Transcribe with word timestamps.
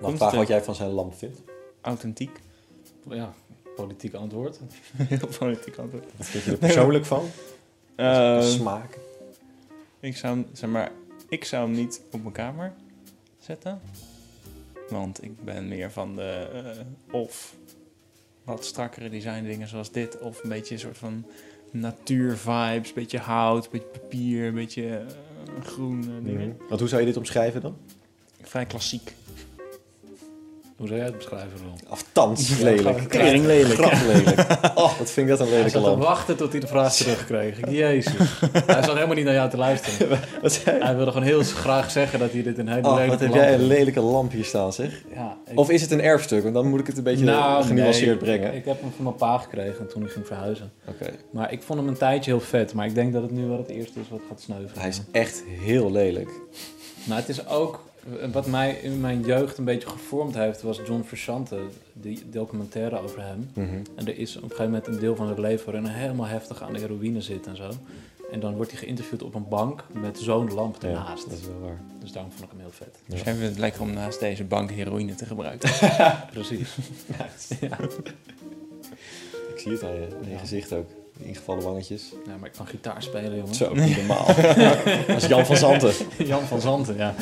Mag 0.00 0.10
vragen 0.16 0.26
het 0.26 0.34
wat 0.36 0.48
jij 0.48 0.62
van 0.62 0.74
zijn 0.74 0.90
lamp 0.90 1.14
vindt? 1.14 1.40
Authentiek. 1.80 2.40
Ja, 3.08 3.34
politiek 3.76 4.14
antwoord. 4.14 4.60
Heel 4.96 5.28
politiek 5.38 5.76
antwoord. 5.76 6.04
Wat 6.16 6.26
vind 6.26 6.44
je 6.44 6.50
er 6.50 6.58
persoonlijk 6.58 7.04
van? 7.04 7.24
Ehm, 7.94 8.42
Smaak? 8.42 8.98
ik, 10.00 10.16
zou, 10.16 10.34
hem- 10.34 10.46
zeg 10.52 10.70
maar, 10.70 10.92
ik 11.28 11.44
zou 11.44 11.66
hem 11.66 11.76
niet 11.76 12.00
op 12.12 12.20
mijn 12.20 12.32
kamer 12.34 12.72
zetten. 13.40 13.80
Want 14.88 15.22
ik 15.22 15.44
ben 15.44 15.68
meer 15.68 15.90
van 15.90 16.16
de 16.16 16.48
eh, 16.52 17.14
of 17.14 17.54
wat 18.44 18.64
strakkere 18.64 19.08
design 19.08 19.44
dingen 19.44 19.68
zoals 19.68 19.90
dit. 19.90 20.18
Of 20.18 20.42
een 20.42 20.48
beetje 20.48 20.74
een 20.74 20.80
soort 20.80 20.98
van 20.98 21.26
natuurvibes. 21.70 22.88
Een 22.88 22.94
beetje 22.94 23.18
hout, 23.18 23.64
een 23.64 23.70
beetje 23.70 23.88
papier, 24.00 24.46
een 24.46 24.54
beetje 24.54 24.96
eh, 24.96 25.62
groen 25.64 26.00
dingen. 26.24 26.48
Mhm. 26.48 26.68
Want 26.68 26.80
hoe 26.80 26.88
zou 26.88 27.00
je 27.00 27.06
dit 27.06 27.16
omschrijven 27.16 27.60
dan? 27.60 27.76
Vrij 28.42 28.66
klassiek. 28.66 29.14
Hoe 30.82 30.90
zou 30.90 31.00
jij 31.00 31.08
het 31.10 31.18
beschrijven, 31.18 31.58
Ron? 31.64 31.78
Aftans 31.88 32.58
lelijk. 32.58 32.98
Tering 33.10 33.44
lelijk. 33.44 33.74
Graf 33.80 34.06
lelijk. 34.06 34.40
Oh, 34.74 34.98
wat 34.98 35.10
vind 35.10 35.30
ik 35.30 35.38
dat 35.38 35.40
een 35.40 35.46
Hij 35.46 35.54
lelijke 35.54 35.70
zat 35.70 35.82
te 35.82 35.88
lamp. 35.88 36.02
wachten 36.02 36.36
tot 36.36 36.50
hij 36.52 36.60
de 36.60 36.66
vraag 36.66 36.94
terugkreeg. 36.94 37.70
Jezus. 37.70 38.12
hij 38.66 38.82
zat 38.82 38.94
helemaal 38.94 39.14
niet 39.14 39.24
naar 39.24 39.34
jou 39.34 39.50
te 39.50 39.56
luisteren. 39.56 40.18
Wat, 40.42 40.52
zei 40.52 40.76
je? 40.76 40.84
Hij 40.84 40.96
wilde 40.96 41.10
gewoon 41.10 41.26
heel 41.26 41.42
graag 41.42 41.90
zeggen 41.90 42.18
dat 42.18 42.32
hij 42.32 42.42
dit 42.42 42.58
een 42.58 42.68
hele 42.68 42.86
Oh, 42.88 42.94
lelijke 42.94 43.10
wat 43.10 43.20
heb 43.20 43.28
lamp 43.30 43.42
jij 43.42 43.54
een 43.54 43.66
lelijke 43.66 44.00
lamp 44.00 44.32
hier 44.32 44.44
staan, 44.44 44.72
zeg. 44.72 45.02
Ja, 45.14 45.36
ik- 45.50 45.58
Of 45.58 45.70
is 45.70 45.80
het 45.80 45.90
een 45.90 46.00
erfstuk? 46.00 46.42
Want 46.42 46.54
dan 46.54 46.68
moet 46.68 46.80
ik 46.80 46.86
het 46.86 46.96
een 46.96 47.02
beetje 47.02 47.24
Nou, 47.24 47.64
genuanceerd 47.64 48.06
nee, 48.20 48.36
brengen. 48.36 48.48
Ik, 48.52 48.58
ik 48.58 48.64
heb 48.64 48.80
hem 48.80 48.92
van 48.96 49.04
mijn 49.04 49.16
pa 49.16 49.38
gekregen 49.38 49.88
toen 49.88 50.04
ik 50.04 50.10
ging 50.10 50.26
verhuizen. 50.26 50.72
Oké. 50.88 51.10
Maar 51.30 51.52
ik 51.52 51.62
vond 51.62 51.78
hem 51.78 51.88
een 51.88 51.96
tijdje 51.98 52.30
heel 52.30 52.40
vet. 52.40 52.74
Maar 52.74 52.86
ik 52.86 52.94
denk 52.94 53.12
dat 53.12 53.22
het 53.22 53.30
nu 53.30 53.46
wel 53.46 53.58
het 53.58 53.68
eerste 53.68 54.00
is 54.00 54.08
wat 54.10 54.20
gaat 54.28 54.40
sneuvelen. 54.40 54.78
Hij 54.80 54.88
is 54.88 55.00
echt 55.12 55.42
heel 55.64 55.90
lelijk. 55.92 56.28
Nou, 57.04 57.20
het 57.20 57.28
is 57.28 57.46
ook... 57.48 57.90
Wat 58.32 58.46
mij 58.46 58.72
in 58.82 59.00
mijn 59.00 59.20
jeugd 59.20 59.58
een 59.58 59.64
beetje 59.64 59.88
gevormd 59.88 60.34
heeft... 60.34 60.62
was 60.62 60.80
John 60.86 61.02
Frusciante, 61.02 61.58
die 61.92 62.22
documentaire 62.30 63.00
over 63.00 63.22
hem. 63.22 63.50
Mhm. 63.54 63.68
En 63.94 64.06
er 64.06 64.18
is 64.18 64.36
op 64.36 64.42
een 64.42 64.48
gegeven 64.48 64.70
moment 64.72 64.86
een 64.86 64.98
deel 64.98 65.16
van 65.16 65.28
het 65.28 65.38
leven... 65.38 65.64
waarin 65.72 65.84
hij 65.90 66.00
helemaal 66.00 66.26
heftig 66.26 66.62
aan 66.62 66.72
de 66.72 66.78
heroïne 66.80 67.20
zit 67.20 67.46
en 67.46 67.56
zo. 67.56 67.70
En 68.32 68.40
dan 68.40 68.54
wordt 68.56 68.70
hij 68.70 68.80
geïnterviewd 68.80 69.22
op 69.22 69.34
een 69.34 69.48
bank 69.48 69.84
met 69.92 70.18
zo'n 70.18 70.52
lamp 70.54 70.76
Ja, 70.82 70.88
ernaast. 70.88 71.30
dat 71.30 71.38
is 71.38 71.46
wel 71.46 71.60
waar. 71.60 71.80
Dus 72.00 72.12
daarom 72.12 72.30
vond 72.32 72.44
ik 72.44 72.50
hem 72.50 72.60
heel 72.60 72.70
vet. 72.70 72.98
Ja. 73.06 73.14
Dus 73.14 73.22
hebben 73.22 73.42
we 73.42 73.48
het 73.48 73.58
lekker 73.58 73.80
om 73.80 73.92
naast 73.92 74.20
deze 74.20 74.44
bank 74.44 74.70
heroïne 74.70 75.14
te 75.14 75.26
gebruiken. 75.26 75.70
Precies. 76.32 76.76
ja. 77.60 77.78
Ik 79.54 79.58
zie 79.58 79.72
het 79.72 79.82
aan 79.82 79.94
je, 79.94 80.08
aan 80.20 80.24
je 80.24 80.30
Ja. 80.30 80.38
gezicht 80.38 80.72
ook. 80.72 80.90
Die 81.16 81.26
ingevallen 81.26 81.62
wangetjes. 81.62 82.12
ja, 82.26 82.36
maar 82.36 82.48
ik 82.48 82.54
kan 82.56 82.66
gitaar 82.66 83.02
spelen, 83.02 83.36
jongen. 83.36 83.54
Zo, 83.54 83.74
niet 83.74 83.96
normaal. 83.96 84.26
dat 85.06 85.16
is 85.16 85.26
Jan 85.26 85.46
van 85.46 85.56
Zanten. 85.56 85.92
Jan 86.18 86.42
van 86.46 86.60
Zanten, 86.60 86.96
ja. 86.96 87.14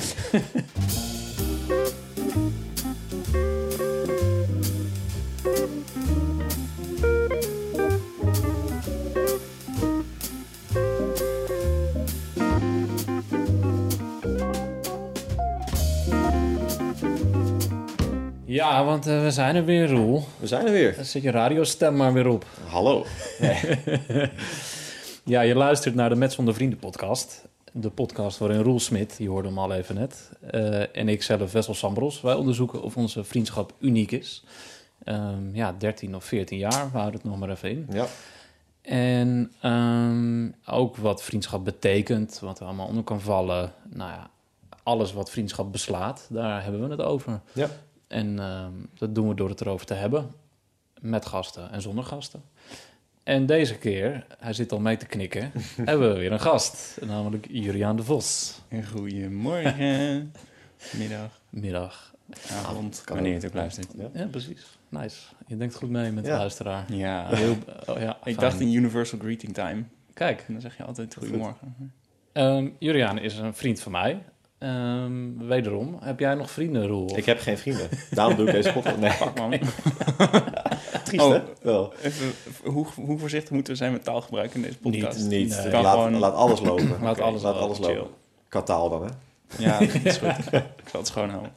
Ja, 18.51 18.84
want 18.84 19.06
eh, 19.06 19.23
we 19.23 19.31
zijn 19.31 19.56
er 19.56 19.65
weer, 19.65 19.91
Roel. 19.91 20.25
We 20.39 20.47
zijn 20.47 20.67
er 20.67 20.73
weer. 20.73 20.97
Dan 20.97 21.05
zet 21.05 21.23
je 21.23 21.31
radiostem 21.31 21.97
maar 21.97 22.12
weer 22.12 22.27
op. 22.27 22.47
Hallo. 22.67 23.07
Ja, 25.25 25.41
je 25.41 25.55
luistert 25.55 25.95
naar 25.95 26.09
de 26.09 26.15
Met 26.15 26.33
Zonder 26.33 26.55
Vrienden 26.55 26.79
podcast. 26.79 27.48
De 27.73 27.91
podcast 27.91 28.39
waarin 28.39 28.62
Roel 28.62 28.81
Smit, 28.81 29.15
je 29.19 29.29
hoorde 29.29 29.48
hem 29.48 29.59
al 29.59 29.73
even 29.73 29.95
net, 29.95 30.31
eh, 30.51 30.97
en 30.97 31.09
ik 31.09 31.23
zelf, 31.23 31.53
Wessel 31.53 31.75
Sambros, 31.75 32.20
wij 32.20 32.34
onderzoeken 32.34 32.83
of 32.83 32.97
onze 32.97 33.25
vriendschap 33.25 33.73
uniek 33.79 34.11
is. 34.11 34.45
Ehm, 35.05 35.55
ja, 35.55 35.75
13 35.79 36.17
of 36.17 36.25
14 36.25 36.59
jaar, 36.59 36.91
we 36.92 36.98
houden 36.98 37.20
het 37.20 37.31
nog 37.31 37.39
maar 37.39 37.51
even 37.51 37.70
in. 37.70 37.87
Ja. 37.92 38.07
En 38.83 39.53
ehm, 39.61 40.48
ook 40.74 40.97
wat 40.97 41.23
vriendschap 41.23 41.64
betekent, 41.64 42.39
wat 42.41 42.61
er 42.61 42.67
allemaal 42.67 42.86
onder 42.86 43.05
kan 43.05 43.20
vallen. 43.20 43.73
Nou 43.89 44.11
ja, 44.11 44.30
alles 44.83 45.13
wat 45.13 45.30
vriendschap 45.30 45.73
beslaat, 45.73 46.27
daar 46.30 46.63
hebben 46.63 46.83
we 46.83 46.91
het 46.91 47.03
over. 47.03 47.41
Ja. 47.53 47.69
En 48.11 48.39
ehm, 48.39 48.73
dat 48.95 49.15
doen 49.15 49.29
we 49.29 49.35
door 49.35 49.48
het 49.48 49.61
erover 49.61 49.87
te 49.87 49.95
hebben. 49.95 50.31
Met 51.01 51.27
gasten 51.27 51.71
en 51.71 51.83
zonder 51.83 52.05
gasten. 52.05 52.43
En 53.23 53.47
deze 53.47 53.79
keer, 53.79 54.27
hij 54.39 54.53
zit 54.53 54.73
al 54.73 54.81
mee 54.81 54.97
te 54.97 55.07
knikken, 55.07 55.53
hebben 55.91 56.13
we 56.13 56.19
weer 56.19 56.33
een 56.33 56.41
gast. 56.41 56.98
Namelijk 57.07 57.47
Juriaan 57.51 57.97
de 57.97 58.03
Vos. 58.03 58.59
Goedemorgen, 58.93 60.33
middag, 60.97 61.41
Middag. 61.51 62.15
avond, 62.65 63.03
kan 63.05 63.15
wanneer 63.15 63.33
je 63.35 63.39
het 63.39 63.47
ook 63.48 63.55
luistert. 63.55 63.89
Ja. 63.97 64.09
Ja, 64.15 64.27
precies. 64.27 64.79
Nice. 64.89 65.19
Je 65.47 65.57
denkt 65.57 65.75
goed 65.75 65.91
mee 65.91 66.11
met 66.13 66.25
de 66.25 66.31
Ja. 66.31 66.37
luisteraar. 66.37 66.92
Ja, 66.92 67.27
Heel, 67.35 67.57
oh 67.87 67.98
ja, 68.01 68.19
ik 68.25 68.39
dacht 68.39 68.61
in 68.61 68.73
Universal 68.73 69.19
Greeting 69.19 69.55
Time. 69.55 69.83
Kijk, 70.15 70.39
En 70.47 70.53
dan 70.53 70.61
zeg 70.63 70.77
je 70.77 70.85
altijd 70.85 71.15
goed. 71.15 71.23
goedemorgen. 71.23 71.92
ehm 72.33 72.69
Juriaan 72.79 73.19
is 73.19 73.39
een 73.39 73.55
vriend 73.55 73.81
van 73.81 73.92
mij. 73.92 74.23
Ehm, 74.61 75.47
wederom, 75.47 75.97
heb 76.01 76.19
jij 76.21 76.35
nog 76.35 76.51
vrienden, 76.51 76.87
Roel? 76.87 77.17
Ik 77.19 77.25
heb 77.25 77.41
geen 77.41 77.59
vrienden. 77.59 77.89
Daarom 78.11 78.37
doe 78.37 78.47
ik 78.47 78.53
deze 78.53 78.73
podcast. 78.73 78.97
Nee, 78.98 79.11
Fuck 79.11 79.39
man. 79.39 79.51
triest 81.05 81.25
Oh. 81.25 81.33
hè? 81.33 81.41
Wel. 81.63 81.93
Even, 82.03 82.33
hoe, 82.65 82.87
hoe 82.95 83.19
voorzichtig 83.19 83.51
moeten 83.51 83.73
we 83.73 83.79
zijn 83.79 83.93
met 83.93 84.05
taalgebruik 84.05 84.55
in 84.55 84.63
deze 84.63 84.79
podcast? 84.79 85.19
Niet, 85.19 85.29
niet. 85.31 85.63
Nee. 85.65 85.83
Laat, 85.83 85.93
gewoon- 85.95 86.19
laat 86.19 86.35
alles 86.35 86.61
lopen. 86.61 86.97
Laat 87.03 87.21
alles 87.21 87.43
laat 87.43 87.55
lopen, 87.55 87.67
alles 87.75 87.87
chill. 87.87 87.97
lopen. 87.97 88.15
Kataal 88.48 88.89
dan, 88.91 89.03
hè? 89.05 89.11
Ja, 89.65 89.79
dat 89.79 89.89
is 90.05 90.17
goed. 90.17 90.53
ik 90.83 90.89
zal 90.91 91.01
het 91.01 91.07
schoonhouden. 91.07 91.53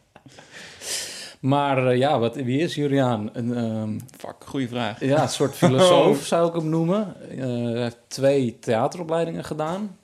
Maar 1.39 1.87
eh, 1.87 1.97
ja, 1.97 2.19
wat, 2.19 2.35
wie 2.35 2.59
is 2.59 2.75
Juriaan? 2.75 3.29
Een, 3.33 3.55
ehm, 3.55 3.99
Fuck, 4.17 4.35
goede 4.45 4.67
vraag. 4.67 4.99
ja, 4.99 5.21
een 5.21 5.29
soort 5.29 5.55
filosoof 5.55 6.25
zou 6.33 6.47
ik 6.47 6.53
hem 6.55 6.69
noemen. 6.69 7.15
Eh, 7.29 7.37
Hij 7.73 7.81
heeft 7.81 7.97
twee 8.07 8.59
theateropleidingen 8.59 9.43
gedaan, 9.43 9.97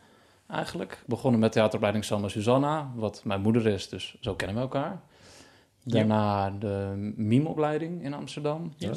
eigenlijk. 0.52 1.04
Begonnen 1.06 1.40
met 1.40 1.52
theateropleiding 1.52 2.06
Sanne 2.06 2.30
Susanna, 2.30 2.92
wat 2.96 3.22
mijn 3.24 3.42
moeder 3.42 3.68
is, 3.68 3.90
dus 3.90 4.16
zo 4.22 4.34
kennen 4.36 4.56
we 4.56 4.62
elkaar. 4.62 5.00
Daarna 5.84 6.50
de 6.60 6.94
mimeopleiding 7.16 8.04
in 8.04 8.14
Amsterdam. 8.14 8.74
Ja. 8.78 8.92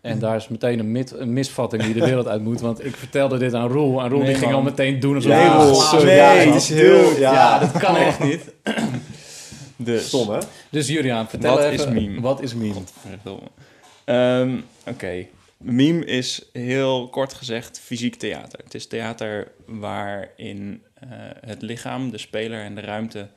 En 0.00 0.18
daar 0.18 0.36
is 0.36 0.48
meteen 0.48 0.78
een, 0.78 0.92
mit- 0.92 1.10
een 1.12 1.32
misvatting 1.32 1.82
die 1.82 1.94
de 1.94 2.00
wereld 2.04 2.26
uit 2.28 2.42
moet. 2.42 2.60
Want 2.60 2.84
ik 2.84 2.96
vertelde 2.96 3.38
dit 3.38 3.54
aan 3.54 3.68
Roel. 3.68 4.00
En 4.02 4.08
Roel 4.08 4.18
Nee, 4.18 4.26
die 4.28 4.36
ging 4.36 4.50
man. 4.50 4.60
al 4.60 4.62
meteen 4.66 5.00
doen 5.00 5.14
alsof 5.14 5.32
Ja, 5.32 5.54
Roel, 5.54 5.74
sorry, 5.74 6.08
het 6.10 6.54
is 6.54 6.68
heel- 6.68 7.10
ja. 7.18 7.32
ja, 7.32 7.58
dat 7.58 7.72
kan 7.72 7.96
echt 7.96 8.20
niet. 8.22 8.52
Dus, 9.76 10.06
Stom, 10.06 10.30
hè? 10.30 10.38
Dus 10.70 10.88
Juriaan, 10.88 11.28
vertel 11.28 11.54
Wat 11.56 11.64
even. 11.64 11.86
is 11.88 11.92
meme? 12.06 12.20
Wat 12.20 12.42
is 12.42 12.54
meme? 12.54 12.74
Ehm, 14.04 14.56
Oké. 14.86 15.26
Meme 15.62 16.04
is 16.04 16.48
heel 16.52 17.08
kort 17.08 17.32
gezegd 17.32 17.80
fysiek 17.80 18.14
theater. 18.14 18.60
Het 18.64 18.74
is 18.74 18.86
theater 18.86 19.52
waarin 19.66 20.82
eh, 20.94 21.08
het 21.40 21.62
lichaam, 21.62 22.10
de 22.10 22.18
speler 22.18 22.64
en 22.64 22.74
de 22.74 22.80
ruimte 22.80 23.28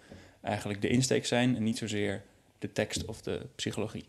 eigenlijk 0.41 0.81
de 0.81 0.87
insteek 0.87 1.25
zijn 1.25 1.55
en 1.55 1.63
niet 1.63 1.77
zozeer 1.77 2.23
de 2.59 2.71
tekst 2.71 3.05
of 3.05 3.21
de 3.21 3.41
psychologie. 3.55 4.05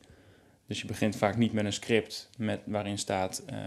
Dus 0.66 0.80
je 0.80 0.86
begint 0.86 1.16
vaak 1.16 1.36
niet 1.36 1.52
met 1.52 1.64
een 1.64 1.72
script 1.72 2.30
met, 2.38 2.60
waarin 2.64 2.98
staat: 2.98 3.42
eh, 3.46 3.58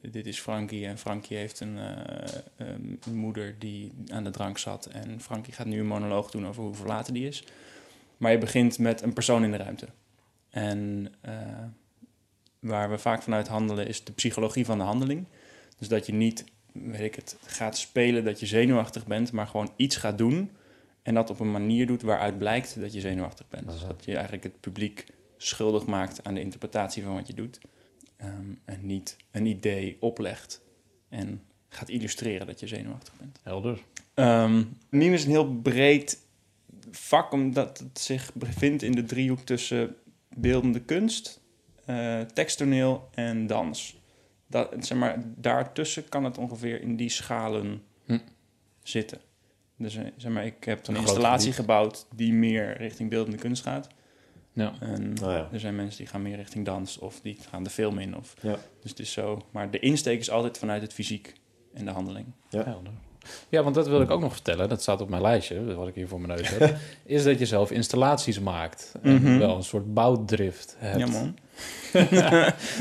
Dit 0.00 0.26
is 0.26 0.40
Frankie 0.40 0.86
en 0.86 0.98
Frankie 0.98 1.36
heeft 1.36 1.60
een, 1.60 1.78
eh, 1.78 2.66
een 3.04 3.16
moeder 3.16 3.58
die 3.58 3.92
aan 4.08 4.24
de 4.24 4.30
drank 4.30 4.58
zat. 4.58 4.86
En 4.86 5.20
Frankie 5.20 5.52
gaat 5.52 5.66
nu 5.66 5.78
een 5.78 5.86
monoloog 5.86 6.30
doen 6.30 6.46
over 6.46 6.62
hoe 6.62 6.74
verlaten 6.74 7.14
die 7.14 7.26
is. 7.26 7.44
Maar 8.16 8.32
je 8.32 8.38
begint 8.38 8.78
met 8.78 9.02
een 9.02 9.12
persoon 9.12 9.44
in 9.44 9.50
de 9.50 9.56
ruimte. 9.56 9.86
En 10.50 11.12
waar 12.64 12.90
we 12.90 12.98
vaak 12.98 13.22
vanuit 13.22 13.48
handelen 13.48 13.86
is 13.86 14.04
de 14.04 14.12
psychologie 14.12 14.64
van 14.64 14.78
de 14.78 14.84
handeling. 14.84 15.26
Dus 15.78 15.88
dat 15.88 16.06
je 16.06 16.12
niet, 16.12 16.44
weet 16.72 17.00
ik 17.00 17.14
het, 17.14 17.36
gaat 17.44 17.76
spelen 17.78 18.24
dat 18.24 18.40
je 18.40 18.46
zenuwachtig 18.46 19.06
bent, 19.06 19.32
maar 19.32 19.46
gewoon 19.46 19.72
iets 19.76 19.96
gaat 19.96 20.18
doen. 20.18 20.50
En 21.02 21.14
dat 21.14 21.30
op 21.30 21.40
een 21.40 21.50
manier 21.50 21.86
doet 21.86 22.02
waaruit 22.02 22.38
blijkt 22.38 22.80
dat 22.80 22.92
je 22.92 23.00
zenuwachtig 23.00 23.48
bent. 23.48 23.70
Dus 23.70 23.80
dat 23.80 24.04
je 24.04 24.12
eigenlijk 24.12 24.44
het 24.44 24.60
publiek 24.60 25.06
schuldig 25.36 25.86
maakt 25.86 26.24
aan 26.24 26.34
de 26.34 26.40
interpretatie 26.40 27.02
van 27.02 27.14
wat 27.14 27.26
je 27.26 27.34
doet. 27.34 27.58
Ehm, 28.16 28.54
en 28.64 28.86
niet 28.86 29.16
een 29.30 29.46
idee 29.46 29.96
oplegt 30.00 30.62
en 31.08 31.42
gaat 31.68 31.88
illustreren 31.88 32.46
dat 32.46 32.60
je 32.60 32.66
zenuwachtig 32.66 33.14
bent. 33.18 33.38
Helder. 33.42 33.78
Meme 34.88 35.14
is 35.14 35.24
een 35.24 35.30
heel 35.30 35.54
breed 35.54 36.18
vak, 36.90 37.32
omdat 37.32 37.78
het 37.78 37.98
zich 37.98 38.34
bevindt 38.34 38.82
in 38.82 38.92
de 38.92 39.04
driehoek 39.04 39.40
tussen 39.40 39.96
beeldende 40.36 40.80
kunst, 40.80 41.40
eh, 41.86 42.20
teksttoneel 42.20 43.08
en 43.14 43.46
dans. 43.46 44.02
Dat, 44.46 44.74
zeg 44.78 44.98
maar, 44.98 45.22
daartussen 45.36 46.08
kan 46.08 46.24
het 46.24 46.38
ongeveer 46.38 46.80
in 46.80 46.96
die 46.96 47.08
schalen 47.08 47.82
Hm. 48.06 48.18
zitten. 48.82 49.18
Dus 49.78 49.96
eh, 49.96 50.04
zeg 50.16 50.32
maar, 50.32 50.46
ik 50.46 50.64
heb 50.64 50.86
een 50.86 50.96
installatie 50.96 51.40
gebied. 51.52 51.60
gebouwd 51.60 52.06
die 52.14 52.32
meer 52.32 52.76
richting 52.76 53.10
beeldende 53.10 53.38
kunst 53.38 53.62
gaat. 53.62 53.88
Ja. 54.52 54.72
En 54.80 55.12
Nou 55.12 55.32
ja. 55.32 55.48
er 55.52 55.60
zijn 55.60 55.76
mensen 55.76 55.98
die 55.98 56.06
gaan 56.06 56.22
meer 56.22 56.36
richting 56.36 56.64
dans 56.64 56.98
of 56.98 57.20
die 57.20 57.38
gaan 57.50 57.62
de 57.64 57.70
film 57.70 57.98
in. 57.98 58.16
Of, 58.16 58.34
Ja. 58.42 58.56
Dus 58.80 58.90
het 58.90 58.98
is 59.00 59.12
zo. 59.12 59.46
Maar 59.50 59.70
de 59.70 59.78
insteek 59.78 60.18
is 60.20 60.30
altijd 60.30 60.58
vanuit 60.58 60.82
het 60.82 60.92
fysiek 60.92 61.32
en 61.72 61.84
de 61.84 61.90
handeling. 61.90 62.26
Ja. 62.48 62.64
Helder. 62.64 62.92
Ja, 63.48 63.62
want 63.62 63.74
dat 63.74 63.88
wil 63.88 64.00
ik 64.00 64.10
ook 64.10 64.20
nog 64.20 64.32
vertellen. 64.32 64.68
Dat 64.68 64.82
staat 64.82 65.00
op 65.00 65.08
mijn 65.08 65.22
lijstje, 65.22 65.74
wat 65.74 65.88
ik 65.88 65.94
hier 65.94 66.08
voor 66.08 66.20
mijn 66.20 66.38
neus 66.38 66.48
heb. 66.58 66.76
is 67.04 67.24
dat 67.24 67.38
je 67.38 67.46
zelf 67.46 67.70
installaties 67.70 68.40
maakt. 68.40 68.92
En 69.02 69.14
Mhm. 69.22 69.38
wel 69.38 69.56
een 69.56 69.62
soort 69.62 69.94
bouwdrift 69.94 70.76
hebt. 70.78 70.98
Ja, 70.98 71.06
man. 71.06 71.34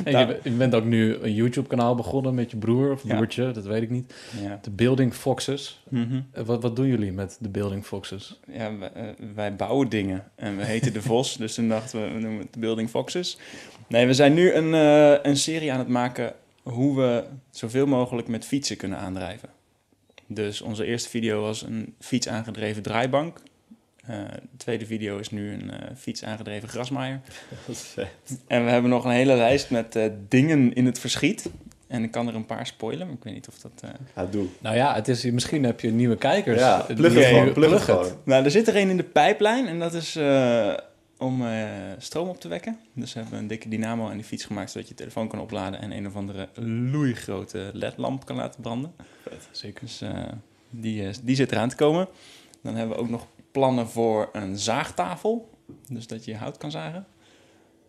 En 0.04 0.20
je, 0.20 0.26
be- 0.26 0.40
je 0.44 0.50
bent 0.52 0.76
ook 0.76 0.84
nu 0.86 1.16
een 1.16 1.34
YouTube-kanaal 1.34 1.96
begonnen 1.96 2.34
met 2.36 2.52
je 2.52 2.58
broer 2.58 2.92
of 2.92 3.04
Ja. 3.04 3.16
broertje, 3.16 3.52
dat 3.52 3.66
weet 3.66 3.82
ik 3.82 3.90
niet. 3.90 4.14
Ja. 4.42 4.60
De 4.62 4.70
Building 4.72 5.14
Foxes. 5.14 5.84
Mhm. 5.90 6.22
Eh, 6.32 6.44
Wat, 6.44 6.62
wat 6.62 6.76
doen 6.76 6.88
jullie 6.88 7.12
met 7.12 7.38
de 7.40 7.50
Building 7.50 7.86
Foxes? 7.86 8.40
Ja, 8.52 8.78
wij, 8.78 8.92
eh, 8.94 9.04
wij 9.36 9.56
bouwen 9.56 9.90
dingen. 9.90 10.24
En 10.36 10.58
we 10.58 10.66
heten 10.66 10.94
De 10.94 11.02
Vos, 11.12 11.38
dus 11.38 11.54
toen 11.54 11.70
dachten 11.70 12.02
we, 12.02 12.14
we 12.14 12.20
noemen 12.20 12.40
het 12.40 12.54
de 12.54 12.60
Building 12.60 12.90
Foxes. 12.90 13.38
Nee, 13.88 14.06
we 14.06 14.14
zijn 14.14 14.34
nu 14.34 14.54
een, 14.54 14.74
eh, 14.74 15.24
een 15.32 15.38
serie 15.38 15.72
aan 15.72 15.80
het 15.80 15.88
maken 15.88 16.34
hoe 16.64 16.96
we 16.98 17.24
zoveel 17.52 17.86
mogelijk 17.86 18.28
met 18.28 18.46
fietsen 18.46 18.78
kunnen 18.78 18.98
aandrijven. 18.98 19.50
Dus 20.28 20.62
onze 20.62 20.86
eerste 20.86 21.10
video 21.10 21.42
was 21.42 21.62
een 21.62 21.96
fiets 22.00 22.28
aangedreven 22.28 22.82
draaibank. 22.82 23.42
Eh, 24.06 24.18
de 24.52 24.58
tweede 24.58 24.86
video 24.86 25.18
is 25.18 25.30
nu 25.30 25.54
een 25.54 25.72
eh, 25.72 25.96
fiets 25.98 26.24
aangedreven 26.24 26.70
grasmaaier. 26.70 27.20
Dat 27.68 27.76
is 27.76 27.82
vet. 27.82 28.08
En 28.48 28.66
we 28.66 28.70
hebben 28.72 28.90
nog 28.92 29.06
een 29.06 29.12
hele 29.12 29.36
lijst 29.36 29.70
met 29.70 29.96
eh, 29.96 30.06
dingen 30.28 30.74
in 30.74 30.86
het 30.86 31.00
verschiet. 31.00 31.50
En 31.88 32.04
ik 32.04 32.12
kan 32.12 32.28
er 32.28 32.36
een 32.36 32.46
paar 32.46 32.68
spoilen, 32.68 33.08
maar 33.08 33.16
ik 33.16 33.24
weet 33.24 33.34
niet 33.34 33.48
of 33.48 33.58
dat... 33.60 33.72
eh, 33.82 33.90
Ja, 34.16 34.26
doe. 34.26 34.46
Nou 34.60 34.76
ja, 34.76 34.94
het 34.96 35.08
is, 35.08 35.24
misschien 35.24 35.64
heb 35.64 35.80
je 35.80 35.92
nieuwe 35.92 36.18
kijkers. 36.18 36.60
Ja, 36.60 36.86
plug 36.96 37.14
het 37.14 37.26
gewoon. 37.26 37.54
Plug 37.54 37.86
het. 37.88 38.16
Nou, 38.26 38.44
er 38.46 38.52
zit 38.52 38.68
er 38.68 38.76
een 38.76 38.90
in 38.90 38.98
de 38.98 39.04
pijplijn 39.04 39.68
en 39.68 39.80
dat 39.80 39.94
is 39.94 40.16
eh, 40.16 40.74
om 41.24 41.46
eh, 41.46 41.66
stroom 41.98 42.28
op 42.28 42.40
te 42.40 42.48
wekken. 42.48 42.80
Dus 42.94 43.14
we 43.14 43.20
hebben 43.20 43.40
een 43.40 43.48
dikke 43.48 43.70
dynamo 43.70 44.10
aan 44.10 44.16
die 44.16 44.26
fiets 44.26 44.46
gemaakt 44.46 44.72
zodat 44.72 44.88
je 44.88 44.94
telefoon 44.94 45.28
kan 45.28 45.40
opladen 45.40 45.82
en 45.82 45.92
een 45.92 46.08
of 46.08 46.16
andere 46.16 46.50
loeigrote 46.92 47.70
ledlamp 47.74 48.26
kan 48.26 48.36
laten 48.36 48.62
branden. 48.62 48.94
Zeker. 49.52 49.82
Dus 49.82 50.02
eh, 50.02 50.24
die, 50.70 51.08
eh, 51.08 51.14
die 51.24 51.36
zit 51.36 51.52
eraan 51.52 51.70
te 51.70 51.76
komen. 51.76 52.08
Dan 52.62 52.76
hebben 52.76 52.96
we 52.96 53.02
ook 53.02 53.10
nog 53.10 53.28
plannen 53.52 53.90
voor 53.90 54.30
een 54.34 54.58
zaagtafel, 54.58 55.50
dus 55.90 56.08
dat 56.08 56.26
je 56.26 56.36
hout 56.36 56.58
kan 56.58 56.72
zagen. 56.72 57.06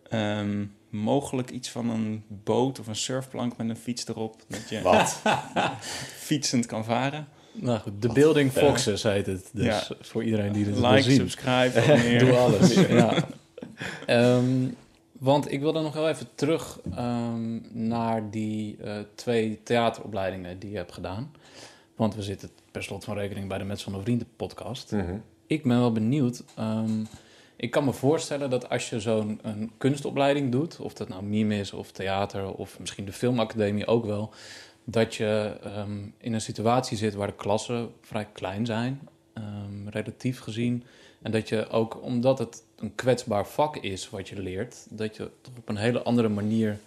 Ehm, 0.09 0.65
mogelijk 0.89 1.49
iets 1.49 1.69
van 1.69 1.89
een 1.89 2.23
boot 2.27 2.79
of 2.79 2.87
een 2.87 2.95
surfplank 2.95 3.57
met 3.57 3.69
een 3.69 3.75
fiets 3.75 4.07
erop, 4.07 4.43
dat 4.47 4.69
je 4.69 4.81
Wat? 4.81 5.21
fietsend 6.27 6.65
kan 6.65 6.85
varen. 6.85 7.27
Nou 7.55 7.79
goed, 7.79 8.01
de 8.01 8.09
Building 8.13 8.51
vet. 8.53 8.63
Foxes 8.63 9.03
heet 9.03 9.25
het. 9.25 9.49
Dus 9.53 9.65
Ja. 9.65 9.83
voor 10.01 10.23
iedereen 10.23 10.51
die 10.51 10.65
dit 10.65 10.79
wil 10.79 10.89
Like, 10.89 11.01
zien. 11.01 11.15
subscribe, 11.15 11.71
abonneer. 11.81 12.19
Doe 12.19 12.35
alles. 12.37 12.73
ja. 12.87 13.13
Ehm, 14.05 14.67
want 15.11 15.51
ik 15.51 15.59
wilde 15.59 15.81
nog 15.81 15.93
wel 15.93 16.09
even 16.09 16.27
terug 16.35 16.79
ehm, 16.95 17.59
naar 17.87 18.29
die 18.31 18.77
eh, 18.83 18.93
twee 19.15 19.59
theateropleidingen 19.63 20.59
die 20.59 20.69
je 20.71 20.77
hebt 20.77 20.91
gedaan. 20.93 21.31
Want 21.95 22.15
we 22.15 22.21
zitten 22.21 22.49
per 22.71 22.83
slot 22.83 23.03
van 23.03 23.17
rekening 23.17 23.47
bij 23.47 23.57
de 23.57 23.63
Met 23.63 23.81
van 23.81 24.01
Vrienden 24.01 24.27
podcast. 24.35 24.91
Mhm. 24.91 25.15
Ik 25.47 25.63
ben 25.63 25.79
wel 25.79 25.91
benieuwd. 25.91 26.43
ehm, 26.55 27.03
ik 27.57 27.71
kan 27.71 27.85
me 27.85 27.93
voorstellen 27.93 28.49
dat 28.49 28.69
als 28.69 28.89
je 28.89 28.99
zo'n 28.99 29.41
kunstopleiding 29.77 30.51
doet, 30.51 30.79
of 30.79 30.93
dat 30.93 31.09
nou 31.09 31.23
mime 31.23 31.57
is 31.59 31.73
of 31.73 31.91
theater 31.91 32.53
of 32.53 32.79
misschien 32.79 33.05
de 33.05 33.13
filmacademie 33.13 33.87
ook 33.87 34.05
wel, 34.05 34.33
dat 34.85 35.15
je 35.15 35.57
ehm, 35.63 35.97
in 36.17 36.33
een 36.33 36.41
situatie 36.41 36.97
zit 36.97 37.13
waar 37.13 37.27
de 37.27 37.35
klassen 37.35 37.91
vrij 38.01 38.27
klein 38.33 38.65
zijn, 38.65 39.07
ehm, 39.33 39.87
relatief 39.87 40.39
gezien. 40.39 40.83
En 41.21 41.31
dat 41.31 41.49
je 41.49 41.69
ook, 41.69 42.03
omdat 42.03 42.39
het 42.39 42.63
een 42.75 42.95
kwetsbaar 42.95 43.47
vak 43.47 43.77
is 43.77 44.09
wat 44.09 44.29
je 44.29 44.41
leert, 44.41 44.87
dat 44.89 45.15
je 45.15 45.31
toch 45.41 45.53
op 45.57 45.69
een 45.69 45.77
hele 45.77 46.01
andere 46.01 46.29
manier 46.29 46.79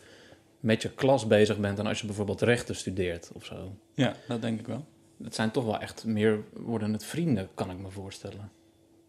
met 0.61 0.83
je 0.83 0.91
klas 0.91 1.27
bezig 1.27 1.59
bent 1.59 1.77
dan 1.77 1.87
als 1.87 2.01
je 2.01 2.07
bijvoorbeeld 2.07 2.41
rechten 2.41 2.77
studeert 2.77 3.31
of 3.35 3.45
zo. 3.45 3.73
Ja, 3.95 4.15
dat 4.29 4.43
denk 4.43 4.61
ik 4.61 4.67
wel. 4.67 4.85
Het 5.23 5.35
zijn 5.35 5.51
toch 5.51 5.65
wel 5.65 5.81
echt 5.81 6.05
meer, 6.05 6.39
worden 6.53 6.93
het 6.93 7.05
vrienden, 7.05 7.49
kan 7.55 7.71
ik 7.71 7.79
me 7.79 7.91
voorstellen. 7.91 8.51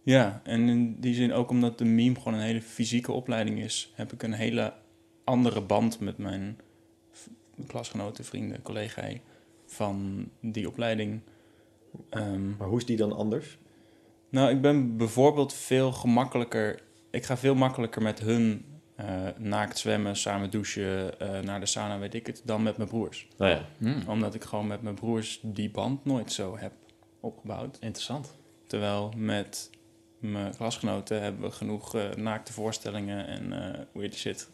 Ja, 0.04 0.42
en 0.44 0.70
in 0.70 1.00
die 1.00 1.14
zin 1.14 1.34
ook 1.34 1.50
omdat 1.50 1.78
de 1.78 1.86
meme 1.86 2.16
gewoon 2.16 2.34
een 2.34 2.46
hele 2.46 2.62
fysieke 2.62 3.12
opleiding 3.12 3.60
is, 3.60 3.92
heb 3.96 4.14
ik 4.14 4.24
een 4.24 4.34
hele 4.34 4.74
andere 5.24 5.62
band 5.62 6.00
met 6.00 6.18
mijn 6.18 6.58
klasgenoten, 7.68 8.26
vrienden, 8.26 8.62
collega's 8.62 9.16
van 9.66 10.28
die 10.42 10.68
opleiding. 10.68 11.22
Ehm, 12.10 12.58
Maar 12.58 12.68
hoe 12.68 12.78
is 12.78 12.86
die 12.86 12.98
dan 12.98 13.14
anders? 13.16 13.58
nou, 14.30 14.50
ik 14.50 14.62
ben 14.62 14.98
bijvoorbeeld 14.98 15.54
veel 15.54 15.92
gemakkelijker. 15.92 16.82
Ik 17.12 17.24
ga 17.26 17.38
veel 17.38 17.56
makkelijker 17.56 18.02
met 18.02 18.20
hun 18.20 18.66
eh, 18.96 19.28
naakt 19.38 19.78
zwemmen, 19.78 20.16
samen 20.16 20.50
douchen, 20.52 21.20
eh, 21.20 21.40
naar 21.40 21.60
de 21.60 21.66
sauna, 21.66 22.00
weet 22.00 22.14
ik 22.14 22.28
het, 22.28 22.42
dan 22.46 22.64
met 22.64 22.78
mijn 22.78 22.90
broers. 22.90 23.28
Nou 23.38 23.52
ja. 23.52 23.66
Hmm, 23.78 24.04
Omdat 24.08 24.34
ik 24.34 24.44
gewoon 24.44 24.68
met 24.68 24.82
mijn 24.82 24.96
broers 24.96 25.40
die 25.44 25.70
band 25.72 26.06
nooit 26.06 26.32
zo 26.32 26.58
heb 26.58 26.72
opgebouwd. 27.20 27.78
Interessant. 27.80 28.36
Terwijl 28.68 29.14
met 29.18 29.70
mijn 30.20 30.56
klasgenoten 30.56 31.22
hebben 31.22 31.42
we 31.42 31.52
genoeg 31.52 31.96
eh, 31.96 32.10
naakte 32.10 32.54
voorstellingen 32.54 33.28
en 33.28 33.74
eh 33.74 33.80
weird 33.94 34.16
shit 34.16 34.50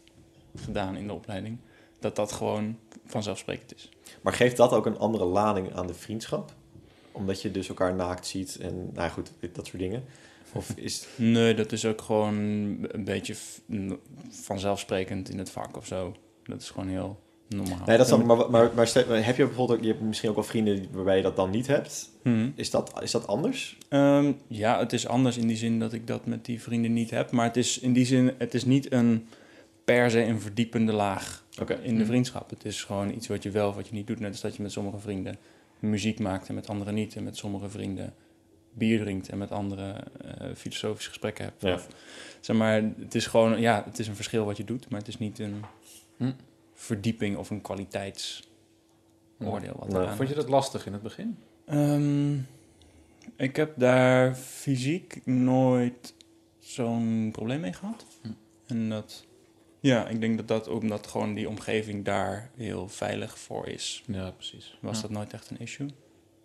gedaan 0.56 0.96
in 0.98 1.08
de 1.08 1.14
opleiding. 1.14 1.58
Dat 2.00 2.16
dat 2.16 2.32
gewoon 2.32 2.80
vanzelfsprekend 3.06 3.76
is. 3.76 3.90
Maar 4.22 4.34
geeft 4.34 4.58
dat 4.58 4.72
ook 4.72 4.86
een 4.86 4.98
andere 4.98 5.26
lading 5.26 5.74
aan 5.74 5.88
de 5.88 5.94
vriendschap? 5.94 6.54
Omdat 7.12 7.42
je 7.42 7.52
dus 7.52 7.68
elkaar 7.70 7.96
naakt 7.96 8.28
ziet 8.28 8.58
en, 8.62 8.90
nou 8.94 9.10
goed, 9.10 9.32
dat 9.54 9.66
soort 9.68 9.80
dingen. 9.80 10.04
Of 10.54 10.72
is 10.76 11.08
Nee, 11.16 11.54
dat 11.54 11.72
is 11.72 11.86
ook 11.86 12.02
gewoon 12.02 12.36
een 12.92 13.04
beetje 13.04 13.36
vanzelfsprekend 14.30 15.30
in 15.30 15.38
het 15.38 15.50
vak 15.50 15.78
of 15.78 15.86
zo. 15.86 16.16
Dat 16.44 16.62
is 16.62 16.70
gewoon 16.70 16.90
heel 16.90 17.20
normaal. 17.48 17.86
Nee, 17.86 17.98
dat 17.98 18.06
is 18.06 18.12
dan, 18.12 18.26
maar, 18.26 18.50
maar, 18.50 18.72
maar 18.76 18.88
stel- 18.88 19.08
heb 19.08 19.38
je 19.38 19.46
bijvoorbeeld 19.46 19.78
ook, 19.80 19.86
je 19.86 19.92
hebt 19.92 20.04
misschien 20.04 20.30
ook 20.30 20.36
wel 20.36 20.44
vrienden 20.44 20.88
waarbij 20.92 21.18
je 21.18 21.24
dat 21.24 21.36
dan 21.36 21.50
niet 21.50 21.68
hebt. 21.68 22.10
Mhm. 22.24 22.50
Is 22.56 22.70
dat, 22.70 22.94
is 23.02 23.12
dat 23.12 23.28
anders? 23.28 23.78
Ehm, 23.90 24.32
ja, 24.48 24.80
het 24.80 24.94
is 24.94 25.08
anders 25.08 25.38
in 25.38 25.48
die 25.48 25.58
zin 25.58 25.80
dat 25.80 25.94
ik 25.94 26.08
dat 26.08 26.26
met 26.26 26.46
die 26.46 26.62
vrienden 26.62 26.94
niet 26.94 27.10
heb. 27.10 27.32
Maar 27.32 27.46
het 27.46 27.58
is 27.58 27.80
in 27.80 27.94
die 27.94 28.06
zin, 28.06 28.34
het 28.38 28.54
is 28.54 28.66
niet 28.66 28.92
een 28.92 29.28
per 29.86 30.12
se 30.12 30.24
een 30.24 30.42
verdiepende 30.42 30.92
laag 30.94 31.46
Oké. 31.62 31.74
in 31.74 31.96
de 31.96 32.02
Hm. 32.02 32.08
vriendschap. 32.08 32.50
Het 32.50 32.66
is 32.66 32.84
gewoon 32.84 33.10
iets 33.12 33.28
wat 33.28 33.44
je 33.44 33.52
wel 33.52 33.70
of 33.70 33.76
wat 33.76 33.88
je 33.88 33.94
niet 33.94 34.08
doet. 34.08 34.20
Net 34.20 34.32
als 34.32 34.42
dat 34.42 34.56
je 34.56 34.62
met 34.62 34.72
sommige 34.72 34.98
vrienden 35.00 35.38
muziek 35.80 36.20
maakt 36.20 36.48
en 36.50 36.56
met 36.56 36.70
anderen 36.70 36.94
niet. 36.94 37.16
En 37.16 37.24
met 37.24 37.38
sommige 37.38 37.70
vrienden 37.70 38.14
bier 38.74 39.00
drinkt 39.00 39.30
en 39.30 39.38
met 39.38 39.52
anderen 39.52 40.04
eh, 40.22 40.48
filosofische 40.56 41.10
gesprekken 41.10 41.44
hebt. 41.46 41.62
Ja. 41.62 41.74
Of, 41.74 41.88
zeg 42.40 42.56
maar, 42.56 42.82
het 43.00 43.16
is 43.16 43.28
gewoon, 43.28 43.60
ja, 43.62 43.84
het 43.86 44.00
is 44.00 44.08
een 44.08 44.16
verschil 44.16 44.46
wat 44.46 44.58
je 44.58 44.64
doet. 44.64 44.90
Maar 44.90 45.00
het 45.00 45.08
is 45.08 45.18
niet 45.18 45.40
een 45.40 45.62
Hm. 46.18 46.32
verdieping 46.74 47.38
of 47.38 47.50
een 47.50 47.62
kwaliteitsoordeel. 47.62 48.46
Wat 49.40 49.88
Nee. 49.90 50.02
eraan 50.02 50.16
Vond 50.16 50.30
je 50.30 50.36
dat 50.36 50.50
lastig 50.50 50.86
in 50.86 50.94
het 50.94 51.02
begin? 51.02 51.38
Ehm, 51.66 52.34
ik 53.36 53.56
heb 53.56 53.74
daar 53.78 54.36
fysiek 54.36 55.22
nooit 55.26 56.14
zo'n 56.60 57.30
probleem 57.32 57.60
mee 57.60 57.74
gehad. 57.74 58.06
Hm. 58.22 58.28
En 58.68 58.90
dat, 58.90 59.26
ja, 59.86 60.08
ik 60.08 60.22
denk 60.22 60.38
dat 60.38 60.48
dat 60.48 60.68
omdat 60.68 61.08
gewoon 61.08 61.34
die 61.34 61.50
omgeving 61.50 62.06
daar 62.06 62.50
heel 62.56 62.88
veilig 62.90 63.40
voor 63.40 63.68
is, 63.68 64.04
Ja, 64.08 64.32
precies. 64.32 64.78
was 64.82 64.96
Ja. 64.96 65.02
dat 65.02 65.12
nooit 65.12 65.34
echt 65.34 65.50
een 65.50 65.60
issue. 65.60 65.88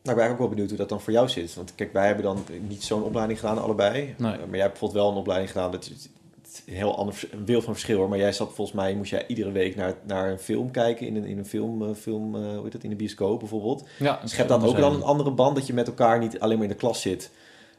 Nou, 0.02 0.16
ik 0.18 0.22
ben 0.24 0.32
ook 0.32 0.38
wel 0.38 0.48
benieuwd 0.48 0.68
hoe 0.68 0.78
dat 0.78 0.88
dan 0.88 1.00
voor 1.00 1.12
jou 1.12 1.28
zit. 1.28 1.54
Want 1.54 1.74
kijk, 1.74 1.92
wij 1.92 2.06
hebben 2.06 2.24
dan 2.24 2.44
niet 2.68 2.82
zo'n 2.82 3.02
opleiding 3.02 3.38
gedaan, 3.40 3.62
allebei. 3.62 3.94
Nee. 4.00 4.32
Uh, 4.32 4.38
Maar 4.38 4.38
jij 4.50 4.60
hebt 4.60 4.70
bijvoorbeeld 4.70 4.92
wel 4.92 5.10
een 5.10 5.16
opleiding 5.18 5.50
gedaan. 5.52 5.70
Dat 5.70 5.84
is 5.84 6.08
het 6.42 6.62
is 6.66 6.72
een 6.74 6.74
heel 6.80 6.96
ander 6.96 7.22
een 7.30 7.44
wereld 7.44 7.64
van 7.64 7.72
verschil 7.74 7.96
hoor. 7.98 8.08
Maar 8.08 8.18
jij 8.18 8.32
zat 8.32 8.52
volgens 8.54 8.76
mij, 8.76 8.94
moest 8.94 9.10
jij 9.10 9.24
iedere 9.26 9.52
week 9.52 9.76
naar, 9.76 9.94
naar 10.06 10.30
een 10.30 10.38
film 10.38 10.70
kijken. 10.70 11.06
In 11.06 11.16
een, 11.16 11.24
in 11.24 11.38
een 11.38 11.46
film, 11.46 11.82
eh, 11.88 11.94
film 11.94 12.34
eh, 12.34 12.40
hoe 12.54 12.62
heet 12.62 12.72
dat, 12.72 12.82
in 12.82 12.90
de 12.90 12.96
bioscoop 12.96 13.38
bijvoorbeeld. 13.38 13.84
Ja, 13.98 14.20
Schept 14.24 14.48
dat 14.48 14.64
ook 14.64 14.76
dan 14.76 14.94
een 14.94 15.02
andere 15.02 15.30
band? 15.30 15.56
Dat 15.56 15.66
je 15.66 15.72
met 15.74 15.86
elkaar 15.86 16.18
niet 16.18 16.40
alleen 16.40 16.56
maar 16.56 16.66
in 16.66 16.72
de 16.72 16.78
klas 16.78 17.00
zit. 17.00 17.30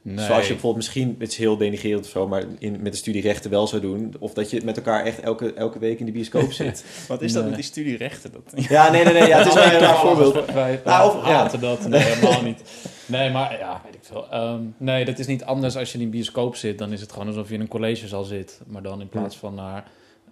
Nee. 0.03 0.25
Zoals 0.25 0.41
je 0.47 0.51
bijvoorbeeld 0.53 0.75
misschien, 0.83 1.15
het 1.19 1.31
is 1.31 1.37
heel 1.37 1.57
denigrerend 1.57 2.05
of 2.05 2.11
zo, 2.11 2.27
maar 2.27 2.43
in, 2.59 2.77
met 2.81 2.91
de 2.91 2.97
studie 2.97 3.21
rechten 3.21 3.49
wel 3.51 3.67
zou 3.67 3.81
doen. 3.81 4.13
Of 4.19 4.33
dat 4.33 4.49
je 4.49 4.61
met 4.63 4.77
elkaar 4.77 5.05
echt 5.05 5.19
elke, 5.19 5.53
elke 5.53 5.79
week 5.79 5.99
in 5.99 6.05
de 6.05 6.11
bioscoop 6.11 6.51
zit. 6.61 6.85
Wat 7.07 7.21
is 7.21 7.31
dat 7.33 7.41
Nee. 7.41 7.51
met 7.51 7.59
die 7.61 7.69
studierechten? 7.69 8.31
Dat, 8.31 8.43
ja, 8.69 8.91
nee, 8.91 9.03
nee, 9.03 9.13
nee. 9.13 9.27
Ja, 9.27 9.37
het 9.37 9.47
is 9.47 9.53
wel 9.63 9.63
een 9.63 9.79
raar 9.79 9.97
voorbeeld. 9.97 10.51
Wij, 10.53 10.81
Nou, 10.85 11.17
of- 11.17 11.27
ja. 11.27 11.47
dat. 11.47 11.87
Nee, 11.87 12.01
helemaal 12.01 12.41
niet. 12.41 12.61
Nee, 13.05 13.29
maar 13.29 13.57
ja, 13.59 13.81
weet 13.85 13.95
ik 13.95 14.03
veel. 14.03 14.29
Ehm, 14.31 14.61
nee, 14.77 15.05
dat 15.05 15.19
is 15.19 15.27
niet 15.27 15.43
anders 15.43 15.77
als 15.77 15.91
je 15.91 15.97
in 15.97 16.03
een 16.03 16.09
bioscoop 16.09 16.55
zit. 16.55 16.77
Dan 16.77 16.91
is 16.91 17.01
het 17.01 17.11
gewoon 17.11 17.27
alsof 17.27 17.47
je 17.47 17.53
in 17.53 17.61
een 17.61 17.67
collegezaal 17.67 18.23
zit. 18.23 18.61
Maar 18.67 18.81
dan 18.81 19.01
in 19.01 19.09
plaats 19.09 19.37
van 19.37 19.55
naar 19.55 19.83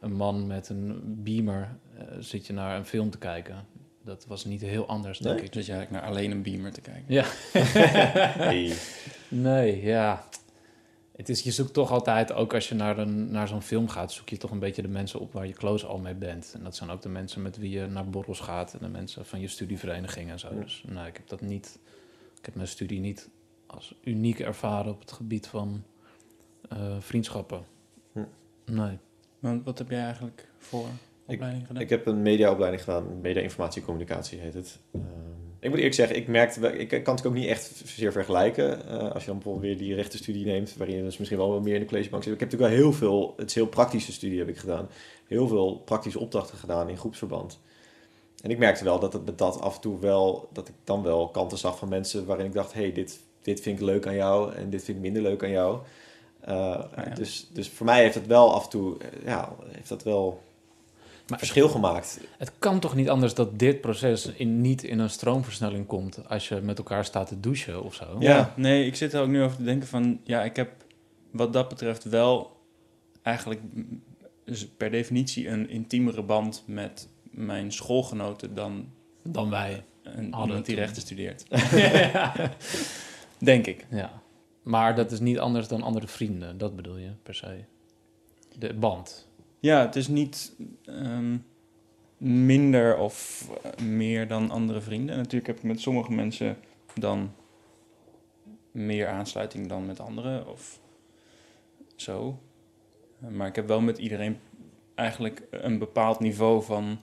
een 0.01 0.13
man 0.13 0.47
met 0.47 0.69
een 0.69 1.01
beamer... 1.05 1.75
eh, 1.97 2.03
zit 2.19 2.47
je 2.47 2.53
naar 2.53 2.77
een 2.77 2.85
film 2.85 3.09
te 3.09 3.17
kijken. 3.17 3.55
Dat 4.05 4.25
was 4.27 4.45
niet 4.45 4.61
heel 4.61 4.85
anders, 4.87 5.19
denk 5.19 5.35
Nee? 5.35 5.45
ik. 5.45 5.53
dus 5.53 5.65
je 5.65 5.71
eigenlijk 5.73 6.03
naar 6.03 6.11
alleen 6.11 6.31
een 6.31 6.41
beamer 6.41 6.71
te 6.71 6.81
kijken. 6.81 7.03
Ja. 7.07 7.23
Hey. 8.37 8.73
Nee, 9.29 9.81
ja. 9.81 10.27
Het 11.15 11.29
is, 11.29 11.41
je 11.41 11.51
zoekt 11.51 11.73
toch 11.73 11.91
altijd, 11.91 12.33
ook 12.33 12.53
als 12.53 12.69
je 12.69 12.75
naar, 12.75 12.97
een, 12.97 13.31
naar 13.31 13.47
zo'n 13.47 13.61
film 13.61 13.87
gaat, 13.87 14.11
zoek 14.11 14.29
je 14.29 14.37
toch 14.37 14.51
een 14.51 14.59
beetje 14.59 14.81
de 14.81 14.87
mensen 14.87 15.19
op 15.19 15.33
waar 15.33 15.47
je 15.47 15.53
close 15.53 15.85
al 15.85 15.97
mee 15.97 16.13
bent. 16.13 16.51
En 16.53 16.63
dat 16.63 16.75
zijn 16.75 16.89
ook 16.89 17.01
de 17.01 17.09
mensen 17.09 17.41
met 17.41 17.57
wie 17.57 17.69
je 17.69 17.85
naar 17.85 18.09
borrels 18.09 18.39
gaat 18.39 18.73
en 18.73 18.79
de 18.81 18.87
mensen 18.87 19.25
van 19.25 19.39
je 19.39 19.47
studievereniging 19.47 20.29
en 20.29 20.39
zo. 20.39 20.53
Ja. 20.53 20.61
Dus 20.61 20.83
nee, 20.87 21.07
ik 21.07 21.17
heb 21.17 21.27
dat 21.27 21.41
niet, 21.41 21.79
ik 22.39 22.45
heb 22.45 22.55
mijn 22.55 22.67
studie 22.67 22.99
niet 22.99 23.29
als 23.65 23.95
uniek 24.03 24.39
ervaren 24.39 24.91
op 24.91 24.99
het 24.99 25.11
gebied 25.11 25.47
van 25.47 25.83
eh, 26.69 26.95
vriendschappen. 26.99 27.63
Nee. 28.65 28.97
Want 29.39 29.65
wat 29.65 29.77
heb 29.77 29.89
jij 29.89 30.03
eigenlijk 30.03 30.47
voor 30.57 30.87
opleiding 31.25 31.67
gedaan? 31.67 31.81
Ik 31.81 31.89
heb 31.89 32.05
een 32.05 32.21
mediaopleiding 32.21 32.83
gedaan, 32.83 33.21
media 33.21 33.41
informatie 33.41 33.79
en 33.79 33.85
communicatie 33.87 34.39
heet 34.39 34.53
het. 34.53 34.79
Ehm, 34.91 35.01
Ik 35.59 35.69
moet 35.69 35.77
eerlijk 35.77 35.95
zeggen, 35.95 36.15
ik 36.15 36.27
merkte, 36.27 36.59
wel- 36.59 36.73
ik 36.73 37.03
kan 37.03 37.15
het 37.15 37.25
ook 37.25 37.33
niet 37.33 37.47
echt 37.47 37.81
zeer 37.85 38.11
vergelijken. 38.11 38.87
Eh, 38.87 39.11
als 39.11 39.21
je 39.21 39.29
dan 39.29 39.35
bijvoorbeeld 39.35 39.65
weer 39.65 39.77
die 39.77 39.95
rechtenstudie 39.95 40.45
neemt, 40.45 40.75
waarin 40.77 40.95
je 40.95 41.03
dus 41.03 41.17
misschien 41.17 41.39
wel 41.39 41.49
wat 41.51 41.63
meer 41.63 41.73
in 41.73 41.79
de 41.79 41.85
collegebank 41.85 42.23
zit. 42.23 42.33
Ik 42.33 42.39
heb 42.39 42.51
natuurlijk 42.51 42.77
wel 42.77 42.83
heel 42.83 42.97
veel, 42.97 43.33
het 43.37 43.49
is 43.49 43.55
heel 43.55 43.67
praktische 43.67 44.11
studie 44.11 44.39
heb 44.39 44.47
ik 44.47 44.57
gedaan. 44.57 44.89
Heel 45.27 45.47
veel 45.47 45.81
praktische 45.85 46.19
opdrachten 46.19 46.57
gedaan 46.57 46.89
in 46.89 46.97
groepsverband. 46.97 47.59
En 48.41 48.49
ik 48.49 48.57
merkte 48.57 48.83
wel 48.83 48.99
dat 48.99 49.13
het 49.13 49.25
met 49.25 49.37
dat 49.37 49.61
af 49.61 49.75
en 49.75 49.81
toe 49.81 49.99
wel, 49.99 50.49
dat 50.53 50.67
ik 50.67 50.73
dan 50.83 51.03
wel 51.03 51.29
kanten 51.29 51.57
zag 51.57 51.77
van 51.77 51.89
mensen 51.89 52.25
waarin 52.25 52.45
ik 52.45 52.53
dacht, 52.53 52.73
hey, 52.73 52.93
dit, 52.93 53.19
dit 53.41 53.61
vind 53.61 53.79
ik 53.79 53.85
leuk 53.85 54.07
aan 54.07 54.15
jou 54.15 54.53
en 54.53 54.69
dit 54.69 54.83
vind 54.83 54.97
ik 54.97 55.03
minder 55.03 55.21
leuk 55.21 55.43
aan 55.43 55.49
jou. 55.49 55.79
Uh, 56.49 56.55
ja. 56.95 57.13
dus, 57.15 57.47
dus 57.53 57.69
voor 57.69 57.85
mij 57.85 58.01
heeft 58.01 58.15
het 58.15 58.27
wel 58.27 58.53
af 58.53 58.63
en 58.63 58.69
toe, 58.69 58.97
eh, 58.97 59.25
ja, 59.25 59.55
heeft 59.67 59.89
dat 59.89 60.03
wel 60.03 60.41
Maar 61.29 61.39
verschil 61.39 61.69
gemaakt. 61.69 62.19
Het 62.37 62.51
kan 62.59 62.79
toch 62.79 62.95
niet 62.95 63.09
anders 63.09 63.33
dat 63.33 63.59
dit 63.59 63.81
proces 63.81 64.25
in, 64.25 64.61
niet 64.61 64.83
in 64.83 64.99
een 64.99 65.09
stroomversnelling 65.09 65.85
komt 65.85 66.27
als 66.29 66.47
je 66.47 66.55
met 66.55 66.77
elkaar 66.77 67.05
staat 67.05 67.27
te 67.27 67.39
douchen 67.39 67.83
of 67.83 67.93
zo? 67.93 68.15
Ja. 68.19 68.35
Ja, 68.37 68.53
nee, 68.55 68.85
ik 68.85 68.95
zit 68.95 69.13
er 69.13 69.21
ook 69.21 69.27
nu 69.27 69.43
over 69.43 69.57
te 69.57 69.63
denken 69.63 69.87
van... 69.87 70.19
Ja, 70.23 70.43
ik 70.43 70.55
heb 70.55 70.71
wat 71.31 71.53
dat 71.53 71.69
betreft 71.69 72.03
wel 72.03 72.57
eigenlijk 73.21 73.61
per 74.77 74.91
definitie 74.91 75.47
een 75.47 75.69
intiemere 75.69 76.21
band 76.23 76.63
met 76.65 77.07
mijn 77.31 77.71
schoolgenoten 77.71 78.53
dan 78.55 78.89
Dan 79.23 79.49
wij. 79.49 79.83
een, 80.03 80.13
Hadden 80.13 80.47
iemand 80.47 80.65
die 80.65 80.75
toen. 80.75 80.83
rechten 80.83 81.01
studeert. 81.01 81.45
Denk 83.39 83.65
ik. 83.67 83.85
Ja. 83.89 84.21
Maar 84.63 84.95
dat 84.95 85.11
is 85.11 85.19
niet 85.19 85.39
anders 85.39 85.67
dan 85.67 85.81
andere 85.81 86.07
vrienden, 86.07 86.57
dat 86.57 86.75
bedoel 86.75 86.97
je 86.97 87.09
per 87.23 87.35
se. 87.35 87.63
De 88.57 88.73
band. 88.73 89.27
Ja, 89.59 89.81
het 89.81 89.95
is 89.95 90.07
niet 90.07 90.55
ehm, 90.85 91.37
minder 92.17 92.97
of 92.97 93.47
eh, 93.63 93.85
meer 93.85 94.27
dan 94.27 94.51
andere 94.51 94.81
vrienden. 94.81 95.17
Natuurlijk 95.17 95.47
heb 95.47 95.57
ik 95.57 95.63
met 95.63 95.79
sommige 95.79 96.11
mensen 96.11 96.57
dan 96.93 97.33
meer 98.71 99.07
aansluiting 99.07 99.67
dan 99.67 99.85
met 99.85 99.99
anderen 99.99 100.47
of 100.47 100.79
zo. 101.95 102.39
Maar 103.29 103.47
ik 103.47 103.55
heb 103.55 103.67
wel 103.67 103.81
met 103.81 103.97
iedereen 103.97 104.39
eigenlijk 104.95 105.47
een 105.51 105.77
bepaald 105.77 106.19
niveau 106.19 106.63
van 106.63 106.99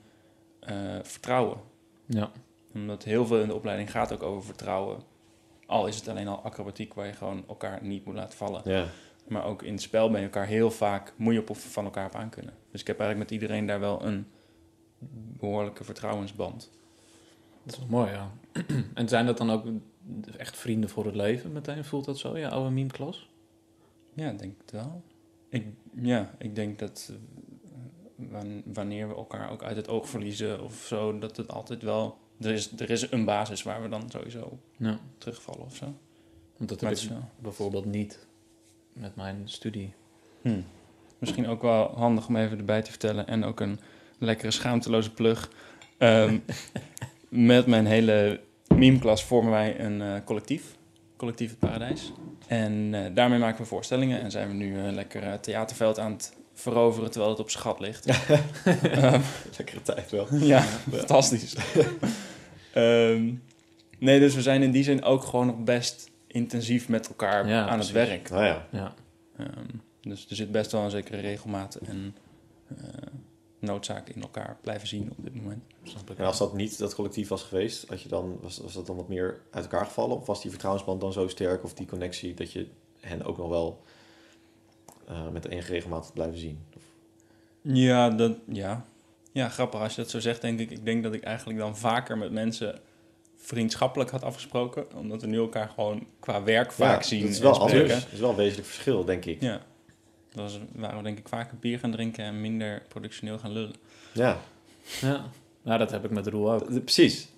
eh, 0.60 0.98
vertrouwen. 1.02 1.58
Ja. 2.06 2.30
Omdat 2.74 3.04
heel 3.04 3.26
veel 3.26 3.40
in 3.40 3.48
de 3.48 3.54
opleiding 3.54 3.90
gaat 3.90 4.12
ook 4.12 4.22
over 4.22 4.44
vertrouwen. 4.44 5.00
Al 5.66 5.86
is 5.86 5.96
het 5.96 6.08
alleen 6.08 6.28
al 6.28 6.42
acrobatiek 6.42 6.94
waar 6.94 7.06
je 7.06 7.12
gewoon 7.12 7.44
elkaar 7.48 7.82
niet 7.82 8.04
moet 8.04 8.14
laten 8.14 8.36
vallen. 8.36 8.62
Ja. 8.64 8.86
Maar 9.28 9.44
ook 9.44 9.62
in 9.62 9.72
het 9.72 9.82
spel 9.82 10.10
ben 10.10 10.18
je 10.20 10.24
elkaar 10.26 10.46
heel 10.46 10.70
vaak, 10.70 11.12
moet 11.16 11.34
je 11.34 11.40
op 11.40 11.50
of 11.50 11.72
van 11.72 11.84
elkaar 11.84 12.06
op 12.06 12.14
aan 12.14 12.28
kunnen. 12.30 12.54
Dus 12.70 12.80
ik 12.80 12.86
heb 12.86 13.00
eigenlijk 13.00 13.30
met 13.30 13.40
iedereen 13.40 13.66
daar 13.66 13.80
wel 13.80 14.04
een 14.04 14.26
behoorlijke 15.38 15.84
vertrouwensband. 15.84 16.70
Dat 17.64 17.72
is 17.74 17.78
wel 17.78 17.88
mooi, 17.88 18.10
ja. 18.10 18.32
en 18.94 19.08
zijn 19.08 19.26
dat 19.26 19.38
dan 19.38 19.50
ook 19.50 19.64
echt 20.36 20.56
vrienden 20.56 20.90
voor 20.90 21.04
het 21.04 21.14
leven 21.14 21.52
meteen? 21.52 21.84
Voelt 21.84 22.04
dat 22.04 22.18
zo, 22.18 22.38
ja, 22.38 22.48
oude 22.48 22.70
meme-klas? 22.70 23.30
Ja, 24.14 24.30
ik 24.30 24.38
denk 24.38 24.54
het 24.60 24.70
wel. 24.70 25.02
Ik, 25.48 25.66
ja, 26.00 26.34
ik 26.38 26.54
denk 26.54 26.78
dat 26.78 27.10
eh, 27.12 27.16
wan- 28.30 28.62
wanneer 28.64 29.08
we 29.08 29.14
elkaar 29.14 29.50
ook 29.50 29.62
uit 29.62 29.76
het 29.76 29.88
oog 29.88 30.08
verliezen 30.08 30.62
of 30.62 30.74
zo, 30.86 31.18
dat 31.18 31.36
het 31.36 31.52
altijd 31.52 31.82
wel... 31.82 32.18
Er 32.40 32.50
is, 32.52 32.72
er 32.80 32.90
is 32.90 33.10
een 33.10 33.24
basis 33.24 33.62
waar 33.62 33.82
we 33.82 33.88
dan 33.88 34.10
sowieso 34.10 34.58
Ja. 34.76 34.98
terugvallen 35.18 35.64
of 35.64 35.76
zo. 35.76 35.94
Want 36.56 36.68
dat 36.68 36.80
heb 36.80 36.92
ik 36.96 37.10
bijvoorbeeld 37.38 37.84
niet 37.84 38.26
met 38.96 39.16
mijn 39.16 39.42
studie. 39.44 39.92
Hm. 40.42 40.60
Misschien 41.18 41.48
ook 41.48 41.62
wel 41.62 41.92
handig 41.96 42.28
om 42.28 42.36
even 42.36 42.58
erbij 42.58 42.82
te 42.82 42.90
vertellen. 42.90 43.26
En 43.26 43.44
ook 43.44 43.60
een 43.60 43.80
lekkere 44.18 44.50
schaamteloze 44.50 45.12
plug. 45.12 45.50
Ehm, 45.98 46.38
met 47.28 47.66
mijn 47.66 47.86
hele 47.86 48.40
meme-klas 48.74 49.24
vormen 49.24 49.50
wij 49.50 49.80
een 49.80 50.02
eh, 50.02 50.14
collectief. 50.24 50.76
Collectief 51.16 51.50
het 51.50 51.58
Paradijs. 51.58 52.12
En 52.46 52.88
eh, 52.92 53.14
daarmee 53.14 53.38
maken 53.38 53.60
we 53.60 53.68
voorstellingen. 53.68 54.20
En 54.20 54.30
zijn 54.30 54.48
we 54.48 54.54
nu 54.54 54.78
een 54.78 54.94
lekker 54.94 55.22
eh, 55.22 55.32
theaterveld 55.32 55.98
aan 55.98 56.12
het 56.12 56.36
veroveren 56.54 57.10
terwijl 57.10 57.32
het 57.32 57.40
op 57.40 57.50
gat 57.50 57.80
ligt. 57.80 58.06
Ehm, 58.82 59.20
Lekkere 59.56 59.82
tijd 59.82 60.10
wel. 60.10 60.26
ja, 60.30 60.60
fantastisch. 60.90 61.56
Ehm, 62.72 63.34
nee, 63.98 64.20
dus 64.20 64.34
we 64.34 64.42
zijn 64.42 64.62
in 64.62 64.70
die 64.70 64.82
zin 64.82 65.02
ook 65.02 65.24
gewoon 65.24 65.46
nog 65.46 65.64
best 65.64 66.10
intensief 66.36 66.88
met 66.88 67.08
elkaar 67.08 67.48
Ja, 67.48 67.68
aan 67.68 67.78
het 67.78 67.90
werk. 67.90 68.30
Nou 68.30 68.44
ja. 68.44 68.66
Ja. 68.70 68.94
Ehm, 69.36 69.66
dus 70.00 70.26
er 70.30 70.36
zit 70.36 70.50
best 70.52 70.72
wel 70.72 70.82
een 70.82 70.90
zekere 70.90 71.20
regelmaat 71.20 71.74
en 71.74 72.16
eh, 72.68 72.76
noodzaak 73.58 74.08
in 74.08 74.22
elkaar 74.22 74.56
blijven 74.60 74.88
zien 74.88 75.10
op 75.18 75.24
dit 75.24 75.34
moment. 75.34 75.62
En 76.16 76.24
als 76.24 76.38
dat 76.38 76.54
niet 76.54 76.78
dat 76.78 76.94
collectief 76.94 77.28
was 77.28 77.42
geweest, 77.42 77.88
had 77.88 78.02
je 78.02 78.08
dan, 78.08 78.38
was, 78.40 78.58
was 78.58 78.72
dat 78.74 78.86
dan 78.86 78.96
wat 78.96 79.08
meer 79.08 79.40
uit 79.50 79.64
elkaar 79.64 79.86
gevallen? 79.86 80.16
Of 80.16 80.26
was 80.26 80.40
die 80.42 80.50
vertrouwensband 80.50 81.00
dan 81.00 81.12
zo 81.12 81.28
sterk 81.28 81.64
of 81.64 81.74
die 81.74 81.86
connectie 81.86 82.34
dat 82.34 82.52
je 82.52 82.66
hen 83.00 83.22
ook 83.24 83.36
nog 83.36 83.48
wel 83.48 83.82
eh, 85.08 85.28
met 85.28 85.48
enige 85.48 85.72
regelmaat 85.72 86.10
blijven 86.14 86.38
zien? 86.38 86.58
Of- 86.76 86.82
Ja, 87.62 88.10
dat, 88.10 88.36
ja. 88.48 88.84
ja, 89.32 89.48
grappig 89.48 89.80
als 89.80 89.94
je 89.94 90.00
dat 90.02 90.10
zo 90.10 90.20
zegt, 90.20 90.40
denk 90.40 90.60
ik. 90.60 90.70
Ik 90.70 90.84
denk 90.84 91.02
dat 91.02 91.14
ik 91.14 91.22
eigenlijk 91.22 91.58
dan 91.58 91.76
vaker 91.76 92.18
met 92.18 92.32
mensen 92.32 92.78
vriendschappelijk 93.36 94.10
had 94.10 94.22
afgesproken, 94.22 94.86
omdat 94.96 95.20
we 95.20 95.26
nu 95.26 95.36
elkaar 95.38 95.68
gewoon 95.74 96.06
qua 96.20 96.42
werk 96.42 96.72
vaak 96.72 97.00
Ja, 97.02 97.06
zien. 97.08 97.20
Dat 97.20 97.30
is 97.30 97.36
en 97.36 97.42
wel 97.42 97.54
spreken. 97.54 97.80
anders. 97.80 98.02
Dat 98.04 98.12
is 98.12 98.20
wel 98.20 98.30
een 98.30 98.36
wezenlijk 98.36 98.68
verschil, 98.68 99.04
denk 99.04 99.24
ik. 99.24 99.40
Ja, 99.40 99.60
dat 100.32 100.42
was, 100.44 100.60
waren 100.72 100.96
we 100.96 101.02
denk 101.02 101.18
ik 101.18 101.28
vaker 101.28 101.56
bier 101.58 101.78
gaan 101.78 101.90
drinken 101.90 102.24
en 102.24 102.40
minder 102.40 102.82
productioneel 102.88 103.38
gaan 103.38 103.52
lullen. 103.52 103.74
Ja, 104.12 104.38
Ja. 105.00 105.24
Nou, 105.62 105.78
dat 105.78 105.90
heb 105.90 106.04
ik 106.04 106.10
met 106.10 106.26
Roel 106.26 106.52
ook. 106.52 106.68
precies. 106.84 107.28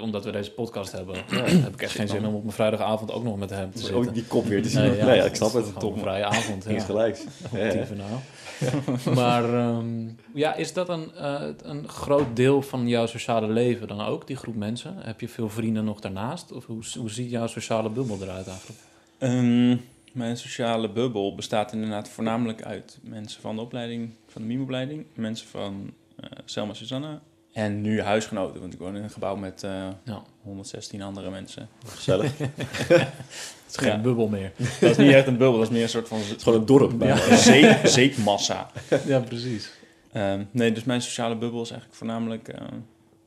Omdat 0.00 0.24
we 0.24 0.30
deze 0.30 0.50
podcast 0.52 0.92
hebben, 0.92 1.14
Ja. 1.30 1.36
heb 1.44 1.72
ik 1.74 1.82
echt 1.82 1.94
geen 1.94 2.08
zin 2.08 2.26
om 2.26 2.34
op 2.34 2.42
mijn 2.42 2.54
vrijdagavond 2.54 3.12
ook 3.12 3.22
nog 3.24 3.38
met 3.38 3.50
hem 3.50 3.70
te 3.70 3.78
zitten. 3.78 3.96
ook 3.96 4.14
die 4.14 4.24
kop 4.24 4.44
weer 4.46 4.62
te 4.62 4.68
zien. 4.68 4.80
Nee, 4.80 4.96
ja, 4.96 5.24
ik 5.24 5.34
snap 5.34 5.52
het. 5.52 5.78
Top. 5.78 5.94
een 5.94 6.00
vrije 6.00 6.24
avond. 6.24 6.64
Ja. 6.68 6.80
gelijks. 6.80 7.24
Ja, 7.52 7.58
ja. 7.58 7.64
Actieve 7.64 7.94
nou. 7.94 9.14
maar 9.14 9.54
ehm, 9.54 10.08
ja, 10.34 10.54
is 10.54 10.72
dat 10.72 10.88
een, 10.88 11.14
eh, 11.14 11.42
een 11.62 11.88
groot 11.88 12.36
deel 12.36 12.62
van 12.62 12.88
jouw 12.88 13.06
sociale 13.06 13.48
leven 13.48 13.88
dan 13.88 14.00
ook, 14.00 14.26
die 14.26 14.36
groep 14.36 14.54
mensen? 14.56 14.94
Heb 14.98 15.20
je 15.20 15.28
veel 15.28 15.48
vrienden 15.48 15.84
nog 15.84 16.00
daarnaast? 16.00 16.52
Of 16.52 16.66
hoe, 16.66 16.82
hoe 16.98 17.10
ziet 17.10 17.30
jouw 17.30 17.46
sociale 17.46 17.90
bubbel 17.90 18.18
eruit 18.22 18.46
eigenlijk? 18.46 18.80
Ehm, 19.18 19.76
mijn 20.12 20.36
sociale 20.36 20.90
bubbel 20.90 21.34
bestaat 21.34 21.72
inderdaad 21.72 22.08
voornamelijk 22.08 22.62
uit 22.62 22.98
mensen 23.02 23.40
van 23.40 23.56
de 23.56 23.62
opleiding, 23.62 24.10
van 24.26 24.42
de 24.42 24.48
mime-opleiding, 24.48 25.06
mensen 25.14 25.48
van 25.48 25.90
eh 26.16 26.30
Selma 26.44 26.74
Susanna 26.74 27.20
en 27.52 27.80
nu 27.80 28.00
huisgenoten, 28.02 28.60
want 28.60 28.72
ik 28.72 28.78
woon 28.78 28.96
in 28.96 29.02
een 29.02 29.10
gebouw 29.10 29.36
met 29.36 29.62
eh, 29.62 29.88
Ja. 30.04 30.22
116 30.42 31.02
andere 31.02 31.30
mensen. 31.30 31.68
Gezellig. 31.86 32.38
Het 32.38 33.76
is 33.76 33.76
geen 33.76 33.88
Ja. 33.96 33.98
bubbel 34.00 34.28
meer. 34.28 34.52
Dat 34.80 34.90
is 34.90 34.96
niet 34.96 35.12
echt 35.12 35.26
een 35.26 35.36
bubbel, 35.36 35.58
dat 35.58 35.66
is 35.66 35.72
meer 35.72 35.82
een 35.82 35.88
soort 35.88 36.08
van 36.08 36.18
Het 36.18 36.36
is 36.36 36.42
gewoon 36.42 36.58
een 36.58 36.66
dorp. 36.66 37.02
Ja. 37.02 37.36
zeep, 37.36 37.86
zeepmassa. 37.86 38.70
ja, 39.06 39.20
precies. 39.20 39.70
Ehm, 40.12 40.44
nee, 40.50 40.72
dus 40.72 40.84
mijn 40.84 41.02
sociale 41.02 41.36
bubbel 41.36 41.62
is 41.62 41.70
eigenlijk 41.70 41.98
voornamelijk 41.98 42.48
eh, 42.48 42.66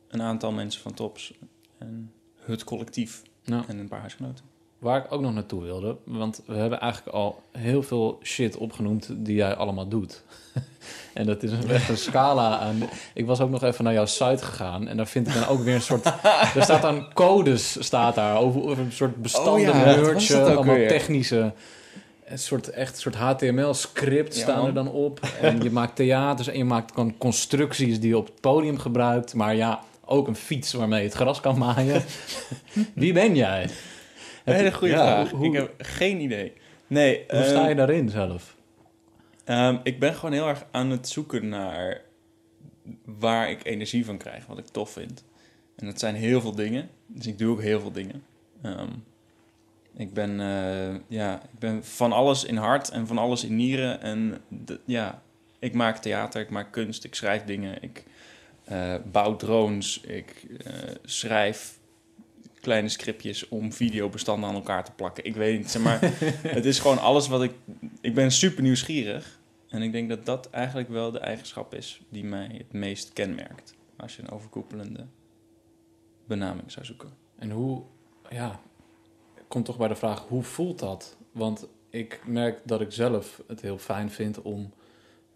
een 0.08 0.22
aantal 0.22 0.52
mensen 0.52 0.82
van 0.82 0.94
Tops 0.94 1.34
en 1.78 2.12
het 2.46 2.64
collectief 2.64 3.22
Ja. 3.44 3.64
en 3.68 3.78
een 3.78 3.88
paar 3.88 4.00
huisgenoten. 4.00 4.46
Waar 4.82 5.06
ik 5.06 5.12
ook 5.12 5.22
nog 5.22 5.34
naartoe 5.34 5.64
wilde, 5.64 5.98
want 6.04 6.42
we 6.46 6.56
hebben 6.56 6.80
eigenlijk 6.80 7.16
al 7.16 7.44
heel 7.52 7.84
veel 7.84 8.20
shit 8.24 8.58
opgenoemd 8.58 9.10
die 9.14 9.36
jij 9.36 9.56
allemaal 9.56 9.88
doet. 9.88 10.24
en 11.14 11.26
dat 11.26 11.44
is 11.44 11.52
een, 11.52 11.70
echt 11.70 11.90
een 11.90 11.98
scala 11.98 12.58
aan. 12.58 12.90
Ik 13.14 13.26
was 13.26 13.42
ook 13.42 13.50
nog 13.50 13.64
even 13.64 13.84
naar 13.84 13.94
jouw 13.94 14.06
site 14.06 14.46
gegaan 14.46 14.88
en 14.88 14.98
daar 14.98 15.08
vind 15.08 15.28
ik 15.28 15.34
dan 15.34 15.48
ook 15.48 15.64
weer 15.64 15.76
een 15.76 15.82
soort. 15.82 16.06
er 16.56 16.64
staat 16.64 16.82
dan 16.82 17.14
codes, 17.14 17.84
staat 17.84 18.16
daar 18.16 18.38
over, 18.38 18.62
over 18.62 18.80
een 18.84 18.92
soort 18.92 19.22
bestanden, 19.22 19.70
Oh 19.70 19.76
ja, 19.76 19.96
dat 19.96 20.50
ook 20.50 20.56
allemaal 20.56 20.76
weer? 20.76 20.88
technische. 20.88 21.54
Een 22.26 22.40
soort, 22.40 22.70
echt 22.70 22.98
soort 23.00 23.16
HTML-script 23.16 24.36
Ja, 24.36 24.42
staan 24.42 24.66
er 24.66 24.74
dan 24.74 24.92
op. 24.92 25.20
En 25.42 25.62
je 25.64 25.72
maakt 25.72 25.96
theaters 25.96 26.48
en 26.48 26.58
je 26.58 26.66
maakt 26.66 26.92
gewoon 26.94 27.18
constructies 27.18 28.00
die 28.00 28.10
je 28.10 28.18
op 28.18 28.26
het 28.26 28.42
podium 28.42 28.78
gebruikt. 28.78 29.34
Maar 29.34 29.56
ja, 29.56 29.80
ook 30.06 30.28
een 30.28 30.36
fiets 30.36 30.74
waarmee 30.74 31.00
je 31.02 31.08
het 31.08 31.16
gras 31.16 31.42
kan 31.42 31.58
maaien. 31.58 32.04
Wie 32.94 33.14
ben 33.14 33.36
jij? 33.36 33.70
Een 34.46 34.54
hele 34.54 34.72
goede 34.74 34.94
Ja, 34.94 35.04
vraag. 35.26 35.32
hoe- 35.32 35.46
ik 35.48 35.54
heb 35.54 35.74
geen 35.78 36.20
idee. 36.22 36.54
Nee, 36.88 37.24
Hoe 37.30 37.44
sta 37.44 37.60
ehm, 37.60 37.70
je 37.70 37.76
daarin 37.76 38.10
zelf? 38.10 38.56
Ehm, 39.44 39.78
ik 39.84 40.00
ben 40.00 40.14
gewoon 40.16 40.32
heel 40.34 40.48
erg 40.48 40.66
aan 40.72 40.90
het 40.90 41.10
zoeken 41.10 41.50
naar 41.50 42.02
waar 43.06 43.50
ik 43.50 43.66
energie 43.66 44.06
van 44.06 44.18
krijg, 44.18 44.46
wat 44.46 44.58
ik 44.58 44.68
tof 44.68 44.92
vind. 44.92 45.24
En 45.76 45.86
dat 45.86 46.00
zijn 46.00 46.16
heel 46.16 46.42
veel 46.42 46.56
dingen. 46.56 46.90
Dus 47.08 47.28
ik 47.28 47.38
doe 47.38 47.52
ook 47.52 47.62
heel 47.62 47.80
veel 47.80 47.92
dingen. 47.92 48.24
Ehm, 48.62 48.90
ik, 49.98 50.14
ben, 50.14 50.40
eh, 50.40 50.96
ja, 51.08 51.36
ik 51.54 51.60
ben 51.60 51.86
van 51.86 52.12
alles 52.12 52.44
in 52.44 52.58
hart 52.58 52.90
en 52.90 53.08
van 53.08 53.18
alles 53.18 53.44
in 53.44 53.56
nieren. 53.56 54.02
En 54.02 54.38
ja, 54.86 55.22
ik 55.60 55.74
maak 55.74 55.98
theater, 55.98 56.42
ik 56.42 56.50
maak 56.50 56.72
kunst, 56.72 57.04
ik 57.04 57.16
schrijf 57.16 57.44
dingen. 57.44 57.82
Ik 57.84 58.04
eh, 58.64 58.96
bouw 59.12 59.36
drones, 59.36 60.02
ik 60.02 60.46
eh, 60.64 60.74
schrijf 61.04 61.80
kleine 62.62 62.90
scriptjes 62.90 63.48
om 63.48 63.74
videobestanden 63.74 64.50
aan 64.50 64.56
elkaar 64.56 64.84
te 64.84 64.92
plakken. 64.92 65.26
Ik 65.26 65.36
weet 65.36 65.58
niet, 65.58 65.72
zeg 65.72 65.82
maar, 65.82 66.00
het 66.58 66.66
is 66.66 66.80
gewoon 66.80 67.00
alles 67.00 67.28
wat 67.28 67.44
ik... 67.44 67.52
Ik 68.02 68.14
ben 68.14 68.32
super 68.32 68.64
nieuwsgierig. 68.64 69.40
En 69.70 69.82
ik 69.82 69.92
denk 69.92 70.10
dat 70.10 70.26
dat 70.26 70.50
eigenlijk 70.50 70.90
wel 70.90 71.12
de 71.12 71.20
eigenschap 71.20 71.74
is 71.74 72.02
die 72.10 72.24
mij 72.24 72.56
het 72.58 72.74
meest 72.74 73.14
kenmerkt. 73.14 73.76
Als 73.98 74.16
je 74.16 74.22
een 74.22 74.32
overkoepelende 74.32 75.06
benaming 76.26 76.72
zou 76.72 76.86
zoeken. 76.86 77.10
En 77.38 77.52
hoe, 77.52 77.84
ja, 78.30 78.60
komt 79.48 79.66
toch 79.66 79.78
bij 79.78 79.88
de 79.88 79.96
vraag, 79.96 80.26
hoe 80.28 80.44
voelt 80.44 80.80
dat? 80.80 81.18
Want 81.32 81.68
ik 81.90 82.22
merk 82.26 82.60
dat 82.64 82.82
ik 82.82 82.92
zelf 82.92 83.42
het 83.48 83.62
heel 83.62 83.78
fijn 83.78 84.12
vind 84.12 84.42
om 84.42 84.74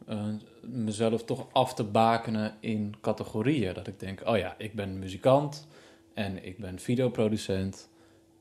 eh, 0.08 0.26
mezelf 0.62 1.24
toch 1.24 1.48
af 1.52 1.74
te 1.74 1.84
bakenen 1.84 2.56
in 2.60 2.96
categorieën. 3.02 3.74
Dat 3.74 3.88
ik 3.88 4.00
denk, 4.00 4.22
oh 4.26 4.38
ja, 4.38 4.56
ik 4.58 4.74
ben 4.74 5.00
muzikant 5.00 5.68
en 6.16 6.46
ik 6.46 6.58
ben 6.58 6.80
videoproducent 6.80 7.90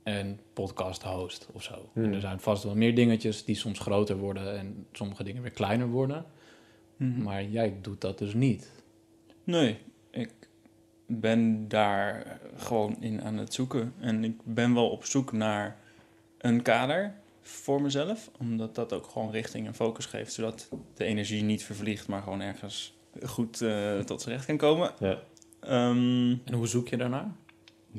en 0.02 0.40
podcast 0.52 1.02
host 1.02 1.48
of 1.52 1.62
zo. 1.62 1.90
Hmm. 1.92 2.04
En 2.04 2.14
er 2.14 2.20
zijn 2.20 2.40
vast 2.40 2.62
wel 2.64 2.74
meer 2.74 2.94
dingetjes 2.94 3.44
die 3.44 3.56
soms 3.56 3.78
groter 3.78 4.16
worden 4.16 4.58
en 4.58 4.86
sommige 4.92 5.24
dingen 5.24 5.42
weer 5.42 5.50
kleiner 5.50 5.86
worden. 5.86 6.24
Maar 6.96 7.44
jij 7.44 7.78
doet 7.82 8.00
dat 8.00 8.18
dus 8.18 8.34
niet. 8.34 8.72
Nee, 9.44 9.78
ik 10.10 10.32
ben 11.06 11.68
daar 11.68 12.40
gewoon 12.56 12.96
in 13.00 13.22
aan 13.22 13.36
het 13.36 13.54
zoeken. 13.54 13.94
En 14.00 14.24
ik 14.24 14.36
ben 14.44 14.74
wel 14.74 14.90
op 14.90 15.04
zoek 15.04 15.32
naar 15.32 15.76
een 16.38 16.62
kader 16.62 17.14
voor 17.42 17.82
mezelf. 17.82 18.30
Omdat 18.38 18.74
dat 18.74 18.92
ook 18.92 19.06
gewoon 19.06 19.30
richting 19.30 19.66
en 19.66 19.74
focus 19.74 20.06
geeft. 20.06 20.32
Zodat 20.32 20.68
de 20.94 21.04
energie 21.04 21.42
niet 21.42 21.64
vervliegt, 21.64 22.08
maar 22.08 22.22
gewoon 22.22 22.40
ergens 22.40 22.96
goed 23.22 23.60
eh, 23.60 23.98
tot 23.98 24.22
z'n 24.22 24.28
recht 24.28 24.46
kan 24.46 24.56
komen. 24.56 24.90
Ja. 24.98 25.22
Ehm, 25.60 26.30
En 26.44 26.52
hoe 26.52 26.66
zoek 26.66 26.88
je 26.88 26.96
daarnaar? 26.96 27.34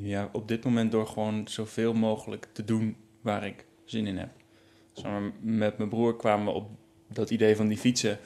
Ja, 0.02 0.28
op 0.32 0.48
dit 0.48 0.64
moment 0.64 0.92
door 0.92 1.06
gewoon 1.06 1.48
zoveel 1.48 1.94
mogelijk 1.94 2.48
te 2.52 2.64
doen 2.64 2.96
waar 3.20 3.46
ik 3.46 3.66
zin 3.84 4.06
in 4.06 4.18
heb. 4.18 4.30
Met 5.40 5.78
mijn 5.78 5.88
broer 5.88 6.16
kwamen 6.16 6.46
we 6.46 6.50
op 6.52 6.70
dat 7.08 7.30
idee 7.30 7.56
van 7.56 7.68
die 7.68 7.78
fietsen. 7.78 8.18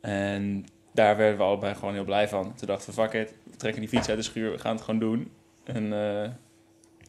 En 0.00 0.64
daar 0.92 1.16
werden 1.16 1.38
we 1.38 1.44
allebei 1.44 1.74
gewoon 1.74 1.94
heel 1.94 2.04
blij 2.04 2.28
van. 2.28 2.54
Toen 2.54 2.66
dachten 2.66 2.94
we, 2.94 3.00
fuck 3.00 3.12
it, 3.12 3.34
we 3.42 3.56
trekken 3.56 3.80
die 3.80 3.90
fiets 3.90 4.08
uit 4.08 4.18
de 4.18 4.24
schuur, 4.24 4.50
we 4.50 4.58
gaan 4.58 4.74
het 4.74 4.84
gewoon 4.84 5.00
doen. 5.00 5.30
En 5.64 5.92
eh, 5.92 6.30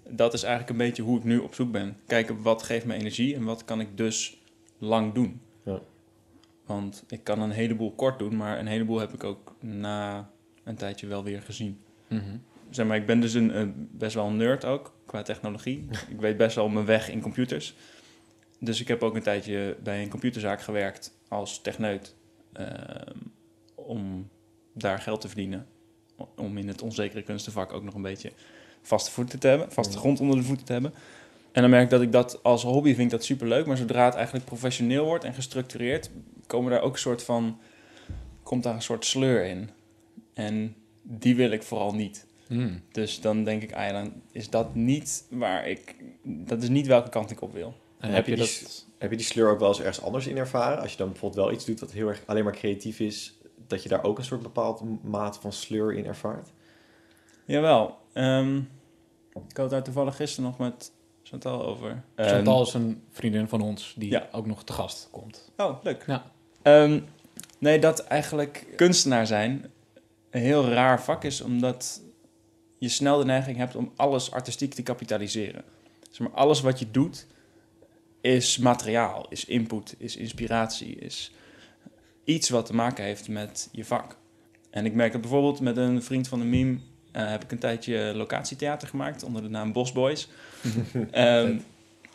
dat 0.10 0.34
is 0.34 0.44
eigenlijk 0.44 0.72
een 0.72 0.86
beetje 0.86 1.04
hoe 1.04 1.18
ik 1.18 1.24
nu 1.24 1.38
op 1.38 1.54
zoek 1.54 1.72
ben. 1.72 1.98
Kijken 2.08 2.42
wat 2.42 2.64
geeft 2.64 2.86
me 2.86 2.94
energie 2.94 3.36
en 3.36 3.44
wat 3.44 3.66
kan 3.66 3.80
ik 3.80 3.98
dus 3.98 4.42
lang 4.78 5.14
doen. 5.14 5.42
Ja. 5.64 5.80
Want 6.66 7.04
ik 7.08 7.24
kan 7.24 7.42
een 7.42 7.52
heleboel 7.52 7.92
kort 7.92 8.20
doen, 8.20 8.36
maar 8.36 8.60
een 8.60 8.68
heleboel 8.68 9.00
heb 9.00 9.14
ik 9.14 9.24
ook 9.24 9.56
na 9.60 10.30
een 10.64 10.76
tijdje 10.76 11.08
wel 11.08 11.24
weer 11.24 11.42
gezien 11.42 11.80
zeg 12.70 12.86
maar, 12.86 12.98
ik 12.98 13.06
ben 13.06 13.20
dus 13.20 13.34
een, 13.34 13.90
best 13.92 14.16
wel 14.16 14.28
een 14.28 14.38
nerd 14.38 14.66
ook, 14.66 14.94
qua 15.06 15.22
technologie. 15.22 15.88
ik 16.10 16.20
weet 16.20 16.38
best 16.38 16.56
wel 16.56 16.70
mijn 16.70 16.86
weg 16.86 17.10
in 17.10 17.22
computers. 17.22 17.76
Dus 18.60 18.82
ik 18.82 18.88
heb 18.88 19.04
ook 19.04 19.16
een 19.16 19.22
tijdje 19.22 19.78
bij 19.84 20.02
een 20.02 20.10
computerzaak 20.10 20.62
gewerkt 20.62 21.18
als 21.28 21.62
techneut. 21.62 22.16
ehm, 22.54 23.18
om 23.76 24.30
daar 24.74 25.00
geld 25.00 25.22
te 25.22 25.28
verdienen. 25.28 25.68
Om 26.36 26.58
in 26.58 26.68
het 26.68 26.82
onzekere 26.82 27.22
kunstenvak 27.22 27.74
ook 27.74 27.84
nog 27.84 27.94
een 27.94 28.02
beetje 28.02 28.32
vaste 28.82 29.12
voeten 29.12 29.40
te 29.40 29.48
hebben. 29.48 29.72
Vaste 29.72 29.98
grond 29.98 30.20
onder 30.20 30.38
de 30.38 30.44
voeten 30.44 30.66
te 30.66 30.74
hebben. 30.74 30.94
En 31.52 31.62
dan 31.62 31.70
merk 31.70 31.84
ik 31.84 31.90
dat 31.90 32.02
ik 32.02 32.12
dat 32.12 32.44
als 32.44 32.64
hobby 32.64 32.90
vind 32.90 33.00
ik 33.00 33.10
dat 33.10 33.24
superleuk. 33.24 33.66
Maar 33.66 33.78
zodra 33.78 34.06
het 34.06 34.14
eigenlijk 34.14 34.46
professioneel 34.46 35.06
wordt 35.06 35.24
en 35.24 35.34
gestructureerd... 35.34 36.10
komen 36.48 36.72
daar 36.72 36.82
ook 36.82 36.94
een 36.94 37.00
soort 37.00 37.24
van... 37.24 37.60
komt 38.44 38.64
daar 38.64 38.76
een 38.76 38.82
soort 38.82 39.06
sleur 39.06 39.46
in. 39.46 39.70
En 40.34 40.76
die 41.02 41.36
wil 41.36 41.52
ik 41.52 41.64
vooral 41.64 41.94
niet. 41.94 42.26
Hmm. 42.48 42.82
Dus 42.92 43.22
dan 43.22 43.44
denk 43.44 43.62
ik, 43.62 43.74
ah 43.74 43.86
ja, 43.86 43.92
dan 43.92 44.14
is 44.32 44.50
dat 44.50 44.76
niet 44.76 45.26
waar 45.30 45.68
ik... 45.68 45.96
Dat 46.24 46.64
is 46.64 46.70
niet 46.70 46.88
welke 46.88 47.10
kant 47.10 47.32
ik 47.32 47.42
op 47.42 47.54
wil. 47.54 47.74
En 48.00 48.08
heb 48.08 48.16
heb 48.16 48.26
je 48.26 48.32
je 48.32 48.38
die 48.38 48.62
dat... 48.62 48.86
Heb 48.98 49.12
je 49.12 49.18
die 49.18 49.26
sleur 49.26 49.50
ook 49.50 49.60
wel 49.60 49.68
eens 49.68 49.80
ergens 49.80 50.02
anders 50.02 50.28
in 50.28 50.38
ervaren? 50.38 50.82
Als 50.82 50.92
je 50.92 50.98
dan 50.98 51.10
bijvoorbeeld 51.10 51.46
wel 51.46 51.54
iets 51.54 51.66
doet 51.66 51.80
dat 51.80 51.92
heel 51.92 52.08
erg 52.08 52.24
alleen 52.26 52.44
maar 52.44 52.54
creatief 52.54 53.00
is, 53.00 53.40
dat 53.68 53.84
je 53.84 53.90
daar 53.90 54.04
ook 54.04 54.18
een 54.18 54.24
soort 54.24 54.42
bepaald 54.42 55.04
mate 55.04 55.40
van 55.42 55.54
sleur 55.54 55.94
in 55.94 56.06
ervaart? 56.06 56.50
Jawel. 57.46 57.98
ehm 58.14 58.60
ik 59.50 59.58
had 59.58 59.70
daar 59.70 59.84
toevallig 59.84 60.16
gisteren 60.16 60.50
nog 60.50 60.58
met 60.58 60.92
Chantal 61.24 61.66
over. 61.66 62.04
Chantal 62.16 62.62
is 62.62 62.74
een 62.74 63.04
vriendin 63.12 63.48
van 63.48 63.62
ons 63.62 63.94
die 63.98 64.10
Ja. 64.10 64.28
ook 64.32 64.46
nog 64.46 64.64
te 64.64 64.74
gast 64.74 65.08
komt. 65.12 65.52
Ehm, 65.56 65.70
oh, 65.70 65.84
leuk. 65.84 66.04
Ja. 66.08 66.32
Ehm, 66.62 67.00
nee, 67.60 67.80
dat 67.80 68.00
eigenlijk 68.00 68.68
kunstenaar 68.76 69.28
zijn 69.28 69.72
een 70.30 70.42
heel 70.42 70.68
raar 70.68 71.02
vak 71.02 71.24
is, 71.24 71.42
omdat 71.42 72.02
je 72.78 72.90
snel 72.90 73.18
de 73.18 73.26
neiging 73.26 73.58
hebt 73.58 73.76
om 73.76 73.92
alles 73.96 74.32
artistiek 74.32 74.74
te 74.74 74.84
kapitaliseren. 74.84 75.64
Zeg 76.10 76.28
maar, 76.28 76.38
alles 76.38 76.62
wat 76.62 76.80
je 76.80 76.92
doet 76.92 77.28
is 78.22 78.58
materiaal, 78.58 79.26
is 79.30 79.46
input, 79.46 79.96
is 79.98 80.16
inspiratie, 80.16 80.96
is 80.96 81.32
iets 82.24 82.50
wat 82.50 82.66
te 82.66 82.76
maken 82.76 83.04
heeft 83.04 83.28
met 83.28 83.70
je 83.72 83.86
vak. 83.86 84.18
En 84.70 84.86
ik 84.86 84.94
merk 84.94 85.12
dat 85.12 85.22
bijvoorbeeld 85.22 85.60
met 85.60 85.78
een 85.78 86.04
vriend 86.04 86.28
van 86.28 86.40
de 86.40 86.46
meme 86.46 86.78
eh, 87.12 87.30
heb 87.30 87.44
ik 87.44 87.52
een 87.52 87.60
tijdje 87.60 88.14
locatietheater 88.16 88.88
gemaakt 88.88 89.24
onder 89.24 89.42
de 89.42 89.50
naam 89.50 89.72
Bos 89.72 89.92
Boys. 89.92 90.30
Ehm, 91.12 91.58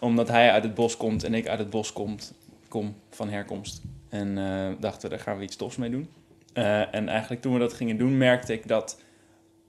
omdat 0.01 0.29
hij 0.29 0.51
uit 0.51 0.63
het 0.63 0.75
bos 0.75 0.97
komt 0.97 1.25
en 1.25 1.35
ik 1.35 1.49
uit 1.49 1.59
het 1.59 1.71
bos 1.71 1.93
komt, 1.93 2.33
kom 2.69 2.97
van 3.11 3.29
herkomst. 3.29 3.83
En 4.09 4.39
eh, 4.39 4.69
dachten 4.81 5.11
we, 5.11 5.17
daar 5.17 5.25
gaan 5.25 5.37
we 5.37 5.45
iets 5.45 5.57
tofs 5.57 5.77
mee 5.77 5.91
doen. 5.91 6.09
Eh, 6.53 6.95
en 6.95 7.09
eigenlijk 7.09 7.43
toen 7.43 7.53
we 7.53 7.59
dat 7.59 7.73
gingen 7.73 7.97
doen, 7.97 8.19
merkte 8.19 8.53
ik 8.53 8.69
dat 8.69 9.01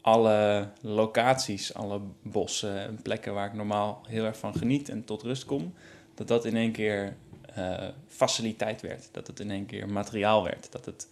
alle 0.02 0.70
locaties, 0.82 1.74
alle 1.74 2.02
bossen 2.22 2.80
en 2.80 3.02
plekken 3.02 3.34
waar 3.34 3.48
ik 3.48 3.54
normaal 3.54 4.02
heel 4.08 4.26
erg 4.26 4.38
van 4.38 4.56
geniet 4.56 4.90
en 4.90 5.04
tot 5.06 5.22
rust 5.22 5.46
kom, 5.46 5.74
dat 6.14 6.28
dat 6.28 6.46
in 6.46 6.56
één 6.56 6.72
keer 6.72 7.16
eh, 7.56 7.88
faciliteit 8.08 8.82
werd. 8.82 9.10
Dat 9.12 9.28
het 9.28 9.40
in 9.40 9.52
één 9.52 9.66
keer 9.66 9.90
materiaal 9.90 10.44
werd. 10.44 10.72
Dat 10.72 10.86
het 10.86 11.08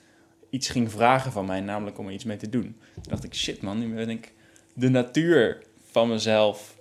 iets 0.49 0.69
ging 0.69 0.91
vragen 0.91 1.31
van 1.31 1.45
mij, 1.45 1.59
namelijk 1.61 1.97
om 1.97 2.07
er 2.07 2.13
iets 2.13 2.23
mee 2.23 2.37
te 2.37 2.49
doen. 2.49 2.77
Toen 2.93 3.03
dacht 3.09 3.23
ik, 3.23 3.33
shit 3.33 3.61
man, 3.61 3.79
nu 3.79 3.93
ben 3.93 4.09
ik 4.09 4.33
de 4.73 4.89
natuur 4.89 5.63
van 5.91 6.09
mezelf 6.09 6.77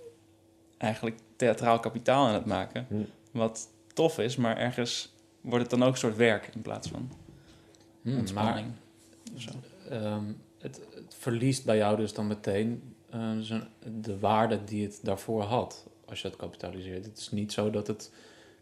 eigenlijk 0.79 1.17
theatraal 1.37 1.81
kapitaal 1.81 2.27
aan 2.27 2.35
het 2.35 2.45
maken. 2.45 2.87
Hm. 2.89 2.95
Wat 3.31 3.69
tof 3.95 4.19
is, 4.19 4.37
maar 4.37 4.57
ergens 4.57 5.13
wordt 5.41 5.71
het 5.71 5.79
dan 5.79 5.83
ook 5.83 5.93
een 5.93 5.99
soort 5.99 6.17
werk 6.17 6.51
in 6.55 6.63
plaats 6.63 6.89
van 6.89 7.11
Hmm, 8.03 8.13
maar 8.13 8.21
ontspanning. 8.21 8.67
ehm, 9.89 10.25
het, 10.59 10.81
het 11.09 11.17
verliest 11.19 11.65
bij 11.65 11.77
jou 11.77 11.97
dus 11.97 12.13
dan 12.13 12.27
meteen 12.27 12.95
eh, 13.11 13.31
de 14.01 14.19
waarde 14.19 14.65
die 14.65 14.85
het 14.85 15.01
daarvoor 15.03 15.43
had, 15.43 15.87
als 16.05 16.23
je 16.23 16.29
het 16.29 16.37
kapitaliseert. 16.37 17.05
Het 17.05 17.19
is 17.19 17.31
niet 17.31 17.53
zo 17.53 17.71
dat 17.71 17.87
het 17.87 18.13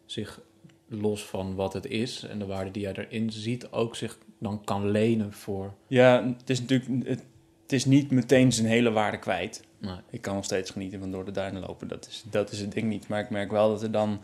zich 0.04 0.40
los 0.88 1.24
van 1.24 1.54
wat 1.54 1.72
het 1.72 1.86
is 1.86 2.22
en 2.22 2.38
de 2.38 2.46
waarde 2.46 2.70
die 2.70 2.82
jij 2.82 2.94
erin 2.94 3.30
ziet, 3.30 3.70
ook 3.70 3.96
zich 3.96 4.18
dan 4.38 4.64
kan 4.64 4.90
lenen 4.90 5.32
voor... 5.32 5.74
Ja, 5.86 6.34
het 6.38 6.50
is 6.50 6.60
natuurlijk 6.60 7.08
het, 7.08 7.24
het 7.62 7.72
is 7.72 7.84
niet 7.84 8.10
meteen 8.10 8.52
zijn 8.52 8.66
hele 8.66 8.90
waarde 8.90 9.18
kwijt. 9.18 9.62
Nee. 9.78 9.96
Ik 10.10 10.20
kan 10.20 10.34
nog 10.34 10.44
steeds 10.44 10.70
genieten 10.70 11.00
van 11.00 11.10
door 11.10 11.24
de 11.24 11.30
duinen 11.30 11.62
lopen. 11.62 11.88
Dat 11.88 12.06
is, 12.06 12.24
dat 12.30 12.52
is 12.52 12.60
het 12.60 12.72
ding 12.72 12.88
niet. 12.88 13.08
Maar 13.08 13.20
ik 13.20 13.30
merk 13.30 13.50
wel 13.50 13.68
dat 13.68 13.82
er 13.82 13.90
dan... 13.90 14.20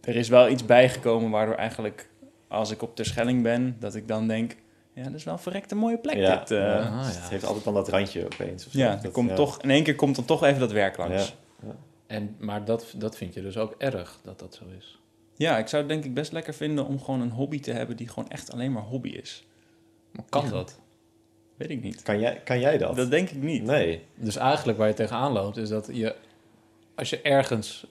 Er 0.00 0.16
is 0.16 0.28
wel 0.28 0.48
iets 0.48 0.64
bijgekomen 0.64 1.30
waardoor 1.30 1.54
eigenlijk... 1.54 2.10
Als 2.48 2.70
ik 2.70 2.82
op 2.82 2.96
Terschelling 2.96 3.42
ben, 3.42 3.76
dat 3.78 3.94
ik 3.94 4.08
dan 4.08 4.28
denk... 4.28 4.56
Ja, 4.98 5.04
dat 5.04 5.14
is 5.14 5.24
wel 5.24 5.34
een 5.34 5.40
verrekte 5.40 5.74
mooie 5.74 5.98
plek 5.98 6.16
Ja. 6.16 6.36
dit. 6.38 6.50
eh. 6.50 6.58
Ja. 6.58 6.78
Ah, 6.78 6.90
ja. 7.12 7.20
Het 7.20 7.28
heeft 7.28 7.44
altijd 7.44 7.64
dan 7.64 7.74
dat 7.74 7.88
randje 7.88 8.24
opeens. 8.24 8.66
Of 8.66 8.72
zo. 8.72 8.78
ja, 8.78 8.96
Dat- 8.96 9.12
komt 9.12 9.28
ja. 9.30 9.34
toch, 9.36 9.62
in 9.62 9.70
één 9.70 9.82
keer 9.84 9.94
komt 9.94 10.16
dan 10.16 10.24
toch 10.24 10.44
even 10.44 10.60
dat 10.60 10.72
werk 10.72 10.96
langs. 10.96 11.34
Ja. 11.66 11.76
En, 12.06 12.36
maar 12.38 12.64
dat, 12.64 12.94
dat 12.96 13.16
vind 13.16 13.34
je 13.34 13.42
dus 13.42 13.56
ook 13.56 13.74
erg, 13.78 14.18
dat 14.22 14.38
dat 14.38 14.54
zo 14.54 14.64
is. 14.78 15.00
Ja, 15.36 15.58
ik 15.58 15.68
zou 15.68 15.82
het 15.82 15.90
denk 15.90 16.04
ik 16.04 16.14
best 16.14 16.32
lekker 16.32 16.54
vinden 16.54 16.86
om 16.86 17.00
gewoon 17.00 17.20
een 17.20 17.30
hobby 17.30 17.60
te 17.60 17.72
hebben 17.72 17.96
die 17.96 18.08
gewoon 18.08 18.28
echt 18.28 18.52
alleen 18.52 18.72
maar 18.72 18.82
hobby 18.82 19.08
is. 19.08 19.46
Maar 20.12 20.24
kan 20.28 20.44
Ja. 20.44 20.50
dat? 20.50 20.78
Weet 21.56 21.70
ik 21.70 21.82
niet. 21.82 22.02
Kan, 22.02 22.20
jij, 22.20 22.40
kan 22.44 22.60
jij 22.60 22.78
dat? 22.78 22.96
Dat 22.96 23.10
denk 23.10 23.30
ik 23.30 23.42
niet. 23.42 23.62
Nee. 23.62 24.02
Dus 24.14 24.36
eigenlijk 24.36 24.78
waar 24.78 24.88
je 24.88 24.94
tegenaan 24.94 25.32
loopt, 25.32 25.56
is 25.56 25.68
dat 25.68 25.88
je, 25.92 26.14
als 26.94 27.10
je 27.10 27.20
ergens 27.22 27.86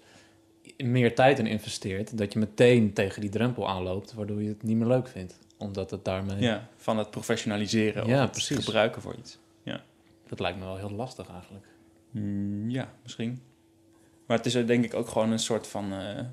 meer 0.78 1.16
tijd 1.16 1.40
in 1.40 1.48
investeert, 1.48 2.18
dat 2.18 2.34
je 2.34 2.40
meteen 2.40 2.94
tegen 2.94 3.22
die 3.22 3.30
drempel 3.30 3.68
aanloopt, 3.70 4.14
waardoor 4.14 4.42
je 4.42 4.48
het 4.50 4.64
niet 4.64 4.78
meer 4.78 4.88
leuk 4.88 5.08
vindt. 5.08 5.38
Omdat 5.58 5.92
het 5.92 6.06
daarmee... 6.06 6.40
Ja, 6.40 6.68
van 6.76 6.98
het 6.98 7.12
professionaliseren 7.12 8.08
Ja, 8.08 8.16
of 8.16 8.22
het 8.22 8.32
precies. 8.32 8.66
gebruiken 8.66 9.02
voor 9.02 9.16
iets. 9.16 9.38
Dat 10.28 10.40
lijkt 10.40 10.58
me 10.60 10.66
wel 10.66 10.78
heel 10.78 10.92
lastig 10.92 11.30
eigenlijk. 11.30 11.66
Mm, 12.12 12.70
ja, 12.70 12.94
misschien. 13.04 13.42
Maar 14.26 14.38
het 14.38 14.46
is 14.46 14.54
er 14.56 14.68
denk 14.68 14.84
ik 14.86 14.94
ook 14.94 15.08
gewoon 15.08 15.32
een 15.32 15.40
soort 15.40 15.68
van 15.68 15.94
eh, 15.94 16.24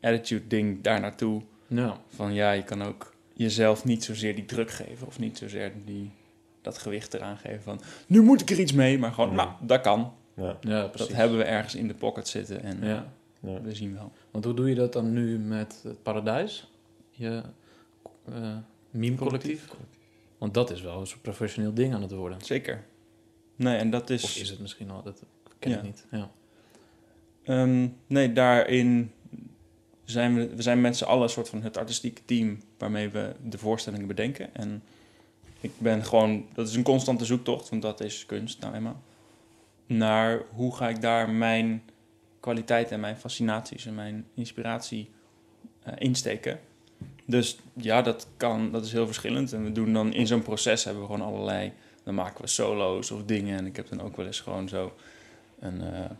attitude 0.00 0.46
ding 0.46 0.82
daar 0.82 1.00
naartoe. 1.00 1.42
Ja. 1.66 2.00
Van 2.08 2.34
ja, 2.34 2.50
je 2.52 2.62
kan 2.62 2.82
ook 2.82 3.14
jezelf 3.34 3.84
niet 3.84 4.04
zozeer 4.04 4.34
die 4.34 4.44
druk 4.44 4.70
geven 4.70 5.06
of 5.06 5.18
niet 5.18 5.38
zozeer 5.38 5.72
die, 5.84 6.10
dat 6.62 6.78
gewicht 6.78 7.14
eraan 7.14 7.36
geven 7.38 7.62
van 7.62 7.80
nu 8.06 8.22
moet 8.22 8.40
ik 8.40 8.50
er 8.50 8.60
iets 8.60 8.72
mee, 8.72 8.98
maar 8.98 9.12
gewoon 9.12 9.30
Ja. 9.30 9.34
nou, 9.36 9.50
dat 9.60 9.80
kan. 9.80 10.12
Ja. 10.34 10.56
Ja, 10.60 10.86
precies. 10.86 11.08
Dat 11.08 11.16
hebben 11.16 11.38
we 11.38 11.44
ergens 11.44 11.74
in 11.74 11.88
de 11.88 11.94
pocket 11.94 12.28
zitten 12.28 12.62
en 12.62 12.82
eh, 12.82 12.88
Ja. 12.88 13.12
Ja. 13.40 13.60
we 13.60 13.74
zien 13.74 13.94
wel. 13.94 14.12
Want 14.30 14.44
hoe 14.44 14.54
doe 14.54 14.68
je 14.68 14.74
dat 14.74 14.92
dan 14.92 15.12
nu 15.12 15.38
met 15.38 15.80
het 15.82 16.02
Paradijs? 16.02 16.70
Je 17.10 17.42
eh 18.32 18.56
meme 18.90 19.16
collectief? 19.16 19.68
Want 20.38 20.54
dat 20.54 20.70
is 20.70 20.80
wel 20.80 21.00
een 21.00 21.06
soort 21.06 21.22
professioneel 21.22 21.74
ding 21.74 21.94
aan 21.94 22.02
het 22.02 22.12
worden. 22.12 22.40
Zeker. 22.40 22.84
Nee, 23.56 23.76
en 23.76 23.90
dat 23.90 24.10
is... 24.10 24.24
Of 24.24 24.36
is 24.36 24.50
het 24.50 24.58
misschien 24.60 24.90
al? 24.90 25.02
Dat 25.02 25.22
ken 25.58 25.70
Ja. 25.70 25.76
ik 25.76 25.82
niet. 25.82 26.06
Ja. 26.10 26.30
Ehm, 27.42 27.88
nee, 28.06 28.32
daarin 28.32 29.12
zijn 30.04 30.34
we, 30.34 30.48
we 30.56 30.62
zijn 30.62 30.80
met 30.80 30.96
z'n 30.96 31.04
allen 31.04 31.22
een 31.22 31.28
soort 31.28 31.48
van 31.48 31.62
het 31.62 31.76
artistieke 31.76 32.22
team 32.24 32.60
waarmee 32.78 33.08
we 33.08 33.34
de 33.44 33.58
voorstellingen 33.58 34.06
bedenken. 34.06 34.54
En 34.54 34.82
ik 35.60 35.70
ben 35.78 36.04
gewoon, 36.04 36.46
dat 36.54 36.68
is 36.68 36.74
een 36.74 36.82
constante 36.82 37.24
zoektocht, 37.24 37.68
want 37.68 37.82
dat 37.82 38.00
is 38.00 38.26
kunst 38.26 38.60
nou 38.60 38.74
eenmaal. 38.74 39.02
naar 39.86 40.42
hoe 40.52 40.76
ga 40.76 40.88
ik 40.88 41.00
daar 41.00 41.30
mijn 41.30 41.82
kwaliteit 42.40 42.90
en 42.90 43.00
mijn 43.00 43.16
fascinaties 43.16 43.86
en 43.86 43.94
mijn 43.94 44.26
inspiratie 44.34 45.10
eh, 45.82 45.92
insteken. 45.98 46.60
Dus 47.26 47.58
ja, 47.72 48.02
dat 48.02 48.26
kan, 48.36 48.72
dat 48.72 48.84
is 48.84 48.92
heel 48.92 49.06
verschillend. 49.06 49.52
En 49.52 49.64
we 49.64 49.72
doen 49.72 49.92
dan 49.92 50.12
in 50.12 50.26
zo'n 50.26 50.42
proces 50.42 50.84
hebben 50.84 51.02
we 51.02 51.08
gewoon 51.12 51.26
allerlei. 51.26 51.72
Dan 52.04 52.14
maken 52.14 52.40
we 52.40 52.46
solo's 52.46 53.10
of 53.10 53.24
dingen. 53.24 53.58
En 53.58 53.66
ik 53.66 53.76
heb 53.76 53.88
dan 53.88 54.00
ook 54.00 54.16
wel 54.16 54.26
eens 54.26 54.40
gewoon 54.40 54.68
zo 54.68 54.92
een, 55.58 55.80
eh, 55.80 56.10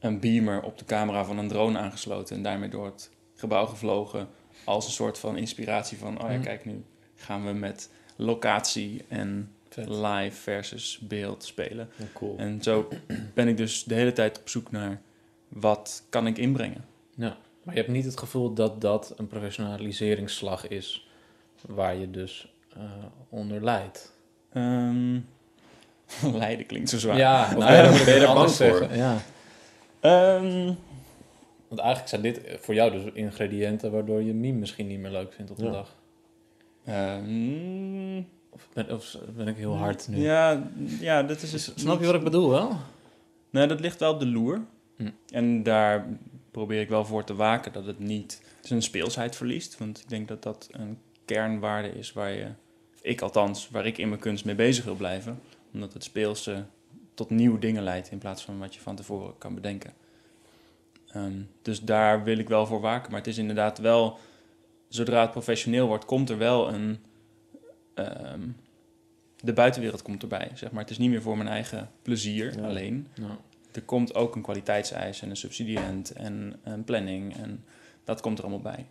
een 0.00 0.20
beamer 0.20 0.62
op 0.62 0.78
de 0.78 0.84
camera 0.84 1.24
van 1.24 1.38
een 1.38 1.48
drone 1.48 1.78
aangesloten. 1.78 2.36
En 2.36 2.42
daarmee 2.42 2.68
door 2.68 2.84
het 2.84 3.10
gebouw 3.34 3.66
gevlogen. 3.66 4.28
Als 4.64 4.86
een 4.86 4.92
soort 4.92 5.18
van 5.18 5.36
inspiratie 5.36 5.98
van, 5.98 6.22
oh 6.22 6.28
ja, 6.30 6.34
Mhm. 6.36 6.42
kijk, 6.44 6.64
nu 6.64 6.84
gaan 7.16 7.46
we 7.46 7.52
met 7.52 7.90
locatie 8.16 9.04
en 9.08 9.52
Vet. 9.68 9.88
live 9.88 10.36
versus 10.36 10.98
beeld 11.02 11.44
spelen. 11.44 11.88
Ja, 11.96 12.04
cool. 12.14 12.36
En 12.38 12.62
zo 12.62 12.88
ben 13.34 13.48
ik 13.48 13.56
dus 13.56 13.84
de 13.84 13.94
hele 13.94 14.12
tijd 14.12 14.38
op 14.40 14.48
zoek 14.48 14.70
naar 14.70 15.00
wat 15.48 16.02
kan 16.08 16.26
ik 16.26 16.38
inbrengen. 16.38 16.84
Ja. 17.16 17.36
Maar 17.70 17.78
je 17.78 17.84
hebt 17.84 17.96
niet 17.96 18.04
het 18.10 18.18
gevoel 18.18 18.52
dat 18.54 18.80
dat 18.80 19.14
een 19.16 19.26
professionaliseringsslag 19.26 20.68
is 20.68 21.08
waar 21.66 21.94
je 21.96 22.10
dus 22.10 22.52
eh, 22.76 22.82
onder 23.28 23.64
leidt. 23.64 24.12
Ehm 24.52 25.18
Leiden 26.38 26.66
klinkt 26.66 26.88
zo 26.88 26.98
zwaar. 26.98 27.16
Ja, 27.16 27.54
nou, 27.56 27.70
ben 27.70 27.92
je- 27.98 28.04
ben 28.04 28.26
bang 28.34 28.38
voor? 28.38 28.48
zeggen. 28.48 28.96
Ja. 28.96 29.16
Ehm, 30.00 30.72
Want 31.68 31.80
eigenlijk 31.80 32.08
zijn 32.08 32.22
dit 32.22 32.40
voor 32.60 32.74
jou 32.74 32.90
dus 32.90 33.02
ingrediënten 33.12 33.90
waardoor 33.92 34.22
je 34.22 34.34
meme 34.34 34.58
misschien 34.58 34.86
niet 34.86 34.98
meer 35.00 35.10
leuk 35.10 35.32
vindt 35.32 35.50
op 35.50 35.56
de 35.56 35.64
Ja. 35.64 35.70
dag. 35.70 35.96
ehm, 36.84 38.18
Of 38.50 38.68
ben, 38.72 38.90
of 38.94 39.16
ben 39.36 39.48
ik 39.48 39.56
heel 39.56 39.76
hard 39.76 40.08
nu? 40.08 40.16
Ja, 40.18 40.62
ja, 41.00 41.22
dat 41.22 41.42
is... 41.42 41.52
het 41.52 41.72
Snap 41.74 42.00
je 42.00 42.06
wat 42.06 42.14
ik 42.14 42.24
bedoel 42.24 42.50
wel? 42.50 42.76
Nou, 43.50 43.68
dat 43.68 43.80
ligt 43.80 44.00
wel 44.00 44.12
op 44.12 44.18
de 44.20 44.26
loer. 44.26 44.60
Hm. 44.96 45.08
En 45.30 45.62
daar 45.62 46.06
probeer 46.50 46.80
ik 46.80 46.88
wel 46.88 47.04
voor 47.04 47.24
te 47.24 47.34
waken 47.34 47.72
dat 47.72 47.86
het 47.86 47.98
niet 47.98 48.42
zijn 48.60 48.82
speelsheid 48.82 49.36
verliest. 49.36 49.78
Want 49.78 49.98
ik 49.98 50.08
denk 50.08 50.28
dat 50.28 50.42
dat 50.42 50.68
een 50.70 50.98
kernwaarde 51.24 51.88
is 51.88 52.12
waar 52.12 52.30
je, 52.32 52.46
ik 53.00 53.20
althans, 53.20 53.68
waar 53.70 53.86
ik 53.86 53.98
in 53.98 54.08
mijn 54.08 54.20
kunst 54.20 54.44
mee 54.44 54.54
bezig 54.54 54.84
wil 54.84 54.94
blijven. 54.96 55.40
Omdat 55.72 55.92
het 55.92 56.04
speelse 56.04 56.64
tot 57.14 57.30
nieuwe 57.30 57.58
dingen 57.58 57.82
leidt 57.82 58.10
in 58.10 58.18
plaats 58.18 58.44
van 58.44 58.58
wat 58.58 58.74
je 58.74 58.80
van 58.80 58.96
tevoren 58.96 59.38
kan 59.38 59.54
bedenken. 59.54 59.92
Ehm, 61.08 61.42
dus 61.62 61.80
daar 61.80 62.24
wil 62.24 62.38
ik 62.38 62.48
wel 62.48 62.66
voor 62.66 62.80
waken. 62.80 63.10
Maar 63.10 63.20
het 63.20 63.28
is 63.28 63.38
inderdaad 63.38 63.78
wel, 63.78 64.18
zodra 64.88 65.20
het 65.20 65.30
professioneel 65.30 65.86
wordt, 65.86 66.04
komt 66.04 66.30
er 66.30 66.38
wel 66.38 66.72
een. 66.74 66.98
ehm, 67.94 68.48
de 69.42 69.52
buitenwereld 69.52 70.02
komt 70.02 70.22
erbij, 70.22 70.50
zeg 70.54 70.70
maar. 70.70 70.80
Het 70.82 70.90
is 70.90 70.98
niet 70.98 71.10
meer 71.10 71.22
voor 71.22 71.36
mijn 71.36 71.48
eigen 71.48 71.90
plezier 72.02 72.58
Ja. 72.58 72.66
alleen 72.66 73.06
Nou, 73.20 73.32
er 73.72 73.82
komt 73.82 74.14
ook 74.14 74.36
een 74.36 74.42
kwaliteitseis 74.42 75.22
en 75.22 75.30
een 75.30 75.36
subsidiënt 75.36 76.10
en 76.12 76.60
een 76.62 76.84
planning 76.84 77.36
en 77.36 77.64
dat 78.04 78.20
komt 78.20 78.38
er 78.38 78.44
allemaal 78.44 78.72
bij. 78.72 78.86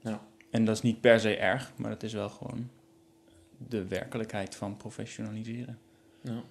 Ja. 0.00 0.26
En 0.50 0.64
dat 0.64 0.76
is 0.76 0.82
niet 0.82 1.00
per 1.00 1.20
se 1.20 1.36
erg, 1.36 1.72
maar 1.76 1.90
dat 1.90 2.02
is 2.02 2.12
wel 2.12 2.28
gewoon 2.28 2.70
de 3.68 3.86
werkelijkheid 3.86 4.54
van 4.54 4.76
professionaliseren. 4.76 5.78
ja. 6.20 6.42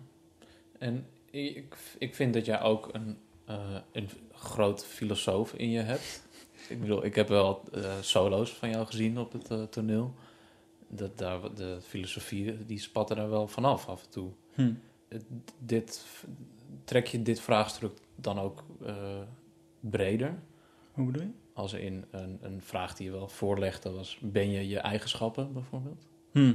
En 0.80 1.06
ik, 1.32 1.75
ik 1.97 2.15
vind 2.15 2.34
dat 2.34 2.45
jij 2.45 2.62
ook 2.62 2.89
een, 2.93 3.17
eh, 3.45 3.78
een 3.91 4.10
groot 4.32 4.86
filosoof 4.86 5.54
in 5.54 5.69
je 5.69 5.80
hebt. 5.80 6.23
Ik 6.69 6.80
bedoel, 6.82 7.06
ik 7.06 7.15
heb 7.15 7.28
wel 7.28 7.63
eh, 7.73 7.93
solo's 8.01 8.51
van 8.54 8.69
jou 8.69 8.86
gezien 8.86 9.17
op 9.19 9.32
het 9.32 9.51
eh, 9.51 9.63
toneel. 9.63 10.13
Dat, 10.88 11.17
daar, 11.17 11.54
de 11.56 11.78
filosofie, 11.82 12.65
die 12.65 12.80
spatten 12.80 13.17
er 13.17 13.30
wel 13.30 13.47
vanaf 13.47 13.88
af 13.88 14.04
en 14.04 14.10
toe. 14.10 14.32
Het- 15.08 15.25
dit, 15.60 16.06
trek 16.84 17.08
je 17.08 17.21
dit 17.21 17.39
vraagstuk 17.39 17.97
dan 18.15 18.39
ook 18.39 18.63
eh, 18.86 18.95
breder? 19.80 20.36
Hoe 20.91 21.06
bedoel 21.06 21.21
je? 21.21 21.32
Als 21.54 21.73
in 21.73 22.06
een, 22.12 22.39
een 22.41 22.62
vraag 22.62 22.95
die 22.95 23.06
je 23.06 23.12
wel 23.12 23.28
voorlegde 23.28 23.91
was... 23.91 24.17
ben 24.21 24.51
je 24.51 24.67
je 24.67 24.80
eigenschappen 24.80 25.54
bijvoorbeeld? 25.54 26.08
Hm. 26.32 26.54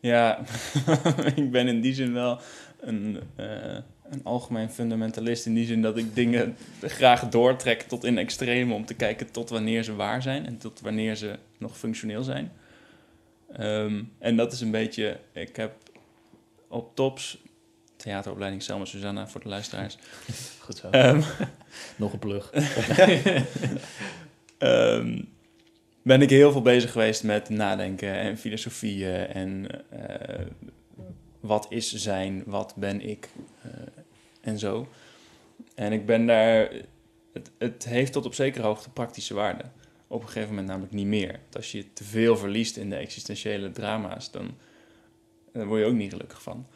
Ja, 0.00 0.40
ik 1.34 1.50
ben 1.50 1.68
in 1.68 1.80
die 1.80 1.94
zin 1.94 2.12
wel 2.12 2.40
een, 2.80 3.20
eh, 3.36 3.78
een 4.10 4.24
algemeen 4.24 4.70
fundamentalist. 4.70 5.46
In 5.46 5.54
die 5.54 5.66
zin 5.66 5.82
dat 5.82 5.96
ik 5.96 6.14
dingen 6.14 6.56
graag 6.82 7.28
doortrek 7.28 7.82
tot 7.82 8.04
in 8.04 8.18
extreme 8.18 8.74
om 8.74 8.84
te 8.84 8.94
kijken 8.94 9.30
tot 9.30 9.50
wanneer 9.50 9.82
ze 9.82 9.94
waar 9.94 10.22
zijn 10.22 10.46
en 10.46 10.58
tot 10.58 10.80
wanneer 10.80 11.14
ze 11.14 11.38
nog 11.58 11.78
functioneel 11.78 12.22
zijn. 12.22 12.52
Ehm, 13.52 14.02
en 14.18 14.36
dat 14.36 14.52
is 14.52 14.60
een 14.60 14.70
beetje, 14.70 15.20
ik 15.32 15.56
heb 15.56 15.72
op 16.68 16.94
tops, 16.94 17.42
theateropleiding 18.02 18.62
Selma 18.62 18.84
Susanna 18.84 19.28
voor 19.28 19.40
de 19.40 19.48
luisteraars. 19.48 19.98
Goed 20.64 20.76
zo. 20.76 20.90
Ehm, 20.90 21.22
Nog 21.96 22.12
een 22.12 22.18
plug. 22.18 22.50
Ehm, 24.58 25.22
ben 26.02 26.22
ik 26.22 26.30
heel 26.30 26.52
veel 26.52 26.62
bezig 26.62 26.92
geweest 26.92 27.22
met 27.22 27.48
nadenken 27.48 28.14
en 28.14 28.38
filosofieën 28.38 29.26
en 29.26 29.66
eh, 29.90 30.46
wat 31.40 31.66
is 31.68 31.94
zijn, 31.94 32.42
wat 32.46 32.74
ben 32.76 33.00
ik 33.08 33.28
eh, 33.62 33.70
en 34.40 34.58
zo. 34.58 34.88
En 35.74 35.92
ik 35.92 36.06
ben 36.06 36.26
daar, 36.26 36.70
het, 37.32 37.50
het 37.58 37.84
heeft 37.84 38.12
tot 38.12 38.26
op 38.26 38.34
zekere 38.34 38.66
hoogte 38.66 38.90
praktische 38.90 39.34
waarde. 39.34 39.64
Op 40.06 40.20
een 40.20 40.26
gegeven 40.26 40.48
moment 40.48 40.66
namelijk 40.66 40.92
niet 40.92 41.06
meer. 41.06 41.30
Want 41.30 41.56
als 41.56 41.72
je 41.72 41.92
te 41.92 42.04
veel 42.04 42.36
verliest 42.36 42.76
in 42.76 42.90
de 42.90 42.96
existentiële 42.96 43.70
drama's, 43.70 44.30
dan, 44.30 44.54
dan 45.52 45.66
word 45.66 45.80
je 45.80 45.86
ook 45.86 45.94
niet 45.94 46.12
gelukkig 46.12 46.42
van. 46.42 46.66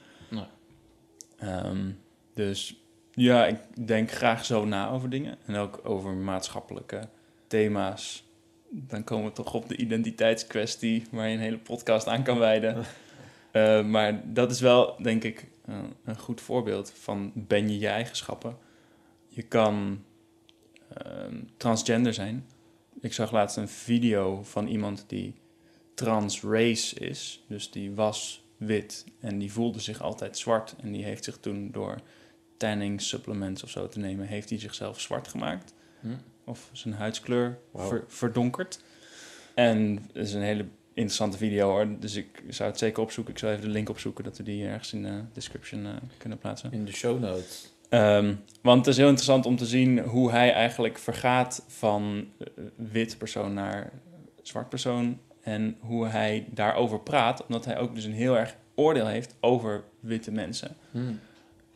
Ehm, 1.45 1.91
dus 2.35 2.85
ja, 3.11 3.47
ik 3.47 3.87
denk 3.87 4.11
graag 4.11 4.45
zo 4.45 4.65
na 4.65 4.91
over 4.91 5.11
dingen. 5.11 5.39
En 5.47 5.57
ook 5.57 5.81
over 5.83 6.13
maatschappelijke 6.13 7.09
thema's. 7.47 8.25
Dan 8.71 9.05
komen 9.05 9.25
we 9.25 9.33
toch 9.33 9.55
op 9.55 9.69
de 9.69 9.77
identiteitskwestie, 9.77 11.05
waar 11.11 11.29
je 11.29 11.35
een 11.35 11.43
hele 11.43 11.59
podcast 11.59 12.07
aan 12.07 12.23
kan 12.23 12.39
wijden. 12.39 12.77
Eh, 13.55 13.85
maar 13.85 14.33
dat 14.33 14.51
is 14.51 14.61
wel, 14.61 15.03
denk 15.03 15.25
ik, 15.25 15.47
eh, 15.65 15.79
een 16.05 16.19
goed 16.19 16.41
voorbeeld 16.41 16.91
van 16.91 17.33
ben 17.35 17.69
je 17.69 17.79
je 17.79 17.89
eigenschappen. 17.89 18.57
Je 19.29 19.43
kan 19.43 20.05
ehm, 20.95 21.43
transgender 21.57 22.15
zijn. 22.15 22.47
Ik 23.01 23.13
zag 23.13 23.33
laatst 23.33 23.57
een 23.57 23.69
video 23.69 24.43
van 24.43 24.67
iemand 24.67 25.05
die 25.07 25.35
trans 25.95 26.43
race 26.43 26.99
is. 26.99 27.45
Dus 27.49 27.71
die 27.71 27.93
was 27.93 28.44
wit 28.65 29.05
en 29.21 29.39
die 29.39 29.53
voelde 29.53 29.81
zich 29.81 30.03
altijd 30.03 30.39
zwart. 30.39 30.75
En 30.83 30.93
die 30.93 31.05
heeft 31.05 31.25
zich 31.25 31.37
toen 31.37 31.71
door 31.73 31.97
tanning 32.57 33.01
supplements 33.01 33.63
of 33.63 33.71
zo 33.71 33.89
te 33.89 33.99
nemen, 33.99 34.27
heeft 34.27 34.49
hij 34.51 34.59
zichzelf 34.59 35.01
zwart 35.01 35.29
gemaakt. 35.29 35.75
Hm. 36.01 36.09
Of 36.45 36.71
zijn 36.73 36.95
huidskleur 36.95 37.59
ver- 37.75 38.05
verdonkerd. 38.09 38.81
En 39.55 40.09
het 40.13 40.27
is 40.27 40.33
een 40.33 40.43
hele 40.43 40.67
interessante 40.95 41.37
video 41.37 41.69
hoor. 41.69 41.87
Dus 41.99 42.15
ik 42.15 42.43
zou 42.49 42.71
het 42.71 42.79
zeker 42.79 43.03
opzoeken. 43.03 43.33
Ik 43.33 43.39
zal 43.39 43.51
even 43.51 43.63
de 43.63 43.69
link 43.69 43.89
opzoeken 43.89 44.25
dat 44.25 44.37
we 44.37 44.43
die 44.43 44.67
ergens 44.67 44.93
in 44.93 45.03
de 45.03 45.21
description 45.33 45.87
eh, 45.87 45.93
kunnen 46.19 46.39
plaatsen. 46.39 46.73
In 46.73 46.85
de 46.85 46.93
show 46.93 47.21
notes. 47.21 47.73
Ehm, 47.89 48.35
want 48.63 48.79
het 48.79 48.87
is 48.87 48.97
heel 48.97 49.07
interessant 49.09 49.47
om 49.47 49.57
te 49.57 49.67
zien 49.67 49.99
hoe 49.99 50.31
hij 50.31 50.53
eigenlijk 50.53 50.99
vergaat 50.99 51.65
van 51.67 52.29
eh, 52.39 52.47
wit 52.77 53.19
persoon 53.19 53.55
naar 53.55 53.93
zwart 54.43 54.69
persoon. 54.69 55.19
En 55.45 55.77
hoe 55.81 56.07
hij 56.07 56.47
daarover 56.51 57.01
praat, 57.01 57.47
omdat 57.47 57.65
hij 57.65 57.79
ook 57.79 57.95
dus 57.95 58.05
een 58.05 58.13
heel 58.13 58.39
erg 58.39 58.57
oordeel 58.75 59.07
heeft 59.07 59.35
over 59.41 59.85
witte 60.01 60.31
mensen. 60.31 60.77
Hm. 60.91 60.99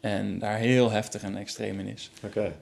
En 0.01 0.39
daar 0.39 0.57
heel 0.57 0.91
heftig 0.91 1.23
en 1.23 1.37
extreem 1.37 1.81
in 1.81 1.87
is. 1.87 2.11
Oké. 2.23 2.53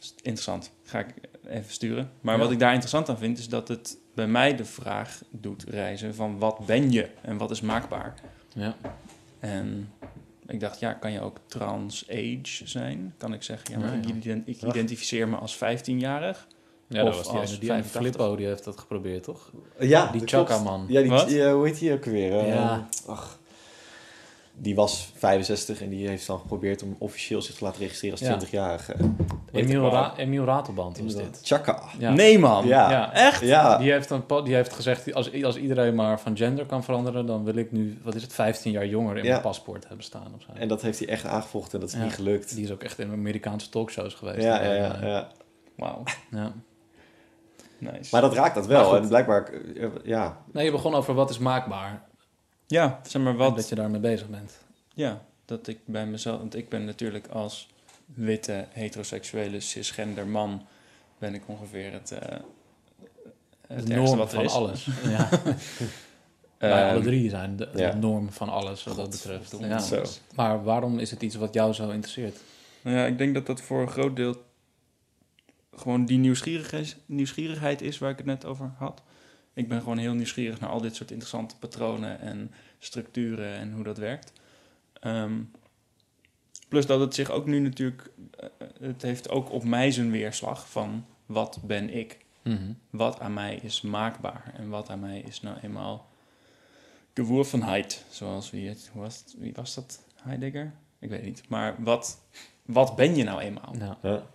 Is 0.00 0.14
interessant. 0.16 0.70
Ga 0.84 0.98
ik 0.98 1.14
even 1.48 1.72
sturen. 1.72 2.10
Maar 2.20 2.34
Ja. 2.34 2.40
wat 2.40 2.50
ik 2.50 2.58
daar 2.58 2.70
interessant 2.70 3.08
aan 3.08 3.18
vind, 3.18 3.38
is 3.38 3.48
dat 3.48 3.68
het 3.68 3.98
bij 4.14 4.26
mij 4.26 4.56
de 4.56 4.64
vraag 4.64 5.22
doet 5.30 5.64
reizen 5.68 6.14
van 6.14 6.38
wat 6.38 6.66
ben 6.66 6.90
je 6.92 7.08
en 7.22 7.36
wat 7.36 7.50
is 7.50 7.60
maakbaar. 7.60 8.14
Ja. 8.54 8.74
En 9.38 9.92
ik 10.46 10.60
dacht, 10.60 10.80
ja, 10.80 10.92
kan 10.92 11.12
je 11.12 11.20
ook 11.20 11.38
trans-age 11.46 12.66
zijn? 12.68 13.14
Kan 13.16 13.32
ik 13.34 13.42
zeggen, 13.42 13.70
ja, 13.70 13.78
maar 13.78 13.96
Ja, 13.96 14.34
ik, 14.44 14.56
ja. 14.60 14.68
identificeer 14.68 15.28
me 15.28 15.36
als 15.36 15.56
15-jarig. 15.56 16.46
Ja, 16.88 17.02
dat 17.04 17.08
Of 17.12 17.16
was 17.16 17.30
die 17.30 17.40
als 17.40 17.58
die 17.58 17.72
aan 17.72 17.82
85. 17.84 18.00
Flippo, 18.00 18.36
die 18.36 18.46
heeft 18.46 18.64
dat 18.64 18.78
geprobeerd, 18.78 19.22
toch? 19.22 19.50
Ja, 19.78 20.06
Die 20.10 20.20
dat. 20.20 20.30
Chaka-man. 20.30 20.84
Ja, 20.88 21.00
die, 21.00 21.10
Wat? 21.10 21.30
eh, 21.32 21.52
hoe 21.52 21.66
heet 21.66 21.78
die 21.78 21.92
ook 21.92 22.04
weer? 22.04 22.38
Eh, 22.38 22.48
Ja. 22.48 22.88
Ach. 23.06 23.38
Die 24.58 24.74
was 24.74 25.10
65 25.14 25.80
en 25.82 25.88
die 25.88 26.08
heeft 26.08 26.26
dan 26.26 26.38
geprobeerd 26.38 26.82
om 26.82 26.96
officieel 26.98 27.42
zich 27.42 27.54
te 27.54 27.64
laten 27.64 27.80
registreren 27.80 28.18
als 28.18 28.28
Ja. 28.28 28.34
20-jarige. 28.34 28.94
Emiel, 29.52 29.88
Ra 29.90 30.16
Emiel 30.16 30.44
Ratelband 30.44 30.98
was 30.98 31.14
dit. 31.14 31.40
Chaka. 31.42 31.82
Ja. 31.98 32.12
Nee, 32.12 32.38
man. 32.38 32.66
Ja. 32.66 32.90
Ja. 32.90 33.12
Echt? 33.12 33.40
Ja. 33.40 33.78
Die 33.78 33.90
heeft, 33.92 34.10
een, 34.10 34.22
die 34.44 34.54
heeft 34.54 34.72
gezegd, 34.72 35.14
als, 35.14 35.42
als 35.44 35.56
iedereen 35.56 35.94
maar 35.94 36.20
van 36.20 36.36
gender 36.36 36.66
kan 36.66 36.84
veranderen, 36.84 37.26
dan 37.26 37.44
wil 37.44 37.56
ik 37.56 37.72
nu, 37.72 37.98
wat 38.02 38.14
is 38.14 38.22
het, 38.22 38.32
15 38.32 38.72
jaar 38.72 38.86
jonger 38.86 39.16
in 39.16 39.24
Ja. 39.24 39.30
mijn 39.30 39.42
paspoort 39.42 39.86
hebben 39.86 40.04
staan 40.04 40.32
of 40.36 40.42
zo. 40.42 40.48
En 40.54 40.68
dat 40.68 40.82
heeft 40.82 40.98
hij 40.98 41.08
echt 41.08 41.24
aangevochten 41.24 41.72
en 41.72 41.80
dat 41.80 41.88
is 41.88 41.94
Ja. 41.96 42.02
niet 42.04 42.14
gelukt. 42.14 42.54
Die 42.54 42.64
is 42.64 42.70
ook 42.72 42.82
echt 42.82 42.98
in 42.98 43.10
Amerikaanse 43.12 43.68
talkshows 43.68 44.14
geweest. 44.14 44.42
Ja, 44.42 44.62
ja, 44.62 44.96
ja. 45.02 45.28
Wauw. 45.76 46.02
ja. 46.30 46.52
Nice. 47.78 48.08
Maar 48.10 48.20
dat 48.20 48.34
raakt 48.34 48.54
dat 48.54 48.66
wel. 48.66 48.96
En 48.96 49.08
blijkbaar, 49.08 49.52
eh, 49.52 49.88
ja. 50.04 50.42
Nee, 50.52 50.64
je 50.64 50.70
begon 50.70 50.94
over 50.94 51.14
wat 51.14 51.30
is 51.30 51.38
maakbaar. 51.38 52.02
ja, 52.66 53.00
zeg 53.02 53.22
maar 53.22 53.32
En 53.32 53.38
wat... 53.38 53.56
dat 53.56 53.68
je 53.68 53.74
daarmee 53.74 54.00
bezig 54.00 54.28
bent. 54.28 54.58
Ja, 54.94 55.22
dat 55.44 55.66
ik 55.66 55.78
bij 55.84 56.06
mezelf... 56.06 56.38
Want 56.38 56.54
ik 56.54 56.68
ben 56.68 56.84
natuurlijk 56.84 57.28
als 57.28 57.68
witte, 58.04 58.66
heteroseksuele, 58.70 59.60
cisgender 59.60 60.26
man 60.26 60.62
ben 61.18 61.34
ik 61.34 61.42
ongeveer 61.46 61.92
het, 61.92 62.10
uh, 62.12 62.18
het 62.18 62.40
de 63.66 63.74
ergste 63.74 63.94
norm 63.94 64.18
wat 64.18 64.32
er 64.32 64.34
van 64.34 64.44
is. 64.44 64.52
alles. 64.52 64.88
Ja. 65.16 65.28
Wij 66.58 66.84
alle 66.84 66.92
Ehm, 66.92 67.02
drie 67.02 67.30
zijn 67.30 67.56
de, 67.56 67.68
de 67.72 67.78
ja. 67.78 67.94
norm 67.94 68.32
van 68.32 68.48
alles 68.48 68.84
wat 68.84 68.96
dat 68.96 69.10
betreft. 69.10 69.56
Ja. 69.60 70.02
Maar 70.34 70.64
waarom 70.64 70.98
is 70.98 71.10
het 71.10 71.22
iets 71.22 71.34
wat 71.34 71.54
jou 71.54 71.72
zo 71.72 71.90
interesseert? 71.90 72.36
Nou 72.82 72.96
ja, 72.96 73.06
ik 73.06 73.18
denk 73.18 73.34
dat 73.34 73.46
dat 73.46 73.60
voor 73.60 73.80
een 73.80 73.90
groot 73.90 74.16
deel 74.16 74.36
gewoon 75.76 76.04
die 76.04 76.18
nieuwsgierigheid, 76.18 76.96
nieuwsgierigheid 77.06 77.82
is 77.82 77.98
waar 77.98 78.10
ik 78.10 78.16
het 78.16 78.26
net 78.26 78.44
over 78.44 78.72
had. 78.76 79.02
Ik 79.54 79.68
ben 79.68 79.80
gewoon 79.80 79.98
heel 79.98 80.14
nieuwsgierig 80.14 80.60
naar 80.60 80.70
al 80.70 80.80
dit 80.80 80.94
soort 80.94 81.10
interessante 81.10 81.56
patronen 81.56 82.20
en 82.20 82.50
structuren 82.78 83.54
en 83.54 83.72
hoe 83.72 83.84
dat 83.84 83.98
werkt. 83.98 84.32
Ehm, 85.00 85.42
plus 86.68 86.86
dat 86.86 87.00
het 87.00 87.14
zich 87.14 87.30
ook 87.30 87.46
nu 87.46 87.58
natuurlijk, 87.58 88.10
eh, 88.38 88.48
het 88.80 89.02
heeft 89.02 89.28
ook 89.28 89.52
op 89.52 89.64
mij 89.64 89.90
zijn 89.90 90.10
weerslag 90.10 90.70
van 90.70 91.06
wat 91.26 91.58
ben 91.62 91.94
ik? 91.94 92.18
Wat 92.90 93.20
aan 93.20 93.34
mij 93.34 93.58
is 93.62 93.80
maakbaar 93.80 94.52
en 94.56 94.68
wat 94.68 94.90
aan 94.90 95.00
mij 95.00 95.20
is 95.20 95.40
nou 95.40 95.58
eenmaal 95.62 96.08
geworvenheid, 97.14 98.04
zoals 98.10 98.50
wie, 98.50 98.68
het, 98.68 98.90
hoe 98.92 99.02
was, 99.02 99.18
het, 99.18 99.34
wie 99.38 99.52
was 99.54 99.74
dat? 99.74 100.02
Heidegger? 100.14 100.72
Ik 100.98 101.08
weet 101.08 101.24
niet. 101.24 101.48
Maar 101.48 101.74
wat, 101.78 102.20
wat 102.62 102.96
ben 102.96 103.16
je 103.16 103.24
nou 103.24 103.40
eenmaal? 103.40 103.74
Ja. 104.02 104.26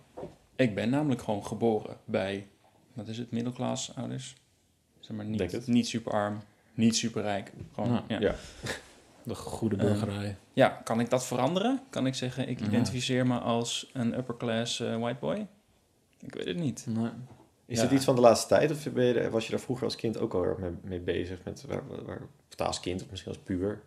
Ik 0.56 0.74
ben 0.74 0.90
namelijk 0.90 1.22
gewoon 1.22 1.46
geboren 1.46 1.96
bij, 2.04 2.48
wat 2.92 3.08
is 3.08 3.18
het, 3.18 3.30
middelklas 3.30 3.96
ouders? 3.96 4.34
Zeg 5.00 5.16
maar 5.16 5.24
niet, 5.26 5.66
niet 5.66 5.86
super 5.88 6.12
arm, 6.12 6.40
niet 6.74 6.96
super 6.96 7.22
rijk. 7.22 7.52
Gewoon, 7.74 7.90
Ja. 7.92 8.02
ja. 8.08 8.18
Ja. 8.20 8.34
De 9.24 9.34
goede 9.34 9.76
burgerij. 9.76 10.36
Ja, 10.52 10.68
kan 10.68 11.00
ik 11.00 11.10
dat 11.10 11.26
veranderen? 11.26 11.80
Kan 11.90 12.06
ik 12.06 12.14
zeggen, 12.14 12.48
ik 12.48 12.60
Ja. 12.60 12.66
identificeer 12.66 13.26
me 13.26 13.38
als 13.38 13.90
een 13.92 14.18
upper 14.18 14.36
class 14.36 14.80
eh, 14.80 14.96
white 14.98 15.18
boy? 15.20 15.46
Ik 16.20 16.34
weet 16.34 16.46
het 16.46 16.56
niet. 16.56 16.86
Nee. 16.88 17.10
Is 17.66 17.76
Ja. 17.78 17.82
het 17.84 17.92
iets 17.92 18.04
van 18.04 18.14
de 18.14 18.20
laatste 18.20 18.48
tijd 18.48 18.70
of 18.70 18.84
je 18.84 18.90
er- 18.90 19.30
was 19.30 19.44
je 19.44 19.50
daar 19.50 19.60
vroeger 19.60 19.84
als 19.84 19.96
kind 19.96 20.18
ook 20.18 20.34
al 20.34 20.44
erg 20.44 20.58
mee, 20.58 20.70
mee 20.82 21.00
bezig? 21.00 21.38
Met, 21.44 21.64
waar, 21.68 22.04
waar, 22.04 22.20
of 22.58 22.66
als 22.66 22.80
kind 22.80 23.02
of 23.02 23.10
misschien 23.10 23.32
als 23.32 23.40
puber? 23.42 23.82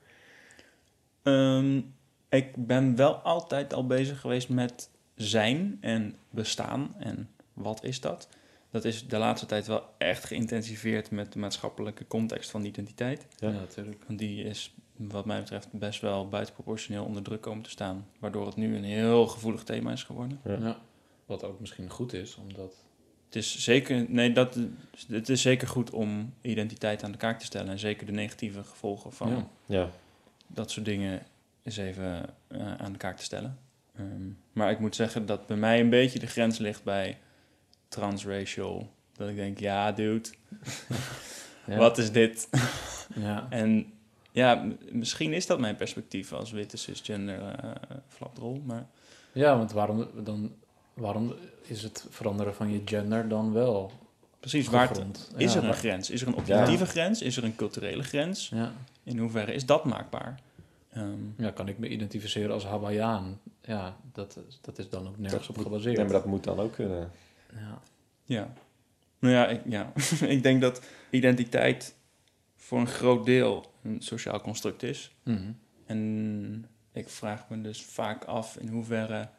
Ehm, 1.24 1.82
ik 2.30 2.66
ben 2.68 2.96
wel 2.96 3.14
altijd 3.16 3.74
al 3.74 3.88
bezig 3.88 4.20
geweest 4.20 4.50
met 4.50 4.90
zijn 5.16 5.78
en 5.82 6.16
bestaan 6.30 6.96
en 7.00 7.30
wat 7.54 7.84
is 7.84 8.02
dat? 8.02 8.28
Dat 8.72 8.86
is 8.86 9.08
de 9.08 9.18
laatste 9.18 9.46
tijd 9.46 9.68
wel 9.68 9.84
echt 9.98 10.26
geïntensiveerd 10.26 11.12
met 11.12 11.34
de 11.34 11.40
maatschappelijke 11.40 12.08
context 12.08 12.50
van 12.50 12.62
de 12.62 12.68
identiteit. 12.68 13.28
Ja. 13.38 13.50
Ja, 13.50 13.54
natuurlijk. 13.54 14.04
Want 14.08 14.20
die 14.20 14.44
is 14.44 14.74
wat 14.96 15.26
mij 15.26 15.40
betreft 15.40 15.68
best 15.72 16.02
wel 16.02 16.30
buitenproportioneel 16.30 17.06
onder 17.06 17.24
druk 17.24 17.42
komen 17.42 17.64
te 17.64 17.70
staan. 17.70 18.08
Waardoor 18.20 18.46
het 18.46 18.56
nu 18.56 18.76
een 18.76 18.84
heel 18.84 19.28
gevoelig 19.28 19.64
thema 19.64 19.92
is 19.92 20.04
geworden. 20.04 20.40
Ja. 20.44 20.58
Ja. 20.60 20.78
Wat 21.26 21.44
ook 21.44 21.60
misschien 21.60 21.90
goed 21.90 22.14
is, 22.14 22.36
omdat... 22.36 22.74
Het 23.26 23.36
is 23.36 23.60
zeker, 23.60 24.06
nee, 24.10 24.32
dat, 24.32 24.60
het 25.08 25.30
is 25.30 25.42
zeker 25.42 25.68
goed 25.68 25.90
om 25.90 26.34
identiteit 26.42 27.04
aan 27.04 27.12
de 27.12 27.18
kaak 27.18 27.40
te 27.40 27.46
stellen. 27.46 27.72
En 27.72 27.80
zeker 27.80 28.06
de 28.06 28.12
negatieve 28.12 28.64
gevolgen 28.64 29.14
van 29.14 29.30
Ja. 29.30 29.48
Ja. 29.66 29.90
dat 30.48 30.72
soort 30.72 30.86
dingen 30.86 31.26
eens 31.64 31.78
even 31.78 32.30
eh, 32.48 32.76
aan 32.76 32.92
de 32.92 32.98
kaak 32.98 33.18
te 33.18 33.24
stellen. 33.24 33.58
Ehm, 33.98 34.30
maar 34.54 34.72
ik 34.72 34.80
moet 34.80 34.96
zeggen 34.96 35.26
dat 35.26 35.48
bij 35.48 35.58
mij 35.58 35.80
een 35.80 35.90
beetje 35.90 36.20
de 36.20 36.28
grens 36.28 36.58
ligt 36.58 36.84
bij 36.84 37.18
transracial. 37.88 38.92
Dat 39.14 39.30
ik 39.30 39.36
denk, 39.36 39.60
ja, 39.60 39.92
dude, 39.92 40.30
Ja. 41.68 41.78
wat 41.78 41.98
is 41.98 42.12
dit? 42.12 42.48
Ja. 43.16 43.48
En 43.50 43.94
ja, 44.32 44.66
misschien 44.92 45.34
is 45.34 45.46
dat 45.46 45.60
mijn 45.60 45.76
perspectief 45.76 46.34
als 46.34 46.52
witte 46.52 46.78
cisgender 46.78 47.42
eh 47.42 47.72
flapdrol, 48.08 48.62
maar 48.66 48.86
ja, 49.32 49.58
want 49.58 49.72
waarom, 49.72 50.08
dan, 50.24 50.56
waarom 50.94 51.34
is 51.62 51.84
het 51.84 52.06
veranderen 52.10 52.56
van 52.56 52.72
je 52.72 52.82
gender 52.86 53.28
dan 53.28 53.54
wel 53.54 53.92
precies, 54.40 54.68
waar 54.68 54.92
is 55.38 55.54
ja. 55.54 55.60
er 55.60 55.68
een 55.68 55.74
grens? 55.74 56.10
Is 56.10 56.22
er 56.22 56.28
een 56.28 56.36
objectieve 56.36 56.86
grens? 56.86 57.22
Is 57.22 57.38
er 57.38 57.44
een 57.44 57.56
culturele 57.56 58.04
grens? 58.04 58.50
Ja. 58.50 58.72
In 59.04 59.18
hoeverre 59.18 59.54
is 59.54 59.66
dat 59.66 59.86
maakbaar? 59.86 60.40
Ehm, 60.96 61.20
ja, 61.38 61.52
kan 61.52 61.68
ik 61.68 61.78
me 61.78 61.88
identificeren 61.90 62.52
als 62.52 62.66
Hawaiiaan? 62.66 63.40
Ja, 63.62 63.98
dat, 64.12 64.40
is- 64.48 64.60
dat 64.62 64.78
is 64.78 64.90
dan 64.90 65.08
ook 65.08 65.18
nergens 65.18 65.50
op 65.50 65.58
gebaseerd. 65.58 65.96
Nee, 65.96 66.06
maar 66.06 66.14
dat 66.14 66.26
moet 66.26 66.44
dan 66.44 66.60
ook 66.60 66.74
kunnen. 66.74 67.12
ja. 67.54 67.82
Ja. 68.24 68.54
Nou 69.20 69.34
ja, 69.34 69.48
ik, 69.48 69.62
ja. 69.70 69.94
ik 70.36 70.44
denk 70.44 70.62
dat 70.62 70.82
identiteit 71.10 71.96
voor 72.56 72.80
een 72.80 72.88
groot 72.88 73.26
deel 73.26 73.72
een 73.84 74.02
sociaal 74.02 74.42
construct 74.42 74.84
is. 74.84 75.16
Mhm. 75.24 75.52
En 75.86 76.66
ik 76.92 77.10
vraag 77.10 77.50
me 77.50 77.62
dus 77.62 77.84
vaak 77.84 78.24
af 78.24 78.58
in 78.58 78.68
hoeverre 78.68 79.30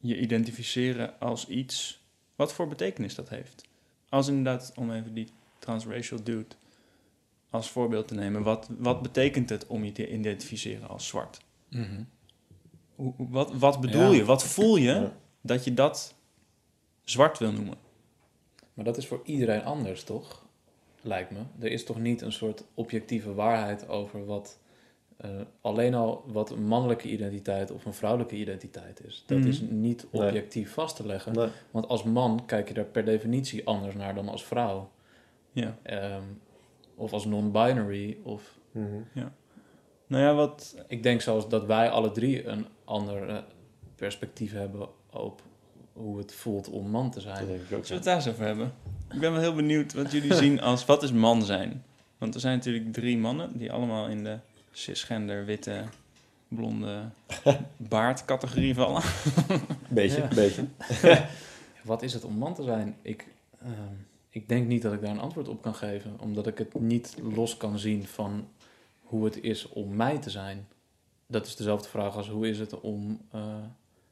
je 0.00 0.20
identificeren 0.20 1.18
als 1.20 1.46
iets, 1.48 2.04
wat 2.36 2.52
voor 2.52 2.68
betekenis 2.68 3.14
dat 3.14 3.28
heeft. 3.28 3.64
Als 4.08 4.28
inderdaad, 4.28 4.72
om 4.76 4.90
even 4.92 5.14
die 5.14 5.28
transracial 5.58 6.22
dude 6.22 6.54
als 7.56 7.70
voorbeeld 7.70 8.08
te 8.08 8.14
nemen, 8.14 8.42
wat, 8.42 8.68
wat 8.78 9.02
betekent 9.02 9.48
het 9.48 9.66
om 9.66 9.84
je 9.84 9.92
te 9.92 10.10
identificeren 10.12 10.88
als 10.88 11.06
zwart? 11.06 11.40
Mhm. 11.70 12.02
Hoe- 12.94 13.14
wat, 13.16 13.52
wat 13.52 13.80
bedoel 13.80 14.10
Ja. 14.10 14.16
je? 14.16 14.24
Wat 14.24 14.44
voel 14.44 14.76
je 14.76 14.84
Ja. 14.92 15.12
dat 15.40 15.64
je 15.64 15.74
dat 15.74 16.14
zwart 17.04 17.38
wil 17.38 17.52
noemen? 17.52 17.74
Maar 18.74 18.84
dat 18.84 18.96
is 18.96 19.06
voor 19.06 19.20
iedereen 19.24 19.64
anders, 19.64 20.04
toch? 20.04 20.44
Lijkt 21.00 21.30
me. 21.30 21.38
Er 21.58 21.70
is 21.70 21.84
toch 21.84 21.98
niet 22.00 22.20
een 22.22 22.32
soort 22.32 22.64
objectieve 22.74 23.34
waarheid 23.34 23.88
over 23.88 24.24
wat 24.26 24.58
eh, 25.16 25.30
alleen 25.60 25.94
al 25.94 26.24
wat 26.26 26.50
een 26.50 26.66
mannelijke 26.66 27.08
identiteit 27.08 27.70
of 27.70 27.84
een 27.84 27.94
vrouwelijke 27.94 28.36
identiteit 28.36 29.04
is. 29.04 29.24
Dat 29.26 29.38
Mhm. 29.38 29.48
is 29.48 29.60
niet 29.60 30.06
Nee. 30.12 30.22
objectief 30.22 30.72
vast 30.72 30.96
te 30.96 31.06
leggen. 31.06 31.32
Nee. 31.32 31.48
Want 31.70 31.88
als 31.88 32.02
man 32.02 32.42
kijk 32.46 32.68
je 32.68 32.74
er 32.74 32.84
per 32.84 33.04
definitie 33.04 33.66
anders 33.66 33.94
naar 33.94 34.14
dan 34.14 34.28
als 34.28 34.44
vrouw. 34.44 34.90
Ja. 35.52 35.78
Ehm, 35.82 36.22
of 36.96 37.12
als 37.12 37.24
non-binary. 37.24 38.18
Of 38.22 38.54
Mhm. 38.70 39.26
Nou 40.06 40.22
ja, 40.22 40.34
wat, 40.34 40.76
ik 40.88 41.02
denk 41.02 41.20
zelfs 41.20 41.48
dat 41.48 41.66
wij 41.66 41.90
alle 41.90 42.10
drie 42.10 42.46
een 42.46 42.66
ander 42.84 43.28
eh, 43.28 43.36
perspectief 43.94 44.52
hebben 44.52 44.88
op 45.10 45.42
hoe 45.92 46.18
het 46.18 46.34
voelt 46.34 46.68
om 46.70 46.90
man 46.90 47.10
te 47.10 47.20
zijn. 47.20 47.38
Dat 47.38 47.46
denk 47.46 47.60
ik 47.60 47.76
ook. 47.76 47.86
Zullen 47.86 47.88
we 47.88 47.94
het 47.94 48.04
daar 48.04 48.14
eens 48.16 48.28
over 48.28 48.44
hebben? 48.44 48.72
Ik 49.12 49.20
ben 49.20 49.32
wel 49.32 49.40
heel 49.40 49.54
benieuwd 49.54 49.92
wat 49.92 50.12
jullie 50.12 50.34
zien 50.44 50.60
als 50.60 50.84
wat 50.84 51.02
is 51.02 51.12
man 51.12 51.42
zijn. 51.42 51.84
Want 52.18 52.34
er 52.34 52.40
zijn 52.40 52.56
natuurlijk 52.56 52.92
drie 52.92 53.18
mannen 53.18 53.58
die 53.58 53.72
allemaal 53.72 54.08
in 54.08 54.24
de 54.24 54.38
cisgender, 54.70 55.44
witte, 55.44 55.84
blonde 56.48 57.02
baardcategorie 57.76 58.74
vallen. 58.74 59.02
Beetje, 59.88 60.20
Ja. 60.28 60.28
beetje. 60.28 60.64
Wat 61.82 62.02
is 62.02 62.12
het 62.12 62.24
om 62.24 62.34
man 62.38 62.54
te 62.54 62.62
zijn? 62.62 62.96
Ik, 63.02 63.26
ehm, 63.62 63.72
ik 64.36 64.48
denk 64.48 64.66
niet 64.66 64.82
dat 64.82 64.92
ik 64.92 65.00
daar 65.00 65.10
een 65.10 65.20
antwoord 65.20 65.48
op 65.48 65.62
kan 65.62 65.74
geven, 65.74 66.16
omdat 66.20 66.46
ik 66.46 66.58
het 66.58 66.80
niet 66.80 67.16
los 67.34 67.56
kan 67.56 67.78
zien 67.78 68.06
van 68.06 68.48
hoe 69.02 69.24
het 69.24 69.42
is 69.42 69.68
om 69.68 69.96
mij 69.96 70.18
te 70.18 70.30
zijn. 70.30 70.68
Dat 71.26 71.46
is 71.46 71.56
dezelfde 71.56 71.88
vraag 71.88 72.16
als 72.16 72.28
hoe 72.28 72.48
is 72.48 72.58
het 72.58 72.80
om 72.80 73.20
eh, 73.30 73.56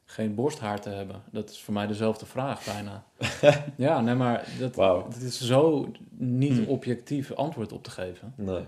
geen 0.05 0.35
borsthaar 0.35 0.81
te 0.81 0.89
hebben. 0.89 1.23
Dat 1.31 1.51
is 1.51 1.61
voor 1.61 1.75
mij 1.75 1.87
dezelfde 1.87 2.27
vraag 2.27 2.65
bijna. 2.65 3.05
ja, 3.87 4.01
nee, 4.01 4.15
maar 4.15 4.49
dat, 4.59 5.17
is 5.21 5.41
zo 5.41 5.93
niet 6.11 6.57
Hmm. 6.57 6.67
objectief 6.67 7.33
antwoord 7.33 7.73
op 7.73 7.83
te 7.83 7.91
geven. 7.91 8.33
Nee. 8.37 8.65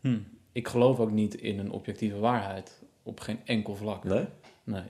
Hm. 0.00 0.18
Ik 0.52 0.68
geloof 0.68 1.00
ook 1.00 1.10
niet 1.10 1.34
in 1.34 1.58
een 1.58 1.70
objectieve 1.70 2.18
waarheid 2.18 2.82
op 3.02 3.20
geen 3.20 3.38
enkel 3.44 3.76
vlak. 3.76 4.04
Nee? 4.04 4.24
Nee. 4.64 4.84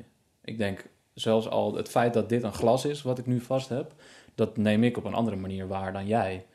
Ik 0.45 0.59
denk 0.59 0.89
zelfs 1.15 1.49
al 1.49 1.75
het 1.75 1.89
feit 1.89 2.15
dat 2.15 2.29
dit 2.29 2.43
een 2.43 2.53
glas 2.53 2.85
is 2.85 3.03
wat 3.03 3.19
ik 3.19 3.27
nu 3.27 3.41
vast 3.41 3.69
heb, 3.69 3.95
dat 4.39 4.57
neem 4.57 4.85
ik 4.85 4.97
op 4.97 5.05
een 5.05 5.15
andere 5.15 5.37
manier 5.37 5.69
waar 5.69 5.93
dan 5.93 6.07
jij. 6.07 6.47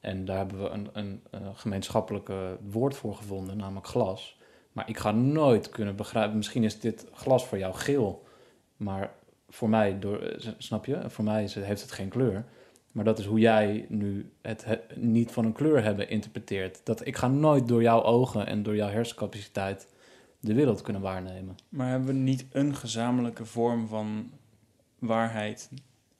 En 0.00 0.24
daar 0.24 0.36
hebben 0.36 0.62
we 0.62 0.68
een, 0.68 0.88
een, 0.92 1.22
gemeenschappelijke 1.54 2.58
woord 2.70 2.96
voor 2.96 3.14
gevonden, 3.14 3.56
namelijk 3.56 3.86
glas. 3.86 4.38
Maar 4.72 4.88
ik 4.88 4.98
ga 4.98 5.10
nooit 5.10 5.68
kunnen 5.68 5.96
begrijpen, 5.96 6.36
misschien 6.36 6.64
is 6.64 6.80
dit 6.80 7.06
glas 7.12 7.46
voor 7.46 7.58
jou 7.58 7.74
geel, 7.74 8.26
maar 8.76 9.14
voor 9.48 9.68
mij, 9.68 9.98
door, 9.98 10.18
eh, 10.20 10.48
snap 10.58 10.84
je, 10.84 11.10
voor 11.10 11.24
mij 11.24 11.48
heeft 11.50 11.82
het 11.82 11.92
geen 11.92 12.08
kleur. 12.08 12.44
Maar 12.92 13.04
dat 13.04 13.18
is 13.18 13.24
hoe 13.24 13.38
jij 13.38 13.86
nu 13.88 14.32
het, 14.42 14.64
he- 14.64 14.80
niet 14.94 15.30
van 15.30 15.44
een 15.44 15.52
kleur 15.52 15.82
hebben 15.82 16.08
interpreteert. 16.08 16.80
Dat 16.84 17.06
ik 17.06 17.16
ga 17.16 17.28
nooit 17.28 17.68
door 17.68 17.82
jouw 17.82 18.02
ogen 18.02 18.46
en 18.46 18.62
door 18.62 18.76
jouw 18.76 18.88
hersencapaciteit 18.88 19.88
de 20.40 20.54
wereld 20.54 20.80
kunnen 20.82 21.02
waarnemen. 21.02 21.56
Maar 21.68 21.88
hebben 21.88 22.08
we 22.08 22.14
niet 22.14 22.46
een 22.50 22.74
gezamenlijke 22.74 23.44
vorm 23.44 23.88
van 23.88 24.30
waarheid? 24.98 25.70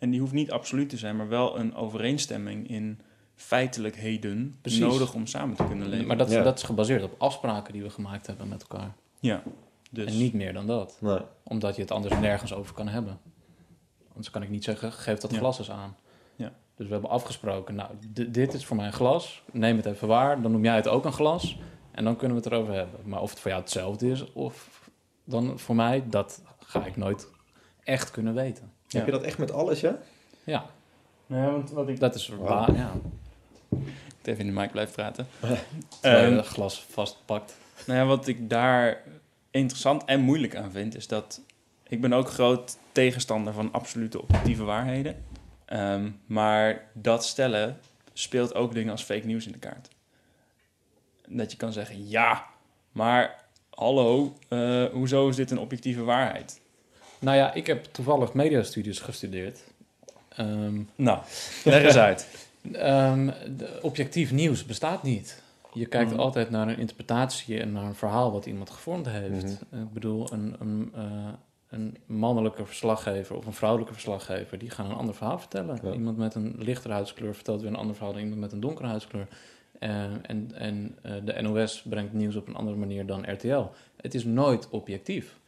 En 0.03 0.11
die 0.11 0.21
hoeft 0.21 0.33
niet 0.33 0.51
absoluut 0.51 0.88
te 0.88 0.97
zijn, 0.97 1.17
maar 1.17 1.29
wel 1.29 1.59
een 1.59 1.75
overeenstemming 1.75 2.69
in 2.69 3.01
feitelijkheden 3.35 4.55
Precies. 4.61 4.81
nodig 4.81 5.15
om 5.15 5.27
samen 5.27 5.57
te 5.57 5.65
kunnen 5.65 5.88
leven. 5.88 6.07
Maar 6.07 6.17
dat, 6.17 6.31
Ja. 6.31 6.43
dat 6.43 6.59
is 6.59 6.65
gebaseerd 6.65 7.03
op 7.03 7.15
afspraken 7.19 7.73
die 7.73 7.83
we 7.83 7.91
gemaakt 7.91 8.27
hebben 8.27 8.49
met 8.49 8.62
elkaar. 8.62 8.93
Ja, 9.21 9.43
dus 9.91 10.07
En 10.07 10.19
niet 10.19 10.33
meer 10.33 10.53
dan 10.53 10.67
dat. 10.67 10.97
Nee. 11.01 11.19
Omdat 11.43 11.75
je 11.77 11.83
het 11.83 11.91
anders 11.91 12.15
nergens 12.21 12.55
over 12.55 12.75
kan 12.75 12.88
hebben. 12.88 13.19
Anders 14.09 14.31
kan 14.31 14.43
ik 14.43 14.49
niet 14.51 14.65
zeggen, 14.65 14.93
geef 14.93 15.19
dat 15.19 15.31
Ja. 15.31 15.38
glas 15.38 15.59
eens 15.59 15.71
aan. 15.71 15.97
Ja. 16.37 16.53
Dus 16.77 16.87
we 16.87 16.93
hebben 16.93 17.11
afgesproken, 17.11 17.75
nou, 17.75 17.91
di- 18.09 18.31
dit 18.31 18.55
is 18.55 18.65
voor 18.65 18.77
mij 18.77 18.87
een 18.87 18.93
glas. 18.93 19.43
Neem 19.53 19.77
het 19.77 19.87
even 19.87 20.09
waar. 20.09 20.43
Dan 20.43 20.53
noem 20.53 20.65
jij 20.65 20.77
het 20.77 20.88
ook 20.88 21.05
een 21.05 21.12
glas. 21.12 21.59
En 21.91 22.05
dan 22.05 22.17
kunnen 22.17 22.37
we 22.37 22.43
het 22.43 22.53
erover 22.53 22.75
hebben. 22.75 23.01
Maar 23.05 23.21
of 23.21 23.31
het 23.31 23.41
voor 23.41 23.51
jou 23.51 23.62
hetzelfde 23.62 24.11
is 24.11 24.33
of 24.33 24.81
dan 25.25 25.59
voor 25.59 25.75
mij, 25.75 26.05
dat 26.09 26.43
ga 26.59 26.85
ik 26.87 26.97
nooit 26.97 27.29
echt 27.85 28.11
kunnen 28.11 28.35
weten. 28.35 28.71
Heb 28.92 29.07
je 29.07 29.12
dat 29.12 29.22
echt 29.22 29.38
met 29.38 29.52
alles, 29.52 29.81
ja? 29.81 29.98
Ja, 30.44 30.66
Nou, 31.26 31.52
want 31.52 31.70
wat 31.70 31.88
ik... 31.88 32.00
dat 32.00 32.14
is 32.14 32.28
waar. 32.28 32.74
Ja. 32.74 32.92
Even 34.22 34.40
in 34.46 34.55
de 34.55 34.61
mic 34.61 34.70
blijven 34.70 34.94
praten. 34.94 35.26
Terwijl 36.00 36.31
je 36.31 36.37
Ehm, 36.37 36.44
glas 36.44 36.87
vastpakt. 36.90 37.57
Nou 37.87 37.98
ja, 37.98 38.07
wat 38.07 38.26
ik 38.26 38.50
daar 38.50 39.02
interessant 39.50 40.05
en 40.05 40.20
moeilijk 40.20 40.57
aan 40.57 40.70
vind, 40.70 40.96
is 40.96 41.07
dat 41.07 41.40
ik 41.88 42.00
ben 42.00 42.12
ook 42.12 42.28
groot 42.31 42.76
tegenstander 42.92 43.52
van 43.52 43.72
absolute 43.72 44.22
objectieve 44.22 44.62
waarheden. 44.64 45.24
Ehm, 45.64 46.11
maar 46.26 46.90
dat 46.92 47.24
stellen 47.24 47.78
speelt 48.12 48.55
ook 48.55 48.74
dingen 48.74 48.90
als 48.90 49.02
fake 49.02 49.26
news 49.26 49.46
in 49.46 49.52
de 49.52 49.59
kaart. 49.59 49.88
Dat 51.28 51.50
je 51.50 51.57
kan 51.57 51.72
zeggen, 51.72 52.09
ja, 52.09 52.46
maar 52.92 53.44
hallo, 53.70 54.37
eh, 54.48 54.85
hoezo 54.85 55.28
is 55.28 55.37
dit 55.37 55.50
een 55.50 55.59
objectieve 55.59 56.02
waarheid? 56.02 56.61
Nou 57.22 57.37
ja, 57.37 57.52
ik 57.54 57.66
heb 57.66 57.85
toevallig 57.85 58.32
mediastudies 58.32 59.00
gestudeerd. 59.00 59.61
Ehm, 60.37 60.80
Nou, 60.96 61.18
leg 61.64 61.82
eens 61.82 61.96
uit. 61.96 62.26
Ehm, 62.72 63.30
objectief 63.80 64.32
nieuws 64.32 64.64
bestaat 64.66 65.02
niet. 65.02 65.42
Je 65.72 65.87
kijkt 65.87 66.11
Mhm. 66.11 66.20
altijd 66.20 66.50
naar 66.50 66.68
een 66.68 66.78
interpretatie 66.78 67.61
en 67.61 67.72
naar 67.72 67.85
een 67.85 67.94
verhaal 67.94 68.32
wat 68.32 68.46
iemand 68.46 68.70
gevormd 68.70 69.08
heeft. 69.08 69.52
Ik 69.72 69.92
bedoel, 69.92 70.32
een, 70.32 70.56
een, 70.58 70.92
eh, 70.94 71.02
een 71.68 71.96
mannelijke 72.06 72.66
verslaggever 72.66 73.37
of 73.37 73.46
een 73.46 73.52
vrouwelijke 73.52 73.92
verslaggever, 73.92 74.58
die 74.58 74.70
gaan 74.70 74.87
een 74.90 74.96
ander 74.96 75.14
verhaal 75.14 75.38
vertellen. 75.38 75.78
Ja. 75.82 75.92
Iemand 75.92 76.16
met 76.16 76.35
een 76.35 76.54
lichtere 76.58 76.92
huidskleur 76.94 77.35
vertelt 77.35 77.61
weer 77.61 77.70
een 77.70 77.76
ander 77.76 77.94
verhaal 77.94 78.12
dan 78.12 78.22
iemand 78.22 78.40
met 78.40 78.52
een 78.52 78.61
donkere 78.61 78.88
huidskleur. 78.88 79.26
Eh, 79.78 80.04
en 80.22 80.50
en 80.54 80.98
eh, 81.02 81.12
de 81.24 81.42
NOS 81.42 81.82
brengt 81.88 82.12
nieuws 82.12 82.37
op 82.37 82.48
een 82.48 82.54
andere 82.56 82.76
manier 82.76 83.06
dan 83.06 83.30
RTL. 83.32 83.62
Het 83.96 84.14
is 84.14 84.24
nooit 84.24 84.68
objectief. 84.70 85.38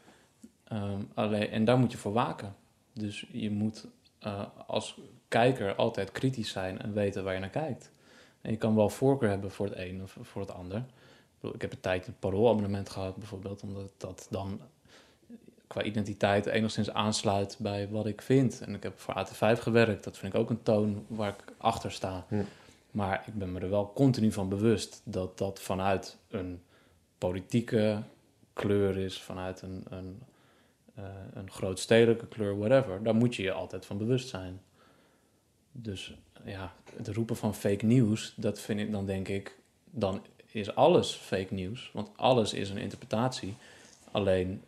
Ehm, 0.74 1.00
alleen, 1.14 1.50
en 1.50 1.64
daar 1.64 1.78
moet 1.78 1.92
je 1.92 1.98
voor 1.98 2.12
waken. 2.12 2.54
Dus 2.92 3.26
je 3.32 3.50
moet 3.50 3.86
eh, 4.18 4.42
als 4.66 5.00
kijker 5.28 5.74
altijd 5.74 6.12
kritisch 6.12 6.50
zijn 6.50 6.80
en 6.80 6.92
weten 6.92 7.24
waar 7.24 7.34
je 7.34 7.40
naar 7.40 7.48
kijkt. 7.48 7.90
En 8.40 8.50
je 8.50 8.56
kan 8.56 8.74
wel 8.74 8.88
voorkeur 8.88 9.28
hebben 9.28 9.50
voor 9.50 9.66
het 9.66 9.76
een 9.78 10.02
of 10.02 10.16
voor 10.20 10.40
het 10.40 10.50
ander. 10.50 10.84
Ik, 11.40 11.62
heb 11.62 11.72
een 11.72 11.80
tijd 11.80 12.06
een 12.06 12.18
paroolabonnement 12.18 12.90
gehad 12.90 13.16
bijvoorbeeld, 13.16 13.62
omdat 13.62 13.90
dat 13.96 14.26
dan 14.30 14.60
qua 15.66 15.82
identiteit 15.82 16.46
enigszins 16.46 16.90
aansluit 16.90 17.56
bij 17.58 17.88
wat 17.88 18.06
ik 18.06 18.22
vind. 18.22 18.60
En 18.60 18.74
ik 18.74 18.82
heb 18.82 18.98
voor 18.98 19.26
AT5 19.26 19.60
gewerkt, 19.60 20.04
dat 20.04 20.18
vind 20.18 20.34
ik 20.34 20.40
ook 20.40 20.50
een 20.50 20.62
toon 20.62 21.04
waar 21.08 21.28
ik 21.28 21.52
achter 21.56 21.92
sta. 21.92 22.26
Maar 22.90 23.24
ik 23.26 23.34
ben 23.34 23.52
me 23.52 23.60
er 23.60 23.70
wel 23.70 23.92
continu 23.92 24.32
van 24.32 24.48
bewust 24.48 25.00
dat 25.04 25.38
dat 25.38 25.60
vanuit 25.60 26.18
een 26.28 26.62
politieke 27.18 28.02
kleur 28.52 28.96
is, 28.96 29.22
vanuit 29.22 29.62
een, 29.62 29.84
een, 29.90 30.22
eh, 30.94 31.04
een 31.32 31.50
grootstedelijke 31.50 32.26
kleur, 32.26 32.58
whatever. 32.58 33.02
Daar 33.02 33.14
moet 33.14 33.36
je 33.36 33.42
je 33.42 33.52
altijd 33.52 33.86
van 33.86 33.98
bewust 33.98 34.28
zijn. 34.28 34.60
Dus 35.72 36.14
ja, 36.44 36.72
het 36.96 37.08
roepen 37.08 37.36
van 37.36 37.54
fake 37.54 37.84
nieuws, 37.86 38.34
dat 38.36 38.60
vind 38.60 38.80
ik 38.80 38.92
dan 38.92 39.06
denk 39.06 39.28
ik, 39.28 39.58
dan 39.90 40.22
is 40.50 40.74
alles 40.74 41.12
fake 41.14 41.54
nieuws. 41.54 41.90
Want 41.92 42.10
alles 42.16 42.52
is 42.52 42.70
een 42.70 42.76
interpretatie. 42.78 43.54
Alleen 44.10 44.62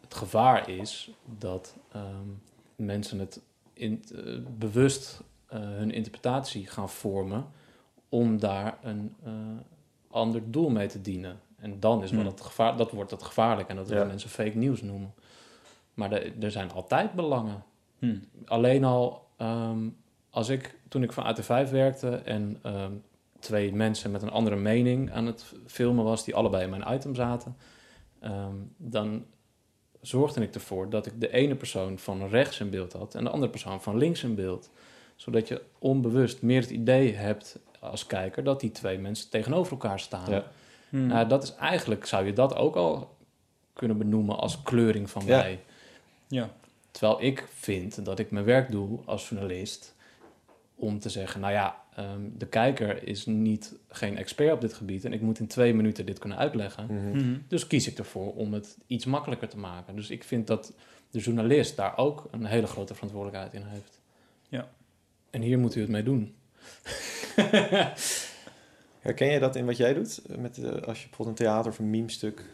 het 0.00 0.14
gevaar 0.14 0.68
is 0.68 1.10
dat 1.38 1.76
ehm, 1.92 2.28
mensen 2.76 3.18
het 3.18 3.40
in, 3.72 4.04
eh, 4.14 4.36
bewust 4.58 5.20
eh, 5.46 5.58
hun 5.60 5.90
interpretatie 5.90 6.66
gaan 6.66 6.90
vormen 6.90 7.46
om 8.08 8.40
daar 8.40 8.78
een 8.82 9.16
ander 10.10 10.50
doel 10.50 10.68
mee 10.70 10.88
te 10.88 11.00
dienen. 11.00 11.40
En 11.56 11.80
dan 11.80 12.02
is 12.02 12.10
wel 12.10 12.20
Hmm. 12.20 12.28
het 12.30 12.40
gevaar, 12.40 12.76
dat 12.76 12.90
wordt 12.90 13.10
het 13.10 13.22
gevaarlijk 13.22 13.68
en 13.68 13.76
dat 13.76 13.88
willen 13.88 14.02
Ja. 14.02 14.08
mensen 14.08 14.30
fake 14.30 14.56
nieuws 14.56 14.82
noemen. 14.82 15.14
Maar 15.98 16.12
er- 16.12 16.32
er 16.40 16.50
zijn 16.50 16.72
altijd 16.72 17.12
belangen 17.12 17.62
Hm. 17.98 18.16
alleen 18.46 18.84
al 18.84 19.26
ehm, 19.36 19.88
als 20.30 20.48
ik 20.48 20.74
toen 20.88 21.02
ik 21.02 21.12
van 21.12 21.24
AT5 21.36 21.70
werkte 21.70 22.08
en 22.16 22.58
ehm, 22.62 22.92
twee 23.38 23.72
mensen 23.72 24.10
met 24.10 24.22
een 24.22 24.30
andere 24.30 24.56
mening 24.56 25.12
aan 25.12 25.26
het 25.26 25.44
filmen 25.66 26.04
was, 26.04 26.24
die 26.24 26.34
allebei 26.34 26.64
in 26.64 26.70
mijn 26.70 26.94
item 26.94 27.14
zaten, 27.14 27.56
ehm, 28.20 28.54
dan 28.76 29.24
zorgde 30.00 30.42
ik 30.42 30.54
ervoor 30.54 30.90
dat 30.90 31.06
ik 31.06 31.20
de 31.20 31.32
ene 31.32 31.54
persoon 31.54 31.98
van 31.98 32.28
rechts 32.28 32.60
in 32.60 32.70
beeld 32.70 32.92
had 32.92 33.14
en 33.14 33.24
de 33.24 33.30
andere 33.30 33.50
persoon 33.50 33.82
van 33.82 33.96
links 33.96 34.22
in 34.22 34.34
beeld. 34.34 34.70
Zodat 35.16 35.48
je 35.48 35.62
onbewust 35.78 36.42
meer 36.42 36.60
het 36.60 36.70
idee 36.70 37.14
hebt 37.14 37.58
als 37.80 38.06
kijker 38.06 38.44
dat 38.44 38.60
die 38.60 38.70
twee 38.70 38.98
mensen 38.98 39.30
tegenover 39.30 39.72
elkaar 39.72 40.00
staan. 40.00 40.30
Ja. 40.30 40.44
Hm. 40.88 41.06
Nou, 41.06 41.28
dat 41.28 41.42
is 41.42 41.54
eigenlijk, 41.54 42.04
zou 42.06 42.26
je 42.26 42.32
dat 42.32 42.56
ook 42.56 42.76
al 42.76 43.16
kunnen 43.72 43.98
benoemen 43.98 44.38
als 44.38 44.62
kleuring 44.62 45.10
van 45.10 45.22
Ja. 45.26 45.36
mij. 45.40 45.50
ja. 45.52 45.58
Terwijl 46.90 47.22
ik 47.22 47.46
vind 47.54 48.04
dat 48.04 48.18
ik 48.18 48.30
mijn 48.30 48.44
werk 48.44 48.70
doe 48.70 48.98
als 49.04 49.28
journalist 49.28 49.94
om 50.74 50.98
te 50.98 51.08
zeggen, 51.08 51.40
nou 51.40 51.52
ja, 51.52 51.82
ehm, 51.96 52.20
de 52.36 52.46
kijker 52.46 53.06
is 53.06 53.26
niet 53.26 53.74
geen 53.88 54.16
expert 54.16 54.52
op 54.52 54.60
dit 54.60 54.74
gebied 54.74 55.04
en 55.04 55.12
ik 55.12 55.20
moet 55.20 55.38
in 55.38 55.46
twee 55.46 55.74
minuten 55.74 56.06
dit 56.06 56.18
kunnen 56.18 56.38
uitleggen. 56.38 56.86
Mhm. 56.86 57.16
Mhm. 57.16 57.38
Dus 57.48 57.66
kies 57.66 57.86
ik 57.86 57.98
ervoor 57.98 58.34
om 58.34 58.52
het 58.52 58.76
iets 58.86 59.04
makkelijker 59.04 59.48
te 59.48 59.58
maken. 59.58 59.96
Dus 59.96 60.10
ik 60.10 60.24
vind 60.24 60.46
dat 60.46 60.72
de 61.10 61.18
journalist 61.18 61.76
daar 61.76 61.96
ook 61.96 62.28
een 62.30 62.44
hele 62.44 62.66
grote 62.66 62.94
verantwoordelijkheid 62.94 63.54
in 63.54 63.62
heeft. 63.62 64.00
Ja. 64.48 64.68
En 65.30 65.42
hier 65.42 65.58
moet 65.58 65.74
u 65.74 65.80
het 65.80 65.90
mee 65.90 66.02
doen. 66.02 66.34
Herken 69.00 69.26
je 69.28 69.38
dat 69.38 69.56
in 69.56 69.66
wat 69.66 69.76
jij 69.76 69.94
doet? 69.94 70.20
Met, 70.38 70.58
eh, 70.58 70.70
als 70.70 71.02
je 71.02 71.08
bijvoorbeeld 71.08 71.38
een 71.38 71.46
theater 71.46 71.70
of 71.70 71.78
een 71.78 71.90
meme-stuk 71.90 72.44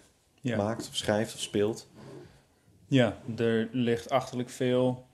Ja. 0.41 0.57
maakt 0.57 0.89
of 0.89 0.97
schrijft 0.97 1.35
of 1.35 1.41
speelt? 1.41 1.89
Ja, 2.95 3.17
er 3.37 3.69
ligt 3.73 4.11
achterlijk 4.11 4.51
veel 4.51 5.07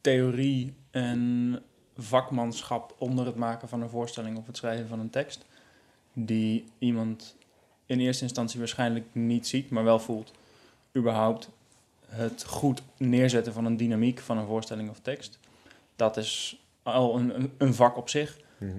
theorie 0.00 0.74
en 0.90 1.58
vakmanschap 1.96 2.94
onder 2.98 3.26
het 3.26 3.36
maken 3.36 3.68
van 3.68 3.82
een 3.82 3.88
voorstelling 3.88 4.38
of 4.38 4.46
het 4.46 4.56
schrijven 4.56 4.88
van 4.88 5.00
een 5.00 5.10
tekst. 5.10 5.44
Die 6.12 6.64
iemand 6.78 7.36
in 7.86 8.00
eerste 8.00 8.22
instantie 8.22 8.58
waarschijnlijk 8.58 9.06
niet 9.12 9.46
ziet, 9.46 9.70
maar 9.70 9.84
wel 9.84 9.98
voelt. 9.98 10.32
Überhaupt 10.96 11.48
het 12.06 12.44
goed 12.44 12.82
neerzetten 12.96 13.52
van 13.52 13.64
een 13.64 13.76
dynamiek 13.76 14.20
van 14.20 14.38
een 14.38 14.46
voorstelling 14.46 14.90
of 14.90 15.00
tekst. 15.00 15.38
Dat 15.96 16.16
is 16.16 16.62
al 16.82 17.16
een, 17.18 17.50
een- 17.58 17.74
vak 17.74 17.96
op 17.96 18.08
zich. 18.08 18.38
Mhm. 18.58 18.70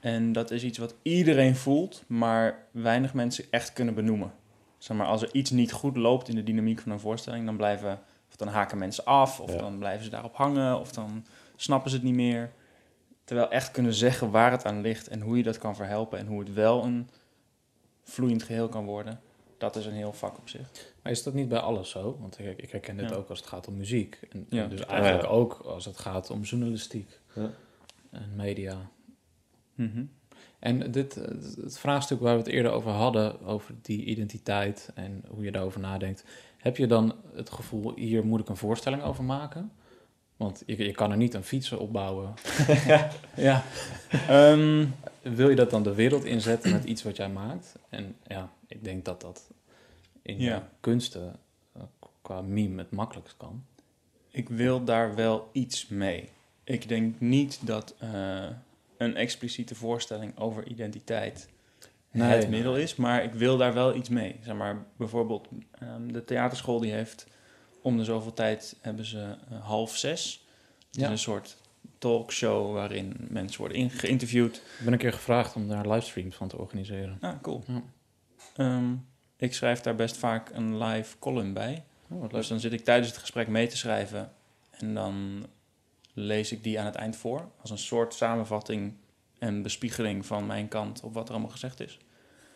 En 0.00 0.32
dat 0.32 0.50
is 0.50 0.62
iets 0.64 0.78
wat 0.78 0.94
iedereen 1.02 1.56
voelt, 1.56 2.04
maar 2.06 2.66
weinig 2.70 3.14
mensen 3.14 3.44
echt 3.50 3.72
kunnen 3.72 3.94
benoemen. 3.94 4.32
Zeg 4.80 4.96
maar, 4.96 5.06
als 5.06 5.22
er 5.22 5.28
iets 5.34 5.50
niet 5.50 5.72
goed 5.72 5.96
loopt 5.96 6.28
in 6.28 6.34
de 6.34 6.42
dynamiek 6.42 6.80
van 6.80 6.92
een 6.92 7.00
voorstelling, 7.00 7.44
dan 7.46 7.56
blijven, 7.56 8.00
of 8.28 8.36
dan 8.36 8.48
haken 8.48 8.78
mensen 8.78 9.04
af, 9.04 9.40
of 9.40 9.52
Ja. 9.52 9.58
dan 9.58 9.78
blijven 9.78 10.04
ze 10.04 10.10
daarop 10.10 10.34
hangen, 10.36 10.78
of 10.80 10.92
dan 10.92 11.24
snappen 11.56 11.90
ze 11.90 11.96
het 11.96 12.04
niet 12.04 12.14
meer. 12.14 12.52
Terwijl 13.24 13.50
echt 13.50 13.70
kunnen 13.70 13.94
zeggen 13.94 14.30
waar 14.30 14.50
het 14.50 14.64
aan 14.64 14.80
ligt 14.80 15.08
en 15.08 15.20
hoe 15.20 15.36
je 15.36 15.42
dat 15.42 15.58
kan 15.58 15.76
verhelpen 15.76 16.18
en 16.18 16.26
hoe 16.26 16.38
het 16.40 16.52
wel 16.52 16.84
een 16.84 17.08
vloeiend 18.02 18.42
geheel 18.42 18.68
kan 18.68 18.84
worden, 18.84 19.20
dat 19.58 19.76
is 19.76 19.86
een 19.86 19.92
heel 19.92 20.12
vak 20.12 20.38
op 20.38 20.48
zich. 20.48 20.70
Maar 21.02 21.12
is 21.12 21.22
dat 21.22 21.34
niet 21.34 21.48
bij 21.48 21.58
alles 21.58 21.90
zo? 21.90 22.16
Want 22.20 22.38
ik, 22.38 22.58
ik 22.58 22.70
herken 22.70 22.96
dit 22.96 23.10
Ja. 23.10 23.16
ook 23.16 23.28
als 23.28 23.38
het 23.38 23.48
gaat 23.48 23.66
om 23.68 23.76
muziek. 23.76 24.18
En, 24.30 24.46
Ja. 24.50 24.62
en 24.62 24.68
dus 24.68 24.84
eigenlijk 24.84 25.22
Ja. 25.22 25.28
ook 25.28 25.52
als 25.54 25.84
het 25.84 25.98
gaat 25.98 26.30
om 26.30 26.40
journalistiek 26.42 27.18
Ja. 27.34 27.50
en 28.10 28.32
media. 28.36 28.76
Mhm. 29.74 30.04
En 30.60 30.90
dit, 30.90 31.16
eh, 31.16 31.28
het 31.62 31.78
vraagstuk 31.78 32.20
waar 32.20 32.32
we 32.32 32.42
het 32.42 32.50
eerder 32.50 32.72
over 32.72 32.90
hadden, 32.90 33.40
over 33.42 33.74
die 33.82 34.04
identiteit 34.04 34.90
en 34.94 35.24
hoe 35.28 35.44
je 35.44 35.52
daarover 35.52 35.80
nadenkt, 35.80 36.24
heb 36.56 36.76
je 36.76 36.86
dan 36.86 37.14
het 37.34 37.50
gevoel, 37.50 37.94
hier 37.96 38.26
moet 38.26 38.40
ik 38.40 38.48
een 38.48 38.56
voorstelling 38.56 39.02
over 39.02 39.24
maken? 39.24 39.72
Want 40.36 40.62
je, 40.66 40.84
je 40.84 40.92
kan 40.92 41.10
er 41.10 41.16
niet 41.16 41.34
een 41.34 41.44
fietsen 41.44 41.78
opbouwen. 41.78 42.34
ja. 43.36 43.64
Ehm, 44.28 44.86
Wil 45.22 45.48
je 45.48 45.56
dat 45.56 45.70
dan 45.70 45.82
de 45.82 45.94
wereld 45.94 46.24
inzetten 46.24 46.70
met 46.70 46.84
iets 46.84 47.02
wat 47.02 47.16
jij 47.16 47.28
maakt? 47.28 47.78
En 47.88 48.16
ja, 48.26 48.52
ik 48.66 48.84
denk 48.84 49.04
dat 49.04 49.20
dat 49.20 49.50
in 50.22 50.40
Ja. 50.40 50.50
ja. 50.50 50.68
kunsten 50.80 51.36
eh, 51.72 51.82
qua 52.22 52.40
meme 52.40 52.78
het 52.78 52.90
makkelijkst 52.90 53.36
kan. 53.36 53.64
Ik 54.30 54.48
wil 54.48 54.84
daar 54.84 55.14
wel 55.14 55.48
iets 55.52 55.88
mee. 55.88 56.28
Ik 56.64 56.88
denk 56.88 57.20
niet 57.20 57.66
dat 57.66 57.94
eh, 57.98 58.46
een 59.00 59.16
expliciete 59.16 59.74
voorstelling 59.74 60.38
over 60.38 60.66
identiteit 60.66 61.48
Nee, 62.12 62.28
het 62.28 62.48
middel 62.48 62.76
is, 62.76 62.96
maar 62.96 63.24
ik 63.24 63.32
wil 63.32 63.56
daar 63.56 63.74
wel 63.74 63.94
iets 63.94 64.08
mee. 64.08 64.36
Zeg 64.44 64.54
maar, 64.54 64.84
bijvoorbeeld 64.96 65.48
ehm, 65.70 66.12
de 66.12 66.24
theaterschool 66.24 66.80
die 66.80 66.92
heeft 66.92 67.26
om 67.82 67.96
de 67.96 68.04
zoveel 68.04 68.32
tijd 68.32 68.76
hebben 68.80 69.04
ze 69.04 69.36
eh, 69.50 69.60
half 69.64 69.96
zes. 69.96 70.44
Ja. 70.90 71.10
een 71.10 71.18
soort 71.18 71.56
talkshow 71.98 72.72
waarin 72.72 73.16
mensen 73.28 73.60
worden 73.60 73.90
geïnterviewd. 73.90 74.56
Ik 74.56 74.84
ben 74.84 74.92
een 74.92 74.98
keer 74.98 75.12
gevraagd 75.12 75.56
om 75.56 75.68
daar 75.68 75.88
livestreams 75.88 76.36
van 76.36 76.48
te 76.48 76.58
organiseren. 76.58 77.18
Ah, 77.20 77.34
cool. 77.42 77.64
Ja. 77.66 77.82
Ehm, 78.56 78.92
ik 79.36 79.54
schrijf 79.54 79.80
daar 79.80 79.94
best 79.94 80.16
vaak 80.16 80.50
een 80.52 80.82
live 80.82 81.18
column 81.18 81.52
bij. 81.52 81.84
Oh, 82.08 82.28
Dus 82.28 82.48
dan 82.48 82.60
zit 82.60 82.72
ik 82.72 82.84
tijdens 82.84 83.08
het 83.08 83.18
gesprek 83.18 83.48
mee 83.48 83.66
te 83.66 83.76
schrijven 83.76 84.32
en 84.70 84.94
dan 84.94 85.46
lees 86.20 86.52
ik 86.52 86.62
die 86.62 86.80
aan 86.80 86.86
het 86.86 86.94
eind 86.94 87.16
voor 87.16 87.48
als 87.60 87.70
een 87.70 87.78
soort 87.78 88.14
samenvatting 88.14 88.94
en 89.38 89.62
bespiegeling 89.62 90.26
van 90.26 90.46
mijn 90.46 90.68
kant 90.68 91.02
op 91.02 91.14
wat 91.14 91.26
er 91.26 91.32
allemaal 91.32 91.50
gezegd 91.50 91.80
is. 91.80 91.98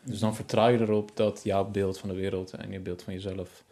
Dus 0.04 0.18
dan 0.18 0.34
vertrouw 0.34 0.68
je 0.68 0.80
erop 0.80 1.16
dat 1.16 1.40
jouw 1.44 1.64
beeld 1.70 1.98
van 1.98 2.08
de 2.08 2.14
wereld 2.14 2.52
en 2.52 2.72
je 2.72 2.80
beeld 2.80 3.02
van 3.02 3.12
jezelf 3.12 3.64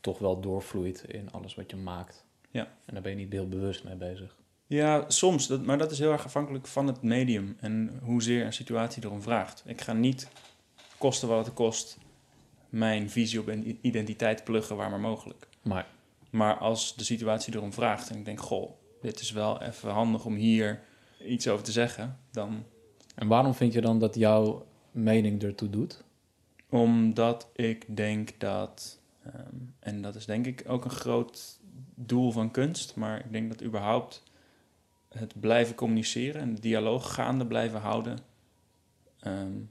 toch 0.00 0.18
wel 0.18 0.40
doorvloeit 0.40 1.04
in 1.06 1.32
alles 1.32 1.54
wat 1.54 1.70
je 1.70 1.76
maakt. 1.76 2.24
Ja. 2.50 2.68
En 2.84 2.94
daar 2.94 3.02
ben 3.02 3.10
je 3.10 3.18
niet 3.18 3.32
heel 3.32 3.48
bewust 3.48 3.84
mee 3.84 3.94
bezig. 3.94 4.36
Ja, 4.66 5.04
soms. 5.08 5.46
Dat, 5.46 5.64
maar 5.64 5.78
dat 5.78 5.90
is 5.90 5.98
heel 5.98 6.12
erg 6.12 6.24
afhankelijk 6.24 6.66
van 6.66 6.86
het 6.86 7.02
medium 7.02 7.56
en 7.60 8.00
hoezeer 8.02 8.44
een 8.44 8.52
situatie 8.52 9.04
erom 9.04 9.22
vraagt. 9.22 9.62
Ik 9.66 9.80
ga 9.80 9.92
niet, 9.92 10.28
kosten 10.98 11.28
wat 11.28 11.44
het 11.46 11.54
kost, 11.54 11.98
mijn 12.68 13.10
visie 13.10 13.40
op 13.40 13.46
een 13.46 13.78
identiteit 13.80 14.44
pluggen 14.44 14.76
waar 14.76 14.90
maar 14.90 15.00
mogelijk. 15.00 15.48
Maar 15.62 15.86
Maar 16.30 16.58
als 16.58 16.96
de 16.96 17.04
situatie 17.04 17.54
erom 17.54 17.72
vraagt 17.72 18.10
en 18.10 18.16
ik 18.16 18.24
denk, 18.24 18.40
goh, 18.40 18.70
dit 19.06 19.20
is 19.20 19.30
wel 19.30 19.62
even 19.62 19.90
handig 19.90 20.24
om 20.24 20.34
hier 20.34 20.82
iets 21.20 21.48
over 21.48 21.64
te 21.64 21.72
zeggen, 21.72 22.18
dan 22.30 22.64
En 23.14 23.28
waarom 23.28 23.54
vind 23.54 23.72
je 23.72 23.80
dan 23.80 23.98
dat 23.98 24.14
jouw 24.14 24.66
mening 24.90 25.42
ertoe 25.42 25.70
doet? 25.70 26.04
Omdat 26.68 27.50
ik 27.52 27.96
denk 27.96 28.30
dat, 28.38 29.00
ehm, 29.24 29.56
en 29.78 30.02
dat 30.02 30.14
is 30.14 30.26
denk 30.26 30.46
ik 30.46 30.64
ook 30.66 30.84
een 30.84 30.90
groot 30.90 31.60
doel 31.94 32.30
van 32.30 32.50
kunst, 32.50 32.96
maar 32.96 33.24
ik 33.24 33.32
denk 33.32 33.48
dat 33.48 33.62
überhaupt 33.62 34.22
het 35.08 35.40
blijven 35.40 35.74
communiceren 35.74 36.40
en 36.40 36.54
de 36.54 36.60
dialoog 36.60 37.14
gaande 37.14 37.46
blijven 37.46 37.80
houden 37.80 38.18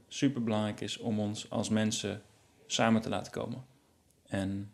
super 0.07 0.43
belangrijk 0.43 0.81
is 0.81 0.97
om 0.97 1.19
ons 1.19 1.49
als 1.49 1.69
mensen 1.69 2.21
samen 2.65 3.01
te 3.01 3.09
laten 3.09 3.31
komen. 3.31 3.65
En 4.27 4.71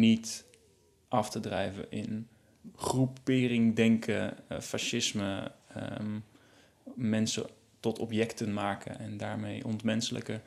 niet 0.00 0.44
af 1.08 1.30
te 1.30 1.40
drijven 1.40 1.90
in 1.90 2.28
groepering 2.76 3.76
denken, 3.76 4.48
eh, 4.48 4.60
fascisme, 4.60 5.52
ehm, 5.74 6.18
mensen 6.94 7.46
tot 7.80 7.98
objecten 7.98 8.52
maken 8.52 8.98
en 8.98 9.16
daarmee 9.16 9.64
ontmenselijken. 9.64 10.42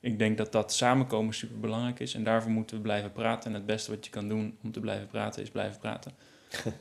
Ik 0.00 0.18
denk 0.18 0.36
dat 0.36 0.52
dat 0.52 0.72
samenkomen 0.72 1.34
super 1.34 1.60
belangrijk 1.60 2.00
is 2.00 2.14
en 2.14 2.24
daarvoor 2.24 2.50
moeten 2.50 2.76
we 2.76 2.82
blijven 2.82 3.12
praten. 3.12 3.50
En 3.50 3.56
het 3.56 3.66
beste 3.66 3.90
wat 3.90 4.04
je 4.04 4.10
kan 4.10 4.28
doen 4.28 4.56
om 4.62 4.72
te 4.72 4.80
blijven 4.80 5.06
praten 5.06 5.42
is 5.42 5.50
blijven 5.50 5.80
praten. 5.80 6.12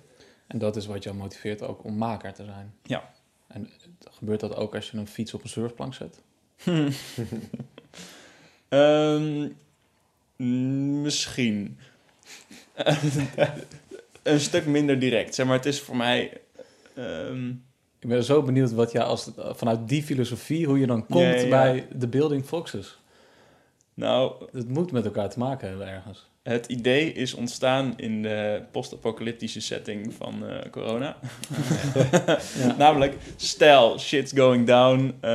En 0.48 0.58
dat 0.58 0.76
is 0.76 0.86
wat 0.86 1.04
jou 1.04 1.16
motiveert 1.16 1.62
ook 1.62 1.84
om 1.84 1.98
maker 1.98 2.34
te 2.34 2.46
zijn. 2.46 2.74
Ja. 2.84 3.14
En 3.48 3.70
gebeurt 4.10 4.40
dat 4.40 4.56
ook 4.56 4.76
als 4.76 4.92
je 4.92 4.98
een 4.98 5.08
fiets 5.08 5.34
op 5.34 5.44
een 5.44 5.50
surfplank 5.50 5.94
zet? 5.94 6.22
Ehm, 8.68 9.50
misschien. 11.02 11.78
een 14.24 14.40
stuk 14.40 14.66
minder 14.66 15.00
direct. 15.00 15.36
Zeg 15.36 15.46
maar, 15.46 15.56
het 15.56 15.66
is 15.66 15.80
voor 15.82 15.96
mij. 15.98 16.32
ehm, 16.96 17.50
Ik 18.00 18.08
ben 18.10 18.24
zo 18.24 18.42
benieuwd 18.42 18.72
wat 18.72 18.92
jij 18.92 19.02
als, 19.04 19.32
vanuit 19.38 19.88
die 19.90 20.04
filosofie, 20.04 20.66
hoe 20.66 20.80
je 20.80 20.88
dan 20.88 21.06
komt 21.08 21.24
Ja, 21.24 21.30
ja, 21.32 21.42
ja. 21.42 21.48
bij 21.50 21.88
de 21.96 22.08
Building 22.08 22.46
Foxes. 22.46 23.00
nou, 23.94 24.46
Het 24.52 24.70
moet 24.70 24.92
met 24.92 25.06
elkaar 25.06 25.30
te 25.30 25.40
maken 25.40 25.68
hebben 25.70 25.88
ergens. 25.88 26.30
het 26.44 26.66
idee 26.66 27.14
is 27.14 27.34
ontstaan 27.34 27.94
in 27.98 28.22
de 28.22 28.62
post-apocalyptische 28.72 29.62
setting 29.62 30.14
van 30.14 30.48
eh, 30.48 30.70
corona. 30.72 31.18
Ja. 32.58 32.76
Namelijk, 32.78 33.16
stel, 33.36 34.00
shit's 34.00 34.32
going 34.36 34.68
down. 34.68 35.06
eh, 35.22 35.32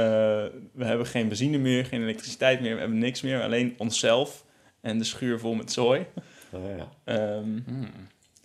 we 0.73 0.85
hebben 0.85 1.07
geen 1.07 1.29
benzine 1.29 1.59
meer, 1.59 1.85
geen 1.85 2.03
elektriciteit 2.03 2.61
meer, 2.61 2.75
we 2.75 2.81
hebben 2.81 2.99
niks 2.99 3.21
meer. 3.23 3.43
Alleen 3.43 3.75
onszelf 3.79 4.45
en 4.81 4.99
de 4.99 5.05
schuur 5.05 5.39
vol 5.39 5.55
met 5.55 5.73
zooi. 5.73 6.07
Oh, 6.51 6.61
ja. 6.77 6.89
Ehm, 7.05 7.59
Hmm. 7.67 7.89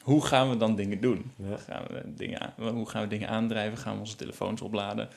Hoe 0.02 0.26
gaan 0.26 0.50
we 0.50 0.58
dan 0.58 0.76
dingen 0.76 1.02
doen? 1.02 1.32
Ja. 1.36 1.58
Gaan 1.58 1.84
we 1.90 2.02
dingen 2.16 2.40
aan- 2.42 2.70
hoe 2.70 2.90
gaan 2.90 3.02
we 3.02 3.08
dingen 3.08 3.30
aandrijven? 3.30 3.78
Gaan 3.78 3.94
we 3.94 4.00
onze 4.00 4.16
telefoons 4.16 4.62
opladen? 4.62 5.10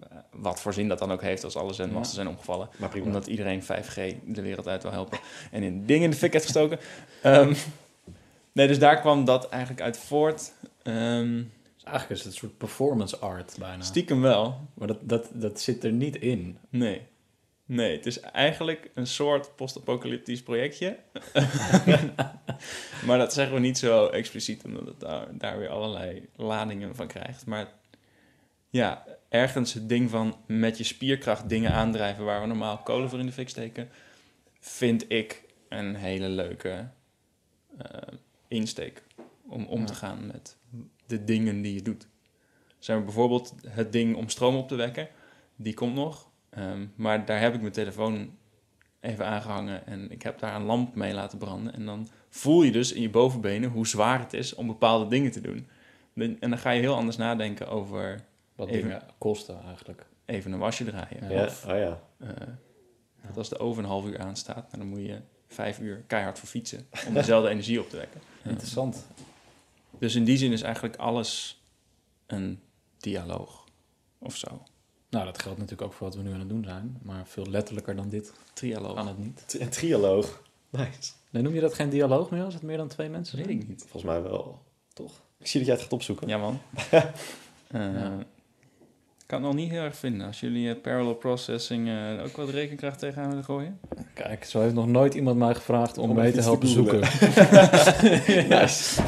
Eh, 0.00 0.16
Wat 0.30 0.60
voor 0.60 0.72
zin 0.72 0.88
dat 0.88 0.98
dan 0.98 1.12
ook 1.12 1.22
heeft 1.22 1.44
als 1.44 1.56
alle 1.56 1.72
zendmasten 1.72 2.16
Ja. 2.16 2.22
zijn 2.22 2.36
omgevallen. 2.36 2.68
Omdat 3.02 3.26
iedereen 3.26 3.62
5G 3.62 3.94
de 4.26 4.42
wereld 4.42 4.68
uit 4.68 4.82
wil 4.82 4.92
helpen. 4.92 5.18
En 5.50 5.62
in 5.62 5.86
dingen 5.86 6.04
in 6.04 6.10
de 6.10 6.16
fik 6.16 6.32
heeft 6.32 6.44
gestoken. 6.44 6.78
Ehm, 7.22 7.54
nee, 8.52 8.66
dus 8.68 8.78
daar 8.78 9.00
kwam 9.00 9.24
dat 9.24 9.48
eigenlijk 9.48 9.82
uit 9.82 9.98
voort. 9.98 10.52
Ehm, 10.82 11.42
Dus 11.74 11.84
eigenlijk 11.84 12.10
is 12.10 12.18
het 12.18 12.32
een 12.32 12.38
soort 12.38 12.56
performance 12.58 13.18
art 13.18 13.56
bijna. 13.58 13.82
stiekem 13.82 14.20
wel. 14.20 14.60
Maar 14.74 14.86
dat, 14.88 14.98
dat, 15.00 15.28
dat 15.32 15.60
zit 15.60 15.84
er 15.84 15.92
niet 15.92 16.16
in. 16.16 16.58
Nee. 16.68 17.02
Nee, 17.72 17.96
het 17.96 18.06
is 18.06 18.20
eigenlijk 18.20 18.90
een 18.94 19.06
soort 19.06 19.56
post-apocalyptisch 19.56 20.42
projectje. 20.42 20.98
maar 23.06 23.18
dat 23.18 23.32
zeggen 23.32 23.54
we 23.54 23.60
niet 23.60 23.78
zo 23.78 24.06
expliciet, 24.06 24.64
omdat 24.64 24.86
het 24.86 25.00
daar, 25.00 25.38
daar 25.38 25.58
weer 25.58 25.68
allerlei 25.68 26.28
ladingen 26.36 26.96
van 26.96 27.06
krijgt. 27.06 27.46
Maar 27.46 27.72
ja, 28.70 29.04
ergens 29.28 29.72
het 29.72 29.88
ding 29.88 30.10
van 30.10 30.36
met 30.46 30.78
je 30.78 30.84
spierkracht 30.84 31.48
dingen 31.48 31.72
aandrijven 31.72 32.24
waar 32.24 32.40
we 32.40 32.46
normaal 32.46 32.78
kolen 32.78 33.08
voor 33.08 33.18
in 33.18 33.26
de 33.26 33.32
fik 33.32 33.48
steken, 33.48 33.88
vind 34.60 35.12
ik 35.12 35.42
een 35.68 35.94
hele 35.94 36.28
leuke 36.28 36.88
eh, 37.78 37.86
insteek 38.48 39.02
om 39.48 39.66
om 39.66 39.86
te 39.86 39.94
gaan 39.94 40.26
met 40.26 40.56
de 41.06 41.24
dingen 41.24 41.62
die 41.62 41.74
je 41.74 41.82
doet. 41.82 42.08
Zijn 42.78 42.98
we 42.98 43.04
bijvoorbeeld 43.04 43.54
het 43.66 43.92
ding 43.92 44.16
om 44.16 44.28
stroom 44.28 44.56
op 44.56 44.68
te 44.68 44.74
wekken, 44.74 45.08
die 45.56 45.74
komt 45.74 45.94
nog. 45.94 46.30
Ehm, 46.52 46.86
maar 46.94 47.24
daar 47.24 47.40
heb 47.40 47.54
ik 47.54 47.60
mijn 47.60 47.72
telefoon 47.72 48.36
even 49.00 49.26
aangehangen 49.26 49.86
en 49.86 50.10
ik 50.10 50.22
heb 50.22 50.38
daar 50.38 50.54
een 50.54 50.62
lamp 50.64 50.94
mee 50.94 51.12
laten 51.14 51.38
branden. 51.38 51.74
En 51.74 51.86
dan 51.86 52.08
voel 52.28 52.62
je 52.62 52.72
dus 52.72 52.92
in 52.92 53.02
je 53.02 53.10
bovenbenen 53.10 53.70
hoe 53.70 53.86
zwaar 53.86 54.18
het 54.18 54.32
is 54.32 54.54
om 54.54 54.66
bepaalde 54.66 55.06
dingen 55.08 55.30
te 55.30 55.40
doen. 55.40 55.66
En 56.14 56.36
dan 56.50 56.58
ga 56.58 56.70
je 56.70 56.80
heel 56.80 56.94
anders 56.94 57.16
nadenken 57.16 57.68
over 57.68 58.24
Wat 58.54 58.68
Even. 58.68 58.82
dingen 58.82 59.02
kosten 59.18 59.62
eigenlijk. 59.66 60.06
even 60.24 60.52
een 60.52 60.58
wasje 60.58 60.84
draaien. 60.84 61.28
Ja. 61.28 61.30
Ja, 61.30 61.44
Of 61.44 61.64
oh 61.66 61.76
ja. 61.76 62.00
eh, 62.18 62.28
dat 63.26 63.36
als 63.36 63.48
de 63.48 63.58
oven 63.58 63.82
een 63.82 63.88
half 63.88 64.06
uur 64.06 64.18
aanstaat, 64.18 64.70
dan 64.70 64.86
moet 64.86 65.00
je 65.06 65.20
vijf 65.46 65.78
uur 65.80 66.02
keihard 66.06 66.38
voor 66.38 66.48
fietsen 66.48 66.86
om 67.06 67.14
dezelfde 67.22 67.48
energie 67.48 67.80
op 67.80 67.88
te 67.90 67.96
wekken. 67.96 68.20
Interessant. 68.44 69.06
Dus 69.98 70.14
in 70.14 70.24
die 70.24 70.36
zin 70.36 70.52
is 70.52 70.62
eigenlijk 70.62 70.96
alles 70.96 71.62
een 72.26 72.60
dialoog 72.98 73.64
of 74.18 74.36
zo. 74.36 74.62
Nou, 75.12 75.24
dat 75.24 75.42
geldt 75.42 75.58
natuurlijk 75.58 75.88
ook 75.90 75.96
voor 75.96 76.06
wat 76.06 76.16
we 76.16 76.22
nu 76.22 76.32
aan 76.32 76.38
het 76.38 76.48
doen 76.48 76.64
zijn. 76.64 76.98
Maar 77.02 77.22
veel 77.26 77.46
letterlijker 77.50 77.96
dan 77.96 78.08
dit 78.08 78.32
Trialoog. 78.52 78.94
kan 78.94 79.06
het 79.08 79.18
niet. 79.18 79.56
Een 79.60 79.68
trialoog. 79.68 80.42
Nice. 80.70 81.12
Nee, 81.30 81.42
noem 81.42 81.54
je 81.54 81.60
dat 81.60 81.74
geen 81.74 81.88
dialoog 81.88 82.30
meer 82.30 82.44
als 82.44 82.54
het 82.54 82.62
meer 82.62 82.76
dan 82.76 82.88
twee 82.88 83.08
mensen 83.08 83.36
Weet 83.36 83.46
zijn? 83.46 83.58
ik 83.60 83.68
niet. 83.68 83.80
Volgens 83.80 84.02
mij 84.04 84.22
wel. 84.22 84.62
Toch? 84.92 85.12
Ik 85.38 85.46
zie 85.46 85.58
dat 85.58 85.66
jij 85.68 85.74
het 85.74 85.84
gaat 85.84 85.92
opzoeken. 85.92 86.28
Ja, 86.28 86.38
man. 86.38 86.58
Eh, 87.70 87.80
Ja. 87.80 88.18
Ik 89.18 89.38
kan 89.38 89.46
het 89.46 89.52
nog 89.52 89.62
niet 89.62 89.70
heel 89.70 89.82
erg 89.82 89.96
vinden. 89.96 90.26
Als 90.26 90.40
jullie 90.40 90.70
eh, 90.74 90.80
parallel 90.80 91.14
processing 91.14 91.88
eh, 91.88 92.22
ook 92.24 92.36
wat 92.36 92.48
rekenkracht 92.48 92.98
tegenaan 92.98 93.28
willen 93.28 93.44
gooien. 93.44 93.80
Kijk, 94.14 94.44
zo 94.44 94.60
heeft 94.60 94.74
nog 94.74 94.86
nooit 94.86 95.14
iemand 95.14 95.36
mij 95.38 95.54
gevraagd 95.54 95.98
om, 95.98 96.10
Om 96.10 96.16
mee 96.16 96.32
te 96.32 96.40
helpen 96.40 96.68
zoeken. 96.68 97.00
Nice. 98.58 99.02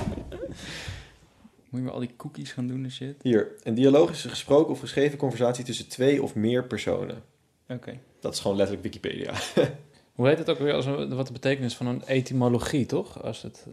Moet 1.75 1.83
je 1.83 1.89
wel 1.89 1.99
al 2.01 2.07
die 2.07 2.16
cookies 2.16 2.53
gaan 2.53 2.66
doen 2.66 2.85
en 2.85 2.91
shit? 2.91 3.22
Hier. 3.22 3.55
Een 3.62 3.75
dialoog 3.75 4.11
is 4.11 4.25
een 4.25 4.31
gesproken 4.31 4.72
of 4.72 4.81
geschreven 4.81 5.18
conversatie 5.18 5.64
tussen 5.64 5.89
twee 5.89 6.22
of 6.22 6.35
meer 6.35 6.64
personen. 6.66 7.22
Oké. 7.68 7.99
Dat 8.20 8.33
is 8.35 8.41
gewoon 8.41 8.57
letterlijk 8.57 8.87
Wikipedia. 8.87 9.33
Hoe 10.14 10.27
heet 10.29 10.39
het 10.39 10.49
ook 10.51 10.59
weer? 10.59 10.72
Als 10.75 10.87
een, 10.87 11.14
wat 11.14 11.27
de 11.27 11.33
betekenis 11.33 11.77
van 11.77 11.87
een 11.87 12.03
etymologie, 12.03 12.87
toch? 12.87 13.22
Als 13.22 13.43
het, 13.43 13.66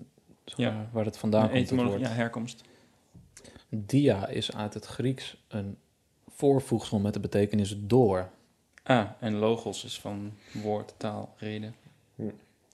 Ja. 0.46 0.72
maar, 0.72 0.90
waar 0.92 1.06
het 1.06 1.18
vandaan 1.18 1.42
komt, 1.42 1.54
het 1.54 1.64
Etymologie, 1.64 2.00
ja, 2.00 2.08
herkomst. 2.12 2.62
Dia 3.70 4.28
is 4.28 4.54
uit 4.56 4.74
het 4.74 4.86
Grieks 4.86 5.38
een 5.48 5.78
voorvoegsel 6.28 7.00
met 7.00 7.14
de 7.14 7.20
betekenis 7.20 7.76
door. 7.80 8.30
Ah, 8.84 9.10
en 9.20 9.36
logos 9.36 9.84
is 9.84 10.00
van 10.00 10.34
woord, 10.54 10.94
taal, 10.98 11.34
reden. 11.38 11.76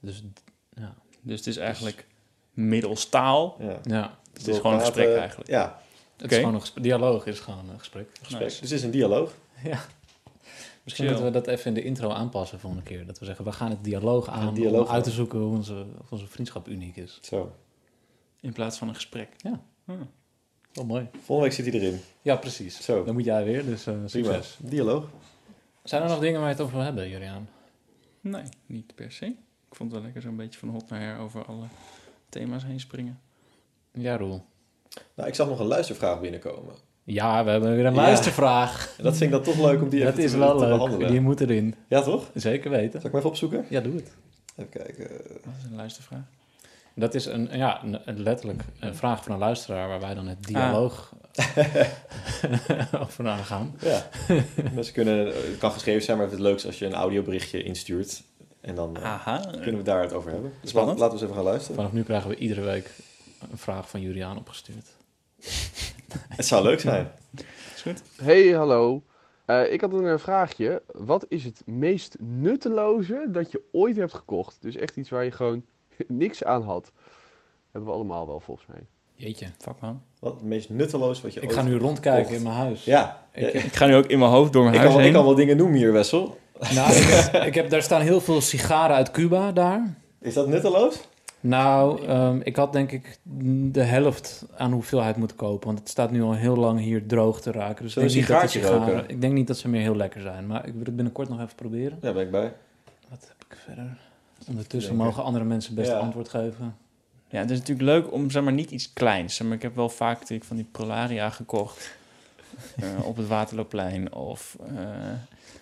Dus 0.02 0.20
d- 0.34 0.44
ja, 0.74 0.96
Dus 1.22 1.38
het 1.38 1.48
is 1.48 1.58
eigenlijk 1.58 2.08
middels 2.54 3.10
taal. 3.10 3.56
Ja. 3.60 3.80
ja. 3.84 4.20
Het 4.38 4.48
is 4.48 4.56
gewoon 4.58 4.74
een 4.74 4.80
gesprek 4.80 5.16
eigenlijk. 5.18 5.50
Ja, 5.50 5.82
Het 6.18 6.32
is 6.32 6.38
gewoon 6.38 6.54
een 6.54 6.60
gesprek. 6.62 6.84
Dialoog 6.84 7.26
is 7.26 7.40
gewoon 7.40 7.70
een 7.70 7.80
gesprek. 7.80 8.10
gesprek. 8.22 8.42
Nice. 8.42 8.62
Dus 8.62 8.70
het 8.70 8.80
is 8.80 8.86
een 8.86 8.92
dialoog. 8.92 9.34
Ja. 9.64 9.80
Misschien 10.84 11.08
Chill. 11.08 11.22
moeten 11.22 11.42
we 11.42 11.46
dat 11.46 11.58
even 11.58 11.66
in 11.66 11.74
de 11.74 11.84
intro 11.84 12.10
aanpassen 12.10 12.60
volgende 12.60 12.86
keer. 12.86 13.06
Dat 13.06 13.20
we 13.20 13.26
zeggen, 13.26 13.46
we 13.46 13.52
gaan 13.52 13.70
het 13.70 13.84
dialoog 13.84 14.30
aan 14.30 14.54
dialoog 14.54 14.88
om 14.88 14.94
uit 14.94 15.04
te 15.04 15.12
zoeken 15.12 15.40
hoe 15.40 15.56
onze, 15.56 15.86
of 16.02 16.12
onze 16.12 16.28
vriendschap 16.28 16.68
uniek 16.68 16.96
is. 16.96 17.20
Zo. 17.22 17.56
In 18.42 18.54
plaats 18.54 18.78
van 18.78 18.88
een 18.88 18.96
gesprek. 18.96 19.30
Ja. 19.38 19.62
Wel 20.74 20.86
mooi. 20.86 21.08
Volgende 21.12 21.42
week 21.42 21.52
zit 21.54 21.66
hij 21.74 21.82
erin. 21.82 22.00
Ja, 22.22 22.36
precies. 22.36 22.84
Zo. 22.84 23.04
Dan 23.04 23.14
moet 23.14 23.24
jij 23.26 23.44
weer, 23.44 23.66
dus 23.66 23.86
eh, 23.86 23.94
Prima. 24.06 24.08
succes. 24.34 24.58
Dialoog. 24.60 25.10
Zijn 25.84 26.02
er 26.04 26.10
nog 26.10 26.20
dingen 26.20 26.40
waar 26.40 26.50
je 26.50 26.56
het 26.56 26.64
over 26.64 26.76
wil 26.76 26.84
hebben, 26.86 27.10
Juriaan? 27.10 27.50
Nee, 28.22 28.44
niet 28.66 28.96
per 28.96 29.12
se. 29.12 29.26
Ik 29.26 29.76
vond 29.76 29.92
het 29.92 29.92
wel 29.92 30.02
lekker 30.02 30.22
zo'n 30.22 30.36
beetje 30.36 30.60
van 30.60 30.70
hot 30.70 30.90
naar 30.90 31.02
her 31.02 31.18
over 31.18 31.46
alle 31.46 31.66
thema's 32.30 32.64
heen 32.64 32.80
springen. 32.80 33.20
Ja, 33.98 34.18
Roel. 34.18 34.44
Nou, 35.16 35.30
ik 35.30 35.36
zag 35.36 35.48
nog 35.48 35.60
een 35.60 35.66
luistervraag 35.66 36.20
binnenkomen. 36.20 36.74
Ja, 37.04 37.44
we 37.44 37.50
hebben 37.50 37.76
weer 37.76 37.86
een 37.86 37.94
Ja. 37.94 38.02
luistervraag. 38.02 38.94
En 38.98 39.04
dat 39.04 39.18
vind 39.18 39.34
ik 39.34 39.44
dan 39.44 39.54
toch 39.56 39.66
leuk 39.66 39.82
om 39.82 39.90
die 39.90 40.00
dat 40.04 40.12
even 40.12 40.24
is 40.24 40.32
te, 40.32 40.38
wel 40.38 40.58
te 40.58 40.66
leuk. 40.66 40.74
behandelen. 40.74 41.12
Die 41.12 41.22
moet 41.22 41.42
erin. 41.42 41.76
Ja, 41.88 42.02
toch? 42.02 42.30
Zeker 42.34 42.70
weten. 42.70 42.92
Zal 42.92 43.00
ik 43.00 43.06
hem 43.06 43.16
even 43.16 43.30
opzoeken? 43.30 43.66
Ja, 43.70 43.80
doe 43.82 43.96
het. 43.96 44.12
Even 44.56 44.70
kijken. 44.72 45.08
Dat 45.44 45.54
is 45.60 45.64
een 45.70 45.76
luistervraag. 45.76 46.22
Dat 46.96 47.14
is 47.16 47.26
een, 47.26 47.50
ja, 47.52 47.84
een, 48.06 48.20
letterlijk 48.24 48.62
een 48.80 48.96
vraag 48.96 49.24
van 49.24 49.32
een 49.32 49.38
luisteraar 49.40 49.88
waar 49.88 50.00
wij 50.00 50.14
dan 50.14 50.28
het 50.28 50.38
Ah. 50.38 50.46
dialoog 50.48 51.14
over 53.04 53.28
aangaan. 53.28 53.76
Ja. 53.82 54.08
Mensen 54.74 54.94
kunnen, 54.94 55.26
het 55.28 55.58
kan 55.60 55.72
geschreven 55.72 56.04
zijn, 56.04 56.18
maar 56.18 56.26
het 56.26 56.36
is 56.36 56.42
het 56.42 56.48
leukst 56.50 56.66
als 56.66 56.80
je 56.80 56.86
een 56.86 56.94
audioberichtje 56.94 57.64
instuurt. 57.64 58.24
En 58.62 58.76
dan 58.76 58.98
eh, 58.98 59.04
Aha. 59.04 59.42
kunnen 59.62 59.78
we 59.78 59.84
daar 59.84 60.02
het 60.02 60.14
over 60.14 60.32
hebben. 60.32 60.52
Dus 60.62 60.70
Spannend. 60.70 61.00
laten 61.00 61.14
we 61.16 61.22
eens 61.22 61.30
even 61.32 61.44
gaan 61.44 61.52
luisteren. 61.52 61.76
Vanaf 61.76 61.92
nu 61.92 62.04
krijgen 62.04 62.30
we 62.30 62.36
iedere 62.36 62.62
week 62.62 62.90
een 63.52 63.58
vraag 63.58 63.90
van 63.90 64.02
Juliaan 64.02 64.38
opgestuurd. 64.38 64.88
Het 66.38 66.46
zou 66.46 66.64
leuk 66.64 66.80
zijn. 66.80 67.12
Is 67.76 67.82
goed. 67.82 68.02
Hey, 68.22 68.48
hallo. 68.50 69.04
Eh, 69.46 69.72
ik 69.74 69.82
had 69.82 69.94
een 69.94 70.20
vraagje. 70.20 70.82
Wat 70.94 71.26
is 71.30 71.44
het 71.44 71.62
meest 71.66 72.16
nutteloze 72.20 73.26
dat 73.32 73.52
je 73.52 73.62
ooit 73.72 73.96
hebt 73.96 74.14
gekocht? 74.14 74.58
Dus 74.62 74.76
echt 74.76 74.96
iets 74.96 75.10
waar 75.10 75.24
je 75.24 75.32
gewoon 75.32 75.64
niks 76.08 76.44
aan 76.44 76.64
had. 76.64 76.92
Hebben 77.72 77.90
we 77.90 77.96
allemaal 77.96 78.28
wel, 78.28 78.40
volgens 78.40 78.68
mij. 78.68 78.82
Jeetje. 79.14 79.48
Fuck 79.58 79.80
man. 79.80 80.02
Wat 80.20 80.34
het 80.34 80.44
meest 80.44 80.70
nutteloos 80.70 81.22
wat 81.22 81.34
je 81.34 81.40
Ik 81.40 81.46
ooit 81.48 81.56
ga 81.58 81.62
nu 81.64 81.78
rondkijken 81.78 82.20
gekocht. 82.26 82.38
in 82.38 82.44
mijn 82.44 82.56
huis. 82.56 82.86
Ja, 82.86 83.28
Ik, 83.34 83.54
Ik 83.54 83.74
ga 83.76 83.86
nu 83.86 83.96
ook 83.96 84.06
in 84.06 84.20
mijn 84.20 84.32
hoofd 84.32 84.54
door 84.54 84.62
mijn 84.64 84.74
ik, 84.76 84.80
huis 84.80 84.94
kan, 84.94 84.98
wel- 85.02 85.08
ik 85.08 85.14
heen. 85.14 85.24
kan 85.24 85.36
wel 85.36 85.46
dingen 85.46 85.58
noemen 85.58 85.78
hier, 85.78 85.92
Wessel. 85.94 86.38
nou, 86.74 86.92
ik, 86.94 87.04
heb, 87.04 87.44
ik 87.44 87.54
heb, 87.56 87.70
daar 87.70 87.82
staan 87.82 88.02
heel 88.02 88.22
veel 88.22 88.42
sigaren 88.42 88.96
uit 88.96 89.12
Cuba 89.12 89.52
daar. 89.52 89.96
Is 90.22 90.34
dat 90.34 90.48
nutteloos? 90.48 91.00
Nou, 91.48 92.06
ehm, 92.06 92.40
ik 92.44 92.56
had 92.56 92.74
denk 92.74 92.92
ik 92.92 93.20
de 93.72 93.82
helft 93.84 94.46
aan 94.56 94.72
hoeveelheid 94.72 95.16
moeten 95.16 95.38
kopen. 95.38 95.68
Want 95.68 95.80
het 95.80 95.90
staat 95.90 96.12
nu 96.12 96.22
al 96.22 96.34
heel 96.34 96.56
lang 96.56 96.80
hier 96.80 97.06
droog 97.06 97.42
te 97.42 97.52
raken. 97.52 97.84
Dus 97.84 97.96
ik 97.96 98.02
denk, 98.02 98.16
niet 98.16 98.28
dat 98.28 98.50
sigaren, 98.50 98.80
roken? 98.80 99.10
ik 99.10 99.22
denk 99.22 99.34
niet 99.34 99.48
dat 99.48 99.58
ze 99.58 99.68
meer 99.70 99.82
heel 99.82 99.96
lekker 99.96 100.22
zijn. 100.22 100.48
Maar 100.48 100.68
ik 100.68 100.74
wil 100.74 100.84
het 100.84 100.96
binnenkort 100.96 101.30
nog 101.30 101.42
even 101.42 101.56
proberen. 101.56 101.98
Ja, 102.02 102.14
ben 102.14 102.24
ik 102.24 102.32
bij. 102.32 102.54
Wat 103.10 103.26
heb 103.28 103.46
ik 103.50 103.58
verder? 103.66 103.98
Ondertussen 104.48 104.92
ik. 104.92 104.98
mogen 104.98 105.24
andere 105.24 105.46
mensen 105.46 105.76
best 105.76 105.90
Ja. 105.90 105.98
antwoord 105.98 106.30
geven. 106.30 106.76
Ja, 107.30 107.40
het 107.40 107.50
is 107.50 107.60
natuurlijk 107.60 107.88
leuk 107.88 108.12
om, 108.14 108.30
zeg 108.32 108.44
maar, 108.44 108.54
niet 108.54 108.72
iets 108.72 108.94
kleins. 108.94 109.36
Zeg 109.36 109.48
maar, 109.48 109.56
ik 109.56 109.62
heb 109.62 109.76
wel 109.76 109.90
vaak 109.90 110.20
natuurlijk 110.20 110.48
van 110.48 110.56
die 110.58 110.68
Prolaria 110.72 111.30
gekocht. 111.30 111.96
eh, 112.76 112.88
op 113.08 113.18
het 113.18 113.28
Waterloopplein 113.28 114.14
of 114.14 114.58
eh, 114.68 114.74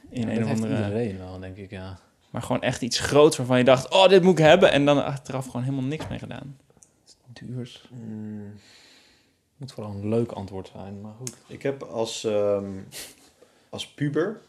in 0.10 0.22
Ja, 0.22 0.28
een 0.28 0.34
dat 0.36 0.44
of 0.44 0.48
heeft 0.50 0.62
andere... 0.64 0.84
iedereen 0.84 1.18
wel, 1.18 1.40
denk 1.40 1.58
ik, 1.58 1.72
ja. 1.72 1.98
Maar 2.36 2.44
gewoon 2.44 2.62
echt 2.62 2.82
iets 2.82 3.00
groots 3.00 3.38
waarvan 3.38 3.58
je 3.58 3.64
dacht, 3.64 3.90
oh, 3.90 4.08
dit 4.08 4.24
moet 4.24 4.40
ik 4.40 4.46
hebben. 4.46 4.72
En 4.72 4.86
dan 4.86 5.04
achteraf 5.04 5.46
gewoon 5.46 5.64
helemaal 5.64 5.86
niks 5.86 6.08
mee 6.08 6.20
gedaan. 6.20 6.58
Duurs. 7.34 7.90
Mm, 7.92 8.54
Moet 9.58 9.72
vooral 9.72 9.94
een 9.94 10.10
leuk 10.10 10.32
antwoord 10.32 10.72
zijn, 10.76 11.02
maar 11.02 11.14
goed. 11.18 11.34
Ik 11.48 11.64
heb 11.64 11.84
als, 11.84 12.24
ehm, 12.24 12.72
als 13.70 13.88
puber 13.88 14.42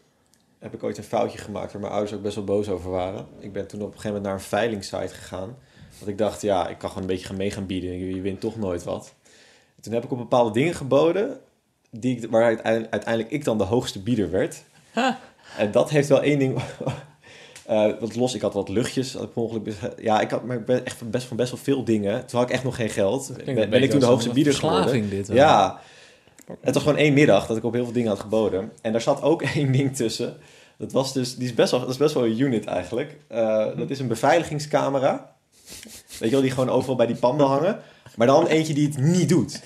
heb 0.58 0.74
ik 0.74 0.82
ooit 0.82 0.98
een 0.98 1.04
foutje 1.04 1.38
gemaakt 1.38 1.72
waar 1.72 1.80
mijn 1.80 1.92
ouders 1.92 2.14
ook 2.14 2.22
best 2.22 2.34
wel 2.34 2.44
boos 2.44 2.68
over 2.68 2.90
waren. 2.90 3.26
Ik 3.38 3.52
ben 3.52 3.66
toen 3.66 3.80
op 3.80 3.86
een 3.86 3.92
gegeven 3.92 4.08
moment 4.08 4.26
naar 4.26 4.34
een 4.34 4.48
veilingsite 4.48 5.14
gegaan. 5.14 5.56
Want 5.98 6.10
ik 6.10 6.18
dacht, 6.18 6.42
ja, 6.42 6.68
ik 6.68 6.78
kan 6.78 6.88
gewoon 6.88 7.04
een 7.04 7.10
beetje 7.14 7.26
gaan 7.26 7.36
mee 7.36 7.50
gaan 7.50 7.66
bieden. 7.66 8.14
Je 8.14 8.20
wint 8.20 8.40
toch 8.40 8.56
nooit 8.56 8.84
wat. 8.84 9.14
En 9.76 9.82
toen 9.82 9.92
heb 9.92 10.04
ik 10.04 10.10
op 10.10 10.18
bepaalde 10.18 10.50
dingen 10.50 10.74
geboden 10.74 11.40
die 11.90 12.16
ik, 12.16 12.30
waar 12.30 12.44
uiteindelijk, 12.44 12.92
uiteindelijk 12.92 13.34
ik 13.34 13.44
dan 13.44 13.58
de 13.58 13.64
hoogste 13.64 14.02
bieder 14.02 14.30
werd. 14.30 14.64
En 15.58 15.70
dat 15.70 15.90
heeft 15.90 16.08
wel 16.08 16.22
één 16.22 16.38
ding... 16.38 16.58
eh, 17.66 17.92
wat 18.00 18.16
los, 18.16 18.34
ik 18.34 18.40
had 18.40 18.54
wat 18.54 18.68
luchtjes. 18.68 19.14
Had 19.14 19.30
ongeluk 19.34 19.74
ja, 20.00 20.20
ik 20.20 20.30
had 20.30 20.44
maar 20.44 20.56
ik 20.56 20.64
ben 20.64 20.84
echt 20.84 20.96
van 20.96 21.10
best, 21.10 21.26
van 21.26 21.36
best 21.36 21.50
wel 21.50 21.60
veel 21.62 21.84
dingen. 21.84 22.26
Toen 22.26 22.38
had 22.38 22.48
ik 22.48 22.54
echt 22.54 22.64
nog 22.64 22.76
geen 22.76 22.90
geld. 22.90 23.32
Ben, 23.44 23.70
ben 23.70 23.82
ik 23.82 23.90
toen 23.90 24.00
de 24.00 24.06
hoogste 24.06 24.30
bieder 24.30 24.54
geworden. 24.54 25.10
Dit. 25.10 25.26
hoor. 25.26 25.36
Ja, 25.36 25.80
het 26.60 26.74
was 26.74 26.82
gewoon 26.82 26.98
één 26.98 27.12
middag 27.12 27.46
dat 27.46 27.56
ik 27.56 27.64
op 27.64 27.72
heel 27.72 27.84
veel 27.84 27.92
dingen 27.92 28.08
had 28.08 28.20
geboden. 28.20 28.72
En 28.82 28.92
daar 28.92 29.00
zat 29.00 29.22
ook 29.22 29.42
één 29.54 29.72
ding 29.72 29.96
tussen. 29.96 30.36
Dat, 30.78 30.92
was 30.92 31.12
dus, 31.12 31.36
die 31.36 31.46
is 31.46 31.54
best 31.54 31.70
wel, 31.70 31.80
dat 31.80 31.88
is 31.88 31.96
best 31.96 32.14
wel 32.14 32.24
een 32.24 32.40
unit 32.40 32.64
eigenlijk. 32.64 33.16
Eh, 33.28 33.66
dat 33.76 33.90
is 33.90 33.98
een 33.98 34.08
beveiligingscamera. 34.08 35.34
Weet 36.18 36.28
je 36.28 36.30
wel, 36.30 36.40
die 36.40 36.50
gewoon 36.50 36.70
overal 36.70 36.96
bij 36.96 37.06
die 37.06 37.16
panden 37.16 37.46
hangen. 37.46 37.80
Maar 38.16 38.26
dan 38.26 38.46
eentje 38.46 38.74
die 38.74 38.86
het 38.86 38.98
niet 38.98 39.28
doet. 39.28 39.60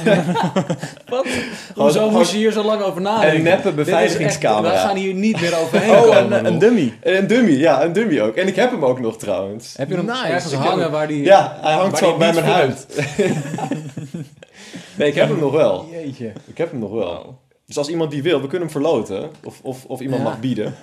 Wat? 1.08 1.26
Hoezo 1.74 2.10
moest 2.10 2.30
je 2.32 2.36
hier 2.36 2.52
zo 2.52 2.64
lang 2.64 2.82
over 2.82 3.00
nadenken? 3.00 3.36
Een 3.36 3.42
neppe 3.42 3.58
is 3.60 3.66
echt- 3.66 3.74
beveiligingscamera. 3.76 4.72
We 4.72 4.78
gaan 4.78 4.96
hier 4.96 5.14
niet 5.14 5.40
meer 5.40 5.58
overheen 5.58 5.90
Oh, 5.90 6.02
komen. 6.02 6.32
een, 6.32 6.44
een 6.46 6.58
dummy. 6.58 6.92
En 7.00 7.16
een 7.16 7.26
dummy, 7.26 7.50
ja, 7.52 7.84
een 7.84 7.92
dummy 7.92 8.20
ook. 8.20 8.34
En 8.36 8.46
ik 8.46 8.56
heb 8.56 8.70
hem 8.70 8.84
ook 8.84 9.00
nog 9.00 9.18
trouwens. 9.18 9.74
Heb 9.76 9.88
je 9.88 9.94
hem 9.96 10.04
Nice. 10.06 10.26
ergens 10.26 10.52
hangen 10.54 10.90
waar 10.90 11.08
die... 11.08 11.22
Ja, 11.24 11.58
hij 11.60 11.72
hangt 11.74 11.98
zo 11.98 12.16
bij 12.16 12.32
mijn 12.32 12.44
huid. 12.46 12.86
nee, 14.96 15.08
ik 15.08 15.14
heb 15.14 15.28
hem 15.28 15.38
nog 15.38 15.52
wel. 15.52 15.88
Jeetje. 15.92 16.32
Ik 16.46 16.58
heb 16.58 16.70
hem 16.70 16.80
nog 16.80 16.90
wel. 16.90 17.22
Wow. 17.24 17.34
Dus 17.66 17.78
als 17.78 17.88
iemand 17.88 18.10
die 18.10 18.22
wil, 18.22 18.40
we 18.40 18.46
kunnen 18.48 18.68
hem 18.68 18.70
verloten. 18.82 19.30
Of, 19.44 19.60
of, 19.62 19.84
of 19.84 20.00
iemand 20.00 20.22
Ja. 20.22 20.28
mag 20.28 20.40
bieden. 20.40 20.74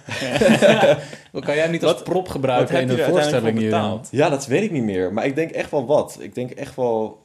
Kan 1.31 1.55
jij 1.55 1.63
hem 1.63 1.71
niet 1.71 1.83
als 1.83 1.93
Wat- 1.93 2.03
prop 2.03 2.29
gebruiken 2.29 2.69
in 2.69 2.75
uiteindelijk 2.75 3.09
voorstelling 3.17 3.59
voor 3.71 3.99
hier? 4.11 4.19
Ja, 4.21 4.29
dat 4.29 4.45
weet 4.47 4.63
ik 4.63 4.71
niet 4.71 4.83
meer. 4.83 5.13
Maar 5.13 5.25
ik 5.25 5.35
denk 5.35 5.51
echt 5.51 5.71
wel 5.71 5.85
wat. 5.85 6.17
Ik 6.19 6.35
denk 6.35 6.51
echt 6.51 6.75
wel... 6.75 7.19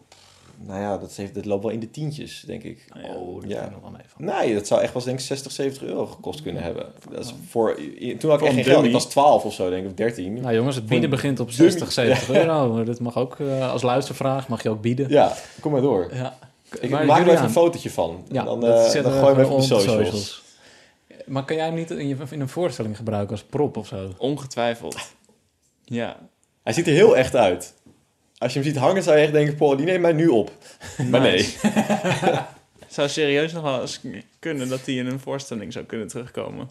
Nou 0.66 0.80
ja, 0.80 0.98
dat, 0.98 1.12
heeft, 1.16 1.34
dat 1.34 1.44
loopt 1.44 1.62
wel 1.62 1.72
in 1.72 1.80
de 1.80 1.90
tientjes, 1.90 2.44
denk 2.46 2.62
ik. 2.62 2.84
Oh, 3.16 3.40
dat 3.42 3.50
Ja. 3.50 3.56
vind 3.56 3.66
ik 3.66 3.72
nog 3.72 3.80
wel 3.80 3.90
mee 3.90 4.00
van. 4.06 4.24
Nee, 4.24 4.54
dat 4.54 4.66
zou 4.66 4.80
echt 4.82 4.92
wel 4.92 5.04
denk 5.04 5.18
ik 5.18 5.24
60, 5.24 5.52
70 5.52 5.82
euro 5.82 6.06
gekost 6.06 6.42
kunnen 6.42 6.62
hebben. 6.62 6.86
Dat 7.10 7.24
is 7.24 7.34
voor, 7.48 7.74
toen 8.18 8.30
had 8.30 8.40
ik 8.40 8.46
echt 8.46 8.56
een 8.56 8.62
geen 8.64 8.72
geld. 8.72 8.84
Ik 8.84 8.92
was 8.92 9.06
12 9.06 9.44
of 9.44 9.52
zo, 9.54 9.70
denk 9.70 9.82
ik, 9.84 9.88
of 9.88 9.94
13. 9.94 10.40
Nou 10.40 10.54
jongens, 10.54 10.76
het 10.76 10.86
bieden 10.86 11.10
begint 11.10 11.40
op 11.40 11.48
dummy. 11.50 11.70
60, 11.70 11.92
70 11.92 12.30
euro. 12.30 12.72
Maar 12.72 12.84
Dat 12.84 13.00
mag 13.00 13.16
ook 13.16 13.36
eh, 13.40 13.72
als 13.72 13.82
luistervraag, 13.82 14.48
mag 14.48 14.62
je 14.62 14.68
ook 14.70 14.80
bieden. 14.80 15.08
Ja, 15.08 15.32
kom 15.60 15.72
maar 15.72 15.80
door. 15.80 16.08
Ja. 16.14 16.38
Ik 16.80 16.90
Maar 16.90 17.04
maak 17.04 17.20
er 17.26 17.28
even 17.32 17.44
een 17.44 17.50
fotootje 17.50 17.90
van. 17.90 18.24
Ja, 18.30 18.44
dan, 18.44 18.66
eh, 18.66 18.82
zetten 18.82 19.02
dan 19.02 19.12
we 19.12 19.18
gooi 19.18 19.34
hem 19.34 19.44
even 19.44 19.44
gewoon 19.46 19.62
op 19.62 19.68
de 19.68 19.74
socials. 19.92 20.42
Maar 21.26 21.44
kan 21.44 21.56
jij 21.56 21.64
hem 21.64 21.74
niet 21.74 21.90
in, 21.90 22.08
je, 22.08 22.16
in 22.30 22.40
een 22.40 22.48
voorstelling 22.48 22.96
gebruiken 22.96 23.30
als 23.30 23.42
prop 23.42 23.76
of 23.76 23.86
zo? 23.86 24.14
Ongetwijfeld. 24.18 24.96
Ja. 25.84 26.16
Hij 26.62 26.72
ziet 26.72 26.86
er 26.86 26.92
heel 26.92 27.16
echt 27.16 27.36
uit. 27.36 27.74
Als 28.38 28.52
je 28.52 28.58
hem 28.60 28.68
ziet 28.68 28.78
hangen, 28.78 29.02
zou 29.02 29.16
je 29.16 29.22
echt 29.22 29.32
denken, 29.32 29.54
Paul, 29.56 29.76
die 29.76 29.86
neemt 29.86 30.00
mij 30.00 30.12
nu 30.12 30.28
op. 30.28 30.50
Maar 31.10 31.20
nee. 31.20 31.54
Zou 32.88 33.08
serieus 33.08 33.52
nog 33.52 33.62
wel 33.62 33.80
eens 33.80 34.00
kunnen 34.38 34.68
dat 34.68 34.80
hij 34.84 34.94
in 34.94 35.06
een 35.06 35.20
voorstelling 35.20 35.72
zou 35.72 35.84
kunnen 35.84 36.08
terugkomen. 36.08 36.70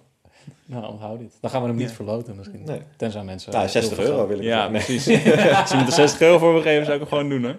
Nou, 0.65 0.85
onthoud 0.91 1.19
dit. 1.19 1.33
Dan 1.41 1.49
gaan 1.51 1.61
we 1.61 1.67
hem 1.67 1.75
niet 1.75 1.89
Ja. 1.89 1.95
verloten 1.95 2.35
misschien. 2.35 2.63
Nee. 2.65 2.81
Tenzij 2.97 3.23
mensen... 3.23 3.51
Nou, 3.51 3.63
heel 3.63 3.71
60 3.71 3.95
veel 3.97 4.05
euro 4.05 4.27
wil 4.27 4.37
ik 4.37 4.43
Ja. 4.43 4.67
Nee. 4.67 4.83
precies. 4.83 5.07
Als 5.61 5.69
je 5.69 5.75
me 5.77 5.85
er 5.85 5.91
60 5.91 6.21
euro 6.21 6.37
voor 6.37 6.53
wil 6.53 6.61
geven, 6.61 6.85
zou 6.85 7.01
ik 7.01 7.09
hem 7.09 7.09
gewoon 7.09 7.29
doen, 7.29 7.43
hoor. 7.43 7.55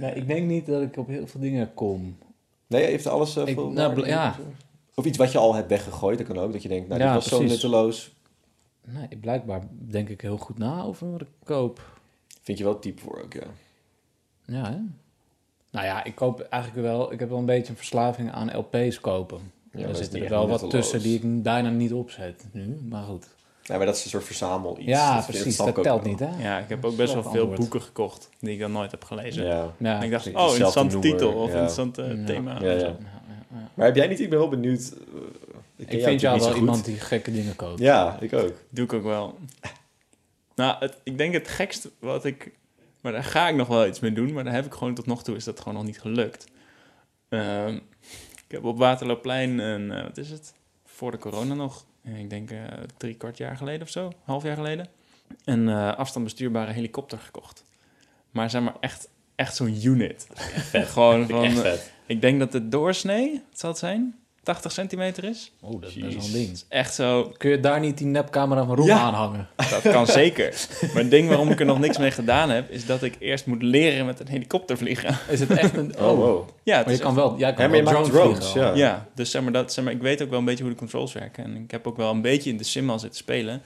Nee, 0.00 0.14
ik 0.14 0.26
denk 0.26 0.46
niet 0.46 0.66
dat 0.66 0.82
ik 0.82 0.96
op 0.96 1.06
heel 1.08 1.26
veel 1.26 1.40
dingen 1.40 1.74
kom. 1.74 2.18
Nee, 2.66 2.84
heeft 2.84 3.06
alles... 3.06 3.36
eh, 3.36 3.46
Ik- 3.46 3.54
veel 3.54 3.70
nou, 3.70 4.06
ja. 4.06 4.36
Of 4.94 5.04
iets 5.04 5.18
wat 5.18 5.32
je 5.32 5.38
al 5.38 5.54
hebt 5.54 5.68
weggegooid, 5.68 6.18
dat 6.18 6.26
kan 6.26 6.38
ook. 6.38 6.52
Dat 6.52 6.62
je 6.62 6.68
denkt, 6.68 6.88
nou, 6.88 7.00
Ja, 7.00 7.06
dit 7.14 7.22
was 7.22 7.28
zo 7.38 7.42
nutteloos. 7.42 8.14
Nee, 8.84 9.18
blijkbaar 9.20 9.62
denk 9.70 10.08
ik 10.08 10.20
heel 10.20 10.36
goed 10.36 10.58
na 10.58 10.82
over 10.82 11.10
wat 11.10 11.20
ik 11.20 11.28
koop. 11.44 12.00
Vind 12.42 12.58
je 12.58 12.64
wel 12.64 12.78
type 12.78 13.00
voor 13.02 13.22
ook, 13.24 13.32
ja. 13.32 13.46
Ja, 14.44 14.70
hè? 14.70 14.76
Nou 15.70 15.86
ja, 15.86 16.04
ik 16.04 16.14
koop 16.14 16.40
eigenlijk 16.40 16.82
wel... 16.86 17.12
Ik 17.12 17.18
heb 17.20 17.28
wel 17.28 17.38
een 17.38 17.44
beetje 17.44 17.70
een 17.70 17.76
verslaving 17.76 18.30
aan 18.32 18.56
LP's 18.58 19.00
kopen. 19.00 19.52
Ja, 19.72 19.86
er 19.88 19.96
zitten 19.96 20.22
er 20.22 20.28
wel 20.28 20.48
wat 20.48 20.60
nutteloos. 20.60 20.90
tussen 20.90 21.08
die 21.10 21.18
ik 21.22 21.42
bijna 21.42 21.70
niet 21.70 21.92
opzet 21.92 22.46
nu, 22.52 22.78
maar 22.88 23.02
goed. 23.04 23.26
Nee, 23.70 23.78
maar 23.78 23.86
dat 23.86 23.96
is 23.96 24.04
een 24.04 24.10
soort 24.10 24.24
verzamel 24.24 24.76
iets. 24.78 24.86
ja, 24.86 25.16
Dat- 25.16 25.26
precies. 25.26 25.56
Dat 25.56 25.82
telt 25.82 26.04
niet, 26.04 26.18
hè? 26.18 26.42
Ja, 26.42 26.58
ik 26.58 26.68
heb 26.68 26.84
ook 26.84 26.96
best 26.96 27.12
wel 27.12 27.22
veel 27.22 27.30
antwoord. 27.32 27.58
boeken 27.58 27.82
gekocht 27.82 28.28
die 28.40 28.52
ik 28.52 28.58
dan 28.58 28.72
nooit 28.72 28.90
heb 28.90 29.04
gelezen. 29.04 29.44
Ja. 29.44 29.74
Ja, 29.78 29.96
En 29.96 30.02
ik 30.02 30.10
dacht, 30.10 30.26
oh, 30.34 30.48
interessante 30.50 30.98
titel 30.98 31.32
of 31.32 31.46
ja. 31.46 31.52
interessant 31.52 31.96
Ja. 31.96 32.24
thema. 32.26 32.54
Ja, 32.60 32.70
ja. 32.70 32.72
Ja, 32.72 32.78
ja. 32.86 32.96
Maar 33.74 33.86
heb 33.86 33.96
jij 33.96 34.06
niet... 34.06 34.20
Ik 34.20 34.30
ben 34.30 34.38
wel 34.38 34.48
benieuwd... 34.48 34.92
eh, 35.76 35.86
ik 35.94 36.02
vind 36.04 36.20
jou 36.20 36.38
wel 36.40 36.54
iemand 36.56 36.84
die 36.84 37.00
gekke 37.00 37.32
dingen 37.32 37.56
koopt. 37.56 37.78
Ja, 37.78 38.16
ik 38.20 38.32
ook. 38.32 38.52
Doe 38.68 38.84
ik 38.84 38.92
ook 38.92 39.02
wel. 39.02 39.38
Nou, 40.54 40.76
het, 40.80 40.96
ik 41.02 41.18
denk 41.18 41.32
het 41.34 41.48
gekste 41.48 41.90
wat 41.98 42.24
ik... 42.24 42.50
Maar 43.00 43.12
daar 43.12 43.24
ga 43.24 43.48
ik 43.48 43.54
nog 43.54 43.68
wel 43.68 43.86
iets 43.86 44.00
mee 44.00 44.12
doen. 44.12 44.32
Maar 44.32 44.44
daar 44.44 44.52
heb 44.52 44.66
ik 44.66 44.72
gewoon 44.72 44.94
tot 44.94 45.06
nog 45.06 45.22
toe 45.22 45.36
is 45.36 45.44
dat 45.44 45.58
gewoon 45.58 45.74
nog 45.74 45.84
niet 45.84 46.00
gelukt. 46.00 46.46
Ehm, 47.28 47.74
ik 48.46 48.48
heb 48.48 48.64
op 48.64 48.78
Waterloopplein 48.78 49.58
een... 49.58 49.90
eh, 49.92 50.02
wat 50.02 50.16
is 50.16 50.30
het? 50.30 50.54
Voor 50.84 51.10
de 51.10 51.18
corona 51.18 51.54
nog. 51.54 51.84
Eh, 52.02 52.18
Ik 52.18 52.30
denk 52.30 52.50
eh, 52.50 52.58
drie 52.96 53.14
kwart 53.14 53.36
jaar 53.36 53.56
geleden 53.56 53.82
of 53.82 53.88
zo. 53.88 54.12
Half 54.24 54.42
jaar 54.42 54.56
geleden. 54.56 54.88
Een 55.44 55.68
eh 55.68 55.96
afstandbestuurbare 55.96 56.72
helikopter 56.72 57.18
gekocht. 57.18 57.64
Maar 58.30 58.50
zeg 58.50 58.62
maar 58.62 58.76
echt, 58.80 59.08
echt 59.34 59.56
zo'n 59.56 59.84
unit. 59.84 60.26
Gewoon 60.72 61.26
van... 61.28 61.44
Echt 61.44 61.58
vet. 61.58 61.92
ik 62.06 62.20
denk 62.20 62.38
dat 62.38 62.52
de 62.52 62.68
doorsnee, 62.68 63.32
wat 63.50 63.58
zal 63.58 63.70
het 63.70 63.78
zijn? 63.78 64.18
80 64.42 64.72
centimeter 64.72 65.24
is. 65.24 65.52
Oh, 65.60 65.80
dat 65.80 65.90
is 65.90 65.94
best 65.96 66.16
wel 66.16 66.24
een 66.24 66.32
ding. 66.32 66.62
Echt 66.68 66.94
zo 66.94 67.32
Kun 67.36 67.50
je 67.50 67.60
daar 67.60 67.80
niet 67.80 67.98
die 67.98 68.06
nepcamera 68.06 68.64
van 68.64 68.76
Roem 68.76 68.86
Ja. 68.86 68.98
aanhangen? 68.98 69.48
Dat 69.56 69.80
kan 69.92 70.06
zeker. 70.22 70.66
Maar 70.80 71.02
het 71.02 71.10
ding 71.10 71.28
waarom 71.28 71.50
ik 71.50 71.60
er 71.60 71.66
nog 71.66 71.78
niks 71.78 71.98
mee 71.98 72.10
gedaan 72.10 72.50
heb, 72.50 72.70
is 72.70 72.86
dat 72.86 73.02
ik 73.02 73.16
eerst 73.18 73.46
moet 73.46 73.62
leren 73.62 74.06
met 74.06 74.20
een 74.20 74.28
helikopter 74.28 74.76
vliegen. 74.78 75.16
Is 75.28 75.40
het 75.40 75.50
echt 75.50 75.76
een... 75.76 75.94
Oh, 75.98 76.16
wow. 76.16 76.48
Ja, 76.62 76.82
Maar 76.84 76.92
je 76.92 76.98
kan 76.98 77.14
wel, 77.14 77.38
jij 77.38 77.52
kan 77.52 77.62
Ja, 77.64 77.68
maar 77.68 77.78
je 77.78 77.84
wel 77.84 77.92
maakt 77.92 78.04
drone 78.12 78.28
drones, 78.38 78.52
ja. 78.52 78.74
Ja, 78.74 79.08
dus 79.14 79.30
zeg 79.30 79.42
maar, 79.42 79.52
dat, 79.52 79.72
zeg 79.72 79.84
maar, 79.84 79.92
ik 79.92 80.00
weet 80.02 80.22
ook 80.22 80.30
wel 80.30 80.38
een 80.38 80.44
beetje 80.44 80.62
hoe 80.64 80.72
de 80.72 80.78
controls 80.78 81.12
werken. 81.12 81.44
En 81.44 81.56
ik 81.56 81.70
heb 81.70 81.86
ook 81.86 81.96
wel 81.96 82.10
een 82.10 82.22
beetje 82.22 82.50
in 82.50 82.56
de 82.56 82.64
sim 82.64 82.90
al 82.90 82.98
zitten 82.98 83.18
spelen. 83.18 83.62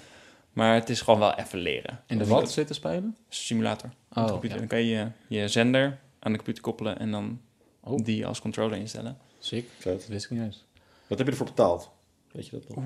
Maar 0.53 0.75
het 0.75 0.89
is 0.91 1.01
gewoon 1.01 1.21
wel 1.21 1.35
even 1.35 1.59
leren. 1.59 2.01
In 2.07 2.19
de 2.19 2.25
Dat- 2.25 2.29
wat 2.41 2.51
zitten 2.53 2.75
spelen? 2.75 3.17
Simulator. 3.29 3.91
Op 4.09 4.15
de 4.15 4.21
Oh, 4.21 4.27
computer. 4.27 4.51
ja. 4.57 4.59
Dan 4.59 4.69
kan 4.69 4.79
je 4.85 4.87
je 5.29 5.39
je 5.41 5.49
zender 5.49 5.99
aan 6.19 6.31
de 6.33 6.37
computer 6.39 6.63
koppelen 6.63 6.99
en 6.99 7.11
dan 7.11 7.41
Oh. 7.81 8.05
die 8.05 8.27
als 8.27 8.41
controller 8.41 8.79
instellen. 8.79 9.17
Sick. 9.39 9.69
Dat 9.83 10.07
wist 10.07 10.25
ik 10.25 10.31
niet 10.31 10.41
eens. 10.43 10.64
Wat 11.07 11.19
heb 11.19 11.27
je 11.27 11.33
ervoor 11.33 11.47
betaald? 11.47 11.91
Weet 12.33 12.47
je 12.47 12.51
dat 12.51 12.77
nog? 12.77 12.85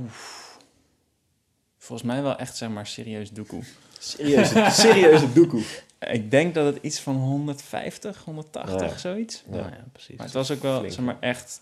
Volgens 1.79 2.09
mij 2.09 2.23
wel 2.23 2.37
echt, 2.37 2.57
zeg 2.57 2.69
maar, 2.69 2.87
serieus 2.87 3.31
doekoe. 3.31 3.63
Serieuze, 3.99 4.67
serieuze 4.83 5.33
doekoe. 5.33 5.63
Ik 5.99 6.31
denk 6.31 6.55
dat 6.55 6.75
het 6.75 6.83
iets 6.85 7.01
van 7.01 7.17
150, 7.17 8.25
180, 8.25 8.81
Ja. 8.91 8.97
zoiets. 8.99 9.45
Ja. 9.51 9.57
Ja, 9.57 9.63
ja 9.67 9.85
precies. 9.93 10.17
Maar 10.17 10.27
het 10.27 10.35
was 10.35 10.51
ook 10.51 10.63
wel, 10.63 10.79
Flink. 10.79 10.93
zeg 10.93 11.05
maar, 11.05 11.17
echt 11.21 11.61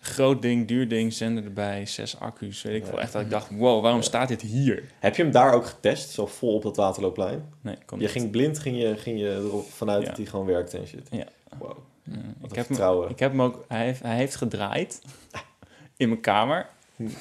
Groot 0.00 0.42
ding, 0.42 0.68
duur 0.68 0.88
ding, 0.88 1.12
zender 1.12 1.44
erbij, 1.44 1.86
zes 1.86 2.20
accu's. 2.20 2.62
Weet 2.62 2.74
ik 2.82 2.86
veel. 2.88 3.00
Echt 3.00 3.12
dat 3.12 3.22
ik 3.22 3.30
dacht, 3.30 3.50
wow, 3.50 3.82
waarom 3.82 4.02
staat 4.02 4.28
dit 4.28 4.40
hier? 4.42 4.84
Heb 4.98 5.16
je 5.16 5.22
hem 5.22 5.32
daar 5.32 5.52
ook 5.52 5.66
getest, 5.66 6.10
zo 6.10 6.26
vol 6.26 6.54
op 6.54 6.62
dat 6.62 6.76
Waterloopplein? 6.76 7.44
Nee, 7.60 7.76
kon 7.86 7.98
Je 7.98 8.04
niet. 8.04 8.12
ging 8.12 8.30
blind, 8.30 8.58
ging 8.58 8.80
je, 8.80 8.96
ging 8.96 9.18
je 9.20 9.34
erop 9.34 9.70
vanuit 9.70 10.02
Ja. 10.02 10.08
dat 10.08 10.16
hij 10.16 10.26
gewoon 10.26 10.46
werkte 10.46 10.78
en 10.78 10.86
shit. 10.86 11.08
Ja. 11.10 11.24
Wow. 11.58 11.76
Ja, 12.02 12.12
Wat 12.40 12.50
ik, 12.50 12.56
een 12.68 12.76
heb 12.76 12.78
hem, 12.78 13.08
ik 13.08 13.18
heb 13.18 13.30
hem 13.30 13.42
ook... 13.42 13.64
Hij 13.68 13.84
heeft, 13.84 14.02
hij 14.02 14.16
heeft 14.16 14.34
gedraaid 14.34 15.00
in 15.98 16.08
mijn 16.08 16.20
kamer, 16.20 16.66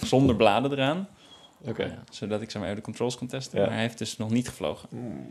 zonder 0.03 0.35
bladen 0.35 0.71
eraan. 0.71 1.07
Oké. 1.61 1.83
Ja. 1.83 2.03
Zodat 2.11 2.41
ik 2.41 2.49
zeg 2.51 2.61
maar 2.61 2.63
even 2.71 2.75
de 2.81 2.85
controls 2.85 3.17
kon 3.17 3.27
testen. 3.27 3.59
Ja. 3.59 3.65
Maar 3.65 3.73
hij 3.73 3.83
heeft 3.83 3.97
dus 3.97 4.17
nog 4.17 4.29
niet 4.29 4.47
gevlogen. 4.49 4.89
Mm. 4.91 5.29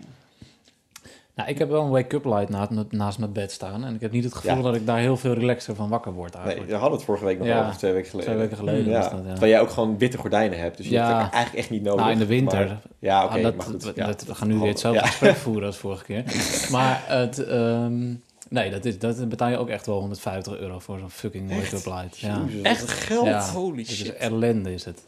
Nou, 1.34 1.48
ik 1.48 1.58
heb 1.58 1.68
wel 1.68 1.82
een 1.82 1.90
wake-up 1.90 2.24
light 2.24 2.48
na, 2.48 2.68
naast 2.90 3.18
mijn 3.18 3.32
bed 3.32 3.52
staan. 3.52 3.84
En 3.84 3.94
ik 3.94 4.00
heb 4.00 4.12
niet 4.12 4.24
het 4.24 4.34
gevoel 4.34 4.56
Ja. 4.56 4.62
dat 4.62 4.74
ik 4.74 4.86
daar 4.86 4.98
heel 4.98 5.16
veel 5.16 5.32
relaxer 5.32 5.74
van 5.74 5.88
wakker 5.88 6.12
word 6.12 6.32
Nee, 6.32 6.42
eigenlijk. 6.42 6.70
we 6.72 6.76
hadden 6.78 6.96
het 6.96 7.06
vorige 7.06 7.24
week 7.24 7.38
nog 7.38 7.46
Ja. 7.46 7.64
over, 7.66 7.76
twee 7.78 7.92
weken 7.92 8.10
geleden. 8.10 8.30
Twee 8.32 8.42
weken 8.42 8.56
geleden 8.58 8.84
ja. 8.92 8.98
was 9.00 9.10
dat, 9.10 9.20
ja. 9.24 9.30
Terwijl 9.30 9.52
jij 9.52 9.60
ook 9.60 9.70
gewoon 9.70 9.98
witte 9.98 10.18
gordijnen 10.18 10.58
hebt, 10.58 10.76
dus 10.76 10.86
je 10.86 10.92
Ja. 10.92 11.06
hebt 11.08 11.22
het 11.22 11.32
eigenlijk 11.32 11.62
echt 11.62 11.70
niet 11.70 11.82
nodig. 11.82 12.00
nou, 12.00 12.12
in 12.12 12.18
de 12.18 12.26
winter. 12.26 12.66
Maar- 12.66 12.80
ja, 12.98 13.24
oké, 13.24 13.34
Ah, 13.34 13.42
dat, 13.42 14.24
we 14.26 14.34
gaan 14.34 14.48
nu 14.48 14.58
weer 14.58 14.68
hetzelfde 14.68 15.00
Ja. 15.00 15.06
gesprek 15.06 15.36
voeren 15.46 15.66
als 15.66 15.76
vorige 15.76 16.04
keer. 16.04 16.24
maar 16.70 17.02
het, 17.06 17.44
ehm, 17.44 18.14
nee, 18.48 18.70
dat, 18.70 18.84
is, 18.84 18.98
dat 18.98 19.28
betaal 19.28 19.48
je 19.48 19.56
ook 19.56 19.68
echt 19.68 19.86
wel 19.86 19.98
150 19.98 20.56
euro 20.58 20.78
voor 20.78 20.98
zo'n 20.98 21.10
fucking 21.10 21.50
Echt? 21.50 21.72
wake-up 21.72 21.86
light. 21.92 22.18
Ja. 22.18 22.44
Echt 22.62 22.90
geld? 22.90 23.26
Ja. 23.26 23.50
Holy 23.50 23.78
Het 23.78 23.88
is 23.90 23.96
shit. 23.96 24.14
ellende 24.14 24.72
is 24.72 24.84
het. 24.84 25.06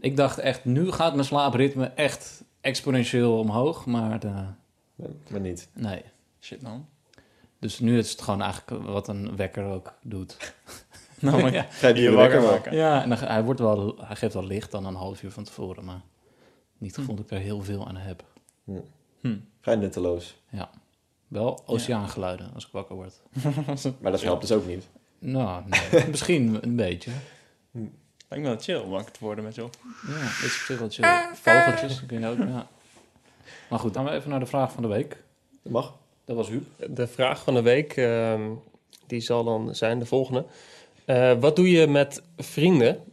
Ik 0.00 0.16
dacht 0.16 0.38
echt, 0.38 0.64
nu 0.64 0.92
gaat 0.92 1.14
mijn 1.14 1.26
slaapritme 1.26 1.86
echt 1.86 2.42
exponentieel 2.60 3.38
omhoog. 3.38 3.86
Maar 3.86 4.20
de, 4.20 4.32
Maar 5.28 5.40
niet. 5.40 5.68
nee. 5.72 6.02
Shit, 6.40 6.62
man. 6.62 6.86
Dus 7.58 7.78
nu 7.78 7.98
is 7.98 8.10
het 8.10 8.22
gewoon 8.22 8.42
eigenlijk 8.42 8.86
wat 8.86 9.08
een 9.08 9.36
wekker 9.36 9.64
ook 9.64 9.94
doet. 10.02 10.36
Nou, 11.20 11.42
maar 11.42 11.52
ja. 11.52 11.66
Ga 11.70 11.88
je 11.88 11.94
die 11.94 12.02
je 12.02 12.08
weer 12.08 12.18
wakker 12.18 12.40
maken. 12.42 12.76
Ja, 12.76 13.02
en 13.02 13.08
dan, 13.08 13.18
hij, 13.18 13.44
wordt 13.44 13.60
wel, 13.60 13.94
hij 14.00 14.16
geeft 14.16 14.34
wel 14.34 14.44
licht 14.44 14.70
dan 14.70 14.86
een 14.86 14.94
half 14.94 15.22
uur 15.22 15.30
van 15.30 15.44
tevoren. 15.44 15.84
Maar 15.84 16.00
niet 16.78 16.94
Hm. 16.94 17.00
gevoel 17.00 17.14
dat 17.16 17.24
ik 17.24 17.30
er 17.30 17.38
heel 17.38 17.62
veel 17.62 17.86
aan 17.88 17.96
heb. 17.96 18.24
Hm. 19.20 19.36
Vrij 19.60 19.76
nutteloos. 19.76 20.36
Wel 21.30 21.62
oceaangeluiden 21.66 22.50
als 22.54 22.66
ik 22.66 22.72
wakker 22.72 22.94
word. 22.94 23.20
Maar 24.00 24.12
dat 24.12 24.22
helpt 24.22 24.40
dus 24.40 24.52
ook 24.52 24.66
niet. 24.66 24.88
Nou, 25.18 25.62
nee, 25.66 26.08
misschien 26.10 26.58
een 26.60 26.76
beetje. 26.76 27.10
Lijkt 27.72 28.44
me 28.44 28.50
wel 28.50 28.60
chill 28.60 28.76
om 28.76 28.90
wakker 28.90 29.12
te 29.12 29.18
worden 29.20 29.44
met 29.44 29.54
zo. 29.54 29.70
Ja, 30.06 30.22
dat 30.22 30.44
is 30.44 30.58
op 30.58 30.64
zich 30.66 30.78
wel 30.78 30.90
chill. 30.90 31.34
Vogeltjes 31.34 32.06
kun 32.06 32.20
je 32.20 32.26
ook, 32.26 32.38
ja. 32.38 32.68
Maar 33.68 33.78
goed, 33.78 33.94
dan 33.94 34.04
gaan 34.04 34.12
we 34.12 34.18
even 34.18 34.30
naar 34.30 34.40
de 34.40 34.46
vraag 34.46 34.72
van 34.72 34.82
de 34.82 34.88
week. 34.88 35.22
Dat 35.62 35.72
mag. 35.72 35.94
Dat 36.24 36.36
was 36.36 36.48
Huub. 36.48 36.64
De 36.88 37.06
vraag 37.06 37.42
van 37.42 37.54
de 37.54 37.62
week, 37.62 37.96
ehm, 37.96 38.42
die 39.06 39.20
zal 39.20 39.44
dan 39.44 39.74
zijn 39.74 39.98
de 39.98 40.06
volgende. 40.06 40.44
Eh, 41.04 41.32
wat 41.40 41.56
doe 41.56 41.70
je 41.70 41.86
met 41.86 42.22
vrienden 42.36 43.04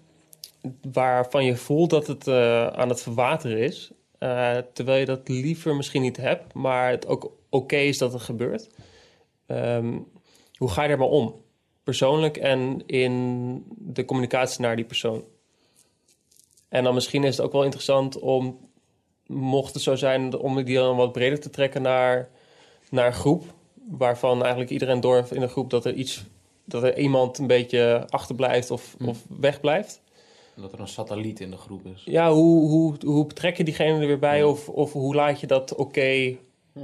waarvan 0.91 1.45
je 1.45 1.55
voelt 1.55 1.89
dat 1.89 2.07
het 2.07 2.28
eh, 2.28 2.68
aan 2.68 2.89
het 2.89 3.01
verwateren 3.01 3.57
is, 3.57 3.91
eh, 4.18 4.57
terwijl 4.74 4.99
je 4.99 5.05
dat 5.05 5.28
liever 5.28 5.76
misschien 5.76 6.01
niet 6.01 6.18
hebt, 6.18 6.53
maar 6.53 6.89
het 6.89 7.07
ook 7.07 7.32
oké 7.50 7.76
is 7.78 7.98
dat 7.98 8.14
het 8.14 8.22
gebeurt? 8.22 8.70
Ehm, 9.45 9.98
hoe 10.58 10.70
ga 10.70 10.82
je 10.82 10.88
daar 10.88 10.98
maar 10.98 11.08
om? 11.08 11.36
Persoonlijk 11.84 12.38
en 12.38 12.84
in 12.86 13.64
de 13.78 14.06
communicatie 14.06 14.62
naar 14.62 14.76
die 14.76 14.86
persoon. 14.86 15.24
En 16.70 16.84
dan 16.84 16.93
misschien 16.93 17.24
is 17.24 17.38
het 17.38 17.45
ook 17.45 17.52
wel 17.52 17.64
interessant 17.64 18.20
om, 18.20 18.60
mocht 19.26 19.74
het 19.74 19.84
zo 19.84 19.95
zijn, 19.95 20.38
om 20.38 20.64
die 20.64 20.76
dan 20.76 20.95
wat 20.95 21.12
breder 21.12 21.39
te 21.39 21.50
trekken 21.50 21.82
naar, 21.82 22.30
naar 22.89 23.06
een 23.06 23.14
groep. 23.14 23.43
Waarvan 23.89 24.39
eigenlijk 24.41 24.72
iedereen 24.72 25.00
door 25.00 25.28
in 25.32 25.39
de 25.39 25.48
groep 25.48 25.70
dat 25.70 25.86
er 25.86 25.93
iets, 25.93 26.24
dat 26.66 26.84
er 26.84 26.98
iemand 26.98 27.38
een 27.38 27.48
beetje 27.48 28.06
achterblijft 28.10 28.72
of, 28.72 28.95
Hm. 28.98 29.08
of 29.08 29.26
wegblijft. 29.39 30.02
Dat 30.56 30.74
er 30.74 30.80
een 30.80 30.88
satelliet 30.88 31.39
in 31.39 31.52
de 31.52 31.58
groep 31.58 31.86
is. 31.86 32.02
Ja, 32.06 32.32
hoe, 32.32 32.70
hoe, 32.70 32.95
hoe 33.06 33.26
betrek 33.26 33.58
je 33.58 33.64
diegene 33.64 34.00
er 34.00 34.08
weer 34.08 34.20
bij 34.20 34.43
of, 34.43 34.70
of 34.70 34.93
hoe 34.93 35.16
laat 35.16 35.39
je 35.39 35.48
dat 35.48 35.76
oké 35.76 36.38
Hm. 36.74 36.80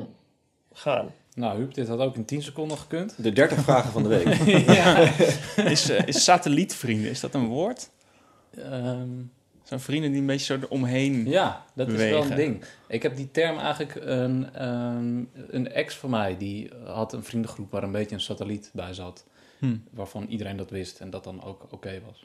Gaan? 0.74 1.12
Nou, 1.36 1.58
Huub, 1.58 1.74
dit 1.74 1.88
had 1.88 2.00
ook 2.00 2.16
in 2.16 2.26
10 2.26 2.42
seconden 2.42 2.78
gekund. 2.78 3.16
De 3.24 3.32
30 3.32 3.64
vragen 3.70 3.92
van 3.92 4.04
de 4.04 4.10
week. 4.10 4.28
Is, 5.72 5.90
eh, 5.90 6.08
is 6.08 6.24
satellietvrienden, 6.24 7.10
is 7.10 7.20
dat 7.20 7.34
een 7.34 7.46
woord? 7.46 7.90
Ehm, 8.58 9.10
Zo'n 9.64 9.80
vrienden 9.80 10.12
die 10.12 10.20
een 10.22 10.28
beetje 10.28 10.46
zo 10.46 10.66
eromheen... 10.66 11.26
ja, 11.30 11.66
dat 11.74 11.88
is 11.88 12.10
wel 12.10 12.24
een 12.24 12.36
ding. 12.36 12.64
Ik 12.88 13.04
heb 13.04 13.16
die 13.16 13.32
term 13.32 13.58
eigenlijk... 13.58 13.96
Een, 13.96 14.54
ehm, 14.54 15.24
een 15.50 15.72
ex 15.72 15.96
van 15.96 16.10
mij, 16.10 16.38
die 16.38 16.70
had 16.86 17.14
een 17.14 17.24
vriendengroep 17.24 17.72
waar 17.72 17.84
een 17.84 17.92
beetje 17.92 18.16
een 18.16 18.22
satelliet 18.22 18.70
bij 18.74 18.94
zat. 18.94 19.26
Hm. 19.60 19.76
Waarvan 19.92 20.26
iedereen 20.26 20.58
dat 20.58 20.70
wist 20.70 21.00
en 21.00 21.10
dat 21.10 21.24
dan 21.24 21.44
ook 21.44 21.68
oké 21.70 22.02
was. 22.06 22.20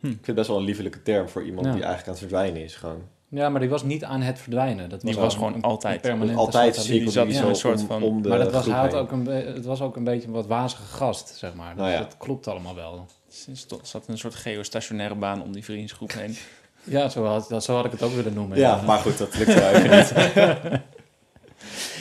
Ik 0.00 0.08
vind 0.08 0.26
het 0.26 0.34
best 0.34 0.48
wel 0.48 0.56
een 0.58 0.64
liefelijke 0.64 1.02
term 1.02 1.28
voor 1.28 1.44
iemand 1.44 1.66
Ja. 1.66 1.72
die 1.72 1.82
eigenlijk 1.84 2.06
aan 2.06 2.24
het 2.24 2.30
verdwijnen 2.30 2.62
is. 2.62 2.74
Gewoon. 2.76 3.02
Ja, 3.32 3.48
maar 3.48 3.60
die 3.60 3.68
was 3.68 3.82
niet 3.82 4.04
aan 4.04 4.20
het 4.20 4.38
verdwijnen. 4.38 4.88
Dat 4.88 5.00
Die 5.00 5.14
was, 5.14 5.22
was 5.24 5.32
al 5.32 5.38
gewoon 5.38 5.54
een, 5.54 5.62
altijd. 5.62 5.94
een 5.94 6.00
permanente 6.00 6.38
Altijd 6.40 6.74
zat 6.76 6.86
die 6.86 7.10
zo 7.10 7.48
een 7.48 7.54
soort 7.54 7.82
van- 7.82 8.02
om 8.02 8.22
de 8.22 8.28
Maar 8.28 8.38
dat 8.38 8.52
was, 8.52 8.66
had 8.66 8.90
heen. 8.92 9.00
ook 9.00 9.10
een, 9.12 9.26
het 9.26 9.64
was 9.64 9.80
ook 9.80 9.96
een 9.96 10.04
beetje 10.04 10.26
een 10.28 10.34
wat 10.34 10.46
wazige 10.46 10.82
gast, 10.82 11.34
zeg 11.36 11.54
maar. 11.54 11.68
Dus 11.74 11.78
Nou 11.82 11.90
ja. 11.92 11.98
dat 11.98 12.14
klopt 12.18 12.48
allemaal 12.48 12.74
wel. 12.74 13.06
Er 13.48 13.56
zat 13.82 14.04
een 14.08 14.18
soort 14.18 14.34
geostationaire 14.34 15.14
baan 15.14 15.42
om 15.42 15.52
die 15.52 15.64
vriendsgroep 15.64 16.12
heen. 16.12 16.36
Ja, 16.84 17.08
zo 17.08 17.24
had, 17.24 17.48
dat, 17.48 17.64
zo 17.64 17.74
had 17.74 17.84
ik 17.84 17.90
het 17.90 18.02
ook 18.02 18.12
willen 18.12 18.34
noemen. 18.34 18.58
Ja, 18.58 18.80
maar 18.86 18.98
goed, 18.98 19.18
dat 19.18 19.34
lukt 19.36 19.54
wel 19.54 19.68
even 19.70 19.90
niet. 19.96 20.12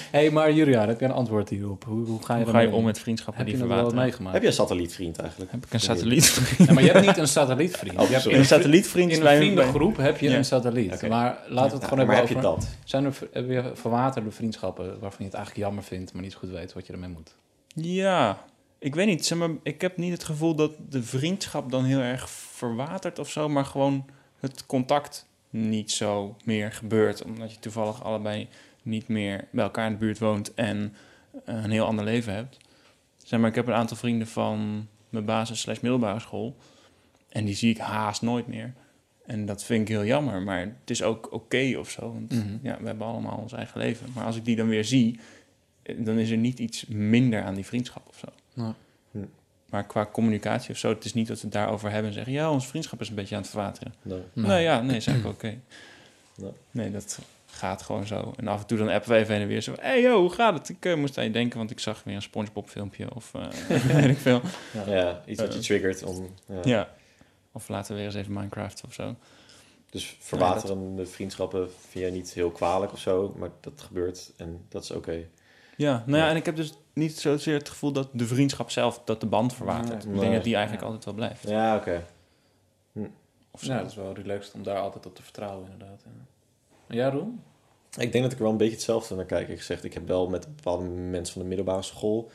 hey, 0.18 0.30
maar 0.32 0.52
Julia, 0.54 0.88
heb 0.88 1.00
je 1.00 1.06
een 1.06 1.12
antwoord 1.12 1.50
hierop? 1.50 1.84
Hoe, 1.84 2.06
hoe 2.06 2.24
ga 2.26 2.36
je, 2.38 2.44
Hoe 2.44 2.54
ga 2.54 2.60
je 2.60 2.72
om 2.72 2.84
met 2.84 3.00
vriendschappen 3.00 3.38
Heb 3.38 3.48
die 3.48 3.58
verwateren? 3.58 3.96
meegemaakt? 3.96 4.34
Heb 4.34 4.42
je 4.42 4.48
een 4.48 4.54
satellietvriend 4.54 5.20
eigenlijk? 5.20 5.52
Heb 5.52 5.66
ik 5.66 5.74
een 5.74 5.80
satellietvriend? 5.80 6.68
Ja, 6.70 6.74
maar 6.74 6.84
je 6.84 6.92
hebt 6.92 7.06
niet 7.06 7.18
een 7.18 7.28
satellietvriend. 7.28 7.98
Oh, 8.00 8.08
je 8.08 8.14
hebt 8.14 8.26
een 8.26 8.46
satellietvriend 8.46 9.12
in 9.12 9.26
een 9.26 9.38
vriendengroep 9.38 9.98
heb 9.98 10.18
je 10.20 10.30
Ja. 10.30 10.38
een 10.38 10.46
satelliet. 10.46 11.08
Maar 11.08 11.38
laten 11.48 11.48
we 11.48 11.60
het 11.60 11.72
Nou, 11.72 11.84
gewoon 11.88 12.06
maar 12.06 12.16
hebben 12.16 12.16
heb 12.36 12.44
je 12.44 12.48
over... 12.48 12.60
dat? 12.60 12.68
Zijn 12.84 13.06
er 13.06 13.18
heb 13.32 13.50
je 13.50 13.72
verwaterde 13.74 14.32
vriendschappen 14.32 14.86
waarvan 14.86 15.18
je 15.18 15.24
het 15.26 15.34
eigenlijk 15.34 15.66
jammer 15.66 15.84
vindt, 15.84 16.14
maar 16.14 16.22
niet 16.22 16.36
goed 16.36 16.50
weet 16.50 16.74
wat 16.74 16.88
je 16.88 16.94
ermee 16.94 17.10
moet? 17.10 17.36
Ja, 17.76 18.44
ik 18.80 18.96
weet 18.96 19.08
niet. 19.08 19.26
Zeg 19.26 19.38
maar, 19.38 19.50
ik 19.64 19.82
heb 19.82 19.98
niet 19.98 20.12
het 20.12 20.24
gevoel 20.24 20.56
dat 20.56 20.72
de 20.90 21.04
vriendschap 21.04 21.72
dan 21.72 21.84
heel 21.84 22.00
erg 22.00 22.30
verwatert 22.30 23.20
of 23.20 23.30
zo, 23.30 23.50
maar 23.50 23.66
gewoon 23.66 24.06
het 24.40 24.66
contact 24.66 25.26
niet 25.50 25.92
zo 25.92 26.36
meer 26.44 26.72
gebeurt. 26.72 27.24
Omdat 27.24 27.52
je 27.52 27.60
toevallig 27.60 28.04
allebei 28.04 28.48
niet 28.84 29.08
meer 29.08 29.48
bij 29.52 29.64
elkaar 29.64 29.86
in 29.86 29.92
de 29.92 29.98
buurt 29.98 30.20
woont 30.20 30.54
en 30.54 30.94
eh, 31.46 31.64
een 31.64 31.72
heel 31.72 31.86
ander 31.86 32.06
leven 32.06 32.34
hebt. 32.34 32.58
Zeg 33.18 33.40
maar, 33.40 33.50
ik 33.50 33.56
heb 33.56 33.68
een 33.68 33.74
aantal 33.74 33.98
vrienden 33.98 34.28
van 34.28 34.88
mijn 35.10 35.26
basis 35.26 35.60
slash 35.60 35.80
middelbare 35.80 36.20
school. 36.20 36.56
En 37.30 37.46
die 37.46 37.56
zie 37.56 37.70
ik 37.70 37.78
haast 37.78 38.22
nooit 38.22 38.48
meer. 38.48 38.74
En 39.26 39.46
dat 39.46 39.64
vind 39.64 39.82
ik 39.82 39.88
heel 39.88 40.06
jammer, 40.06 40.42
maar 40.42 40.60
het 40.60 40.90
is 40.90 41.04
ook 41.04 41.32
oké 41.34 41.76
of 41.78 41.90
zo. 41.90 42.14
Want 42.14 42.32
Mhm. 42.32 42.58
ja, 42.62 42.78
we 42.82 42.88
hebben 42.88 43.08
allemaal 43.08 43.38
ons 43.38 43.54
eigen 43.54 43.80
leven. 43.80 44.08
Maar 44.16 44.26
als 44.26 44.36
ik 44.36 44.46
die 44.46 44.56
dan 44.56 44.68
weer 44.68 44.86
zie, 44.86 45.20
eh, 45.84 45.96
dan 46.00 46.18
is 46.18 46.30
er 46.30 46.38
niet 46.38 46.60
iets 46.60 46.86
minder 46.88 47.44
aan 47.44 47.56
die 47.56 47.66
vriendschap 47.66 48.08
of 48.08 48.18
zo. 48.18 48.28
Nee. 48.54 48.74
Hm. 49.12 49.18
Maar 49.70 49.86
qua 49.86 50.06
communicatie 50.06 50.72
of 50.72 50.78
zo, 50.78 50.90
het 50.90 51.06
is 51.06 51.14
niet 51.14 51.28
dat 51.28 51.38
we 51.38 51.44
het 51.44 51.54
daarover 51.54 51.90
hebben 51.90 52.08
en 52.08 52.14
zeggen... 52.14 52.34
ja, 52.34 52.52
onze 52.52 52.68
vriendschap 52.68 53.02
is 53.02 53.10
een 53.10 53.16
beetje 53.16 53.36
aan 53.36 53.42
het 53.42 53.50
verwateren. 53.50 53.94
Nee. 54.02 54.22
Nee, 54.34 54.64
ja, 54.64 54.82
nee, 54.82 54.96
is 54.98 55.08
eigenlijk 55.08 55.38
oké. 55.38 55.58
Nee. 56.36 56.52
Nee, 56.72 56.92
dat 56.92 57.20
gaat 57.52 57.82
gewoon 57.82 58.08
zo. 58.08 58.34
En 58.38 58.48
af 58.48 58.60
en 58.62 58.66
toe 58.68 58.78
dan 58.78 58.90
appen 58.90 59.12
we 59.12 59.18
even 59.18 59.34
heen 59.34 59.42
en 59.42 59.48
weer 59.48 59.62
zo... 59.62 59.74
hey, 59.80 60.02
yo, 60.02 60.20
hoe 60.20 60.30
gaat 60.32 60.54
het? 60.54 60.70
Ik 60.70 60.86
eh, 60.86 60.96
moest 60.96 61.18
aan 61.18 61.24
je 61.24 61.32
denken, 61.32 61.58
want 61.58 61.72
ik 61.72 61.80
zag 61.80 62.04
weer 62.04 62.16
een 62.16 62.22
Spongebob 62.22 62.70
filmpje 62.70 63.16
of 63.16 63.34
eh 63.34 63.48
weet 63.96 64.06
ik 64.10 64.18
veel. 64.18 64.42
Ja, 64.86 65.22
iets 65.26 65.42
wat 65.42 65.54
je 65.54 65.60
triggert 65.60 66.04
om... 66.04 66.30
Ja. 66.46 66.60
Ja. 66.64 66.90
Of 67.52 67.68
laten 67.70 67.92
we 67.92 67.98
weer 67.98 68.06
eens 68.06 68.16
even 68.16 68.34
Minecraft 68.34 68.84
of 68.86 68.94
zo. 68.94 69.16
Dus 69.90 70.16
verwaterende 70.20 71.06
vriendschappen 71.06 71.72
vind 71.90 72.04
jij 72.04 72.14
niet 72.14 72.34
heel 72.34 72.52
kwalijk 72.52 72.92
of 72.94 73.00
zo, 73.00 73.34
maar 73.38 73.50
dat 73.60 73.82
gebeurt 73.82 74.32
en 74.38 74.66
dat 74.70 74.84
is 74.84 74.92
oké. 74.92 75.24
Ja, 75.78 76.04
nou 76.06 76.18
ja, 76.18 76.24
Ja. 76.24 76.30
en 76.30 76.36
ik 76.36 76.46
heb 76.46 76.56
dus 76.56 76.74
niet 76.94 77.20
zozeer 77.20 77.54
het 77.58 77.70
gevoel 77.70 77.92
dat 77.92 78.10
de 78.12 78.26
vriendschap 78.26 78.70
zelf, 78.72 79.02
dat 79.06 79.20
de 79.22 79.26
band 79.28 79.54
verwatert. 79.54 80.06
Nee. 80.06 80.14
Ik 80.14 80.20
denk 80.20 80.34
dat 80.34 80.44
die 80.44 80.54
eigenlijk 80.56 80.84
Ja. 80.86 80.88
altijd 80.92 81.06
wel 81.06 81.14
blijft. 81.14 81.48
Ja, 81.50 81.76
oké. 81.76 82.06
Of 83.52 83.64
zo. 83.64 83.72
Ja, 83.74 83.80
dat 83.80 83.90
is 83.90 83.96
wel 83.96 84.14
relaxed 84.14 84.54
om 84.54 84.64
daar 84.64 84.80
altijd 84.80 85.06
op 85.06 85.16
te 85.16 85.24
vertrouwen, 85.24 85.70
inderdaad. 85.72 86.02
Ja, 86.06 86.12
jij, 86.96 87.10
Roel? 87.10 87.34
Ik 87.98 88.12
denk 88.12 88.24
dat 88.24 88.32
ik 88.32 88.38
er 88.38 88.44
wel 88.44 88.52
een 88.52 88.58
beetje 88.58 88.74
hetzelfde 88.74 89.16
naar 89.16 89.26
kijk. 89.26 89.48
Ik 89.48 89.58
gezegd, 89.58 89.84
ik 89.84 89.94
heb 89.94 90.08
wel 90.08 90.30
met 90.30 90.56
bepaalde 90.56 90.86
mensen 90.86 91.34
van 91.34 91.42
de 91.42 91.48
middelbare 91.48 91.82
school 91.82 92.32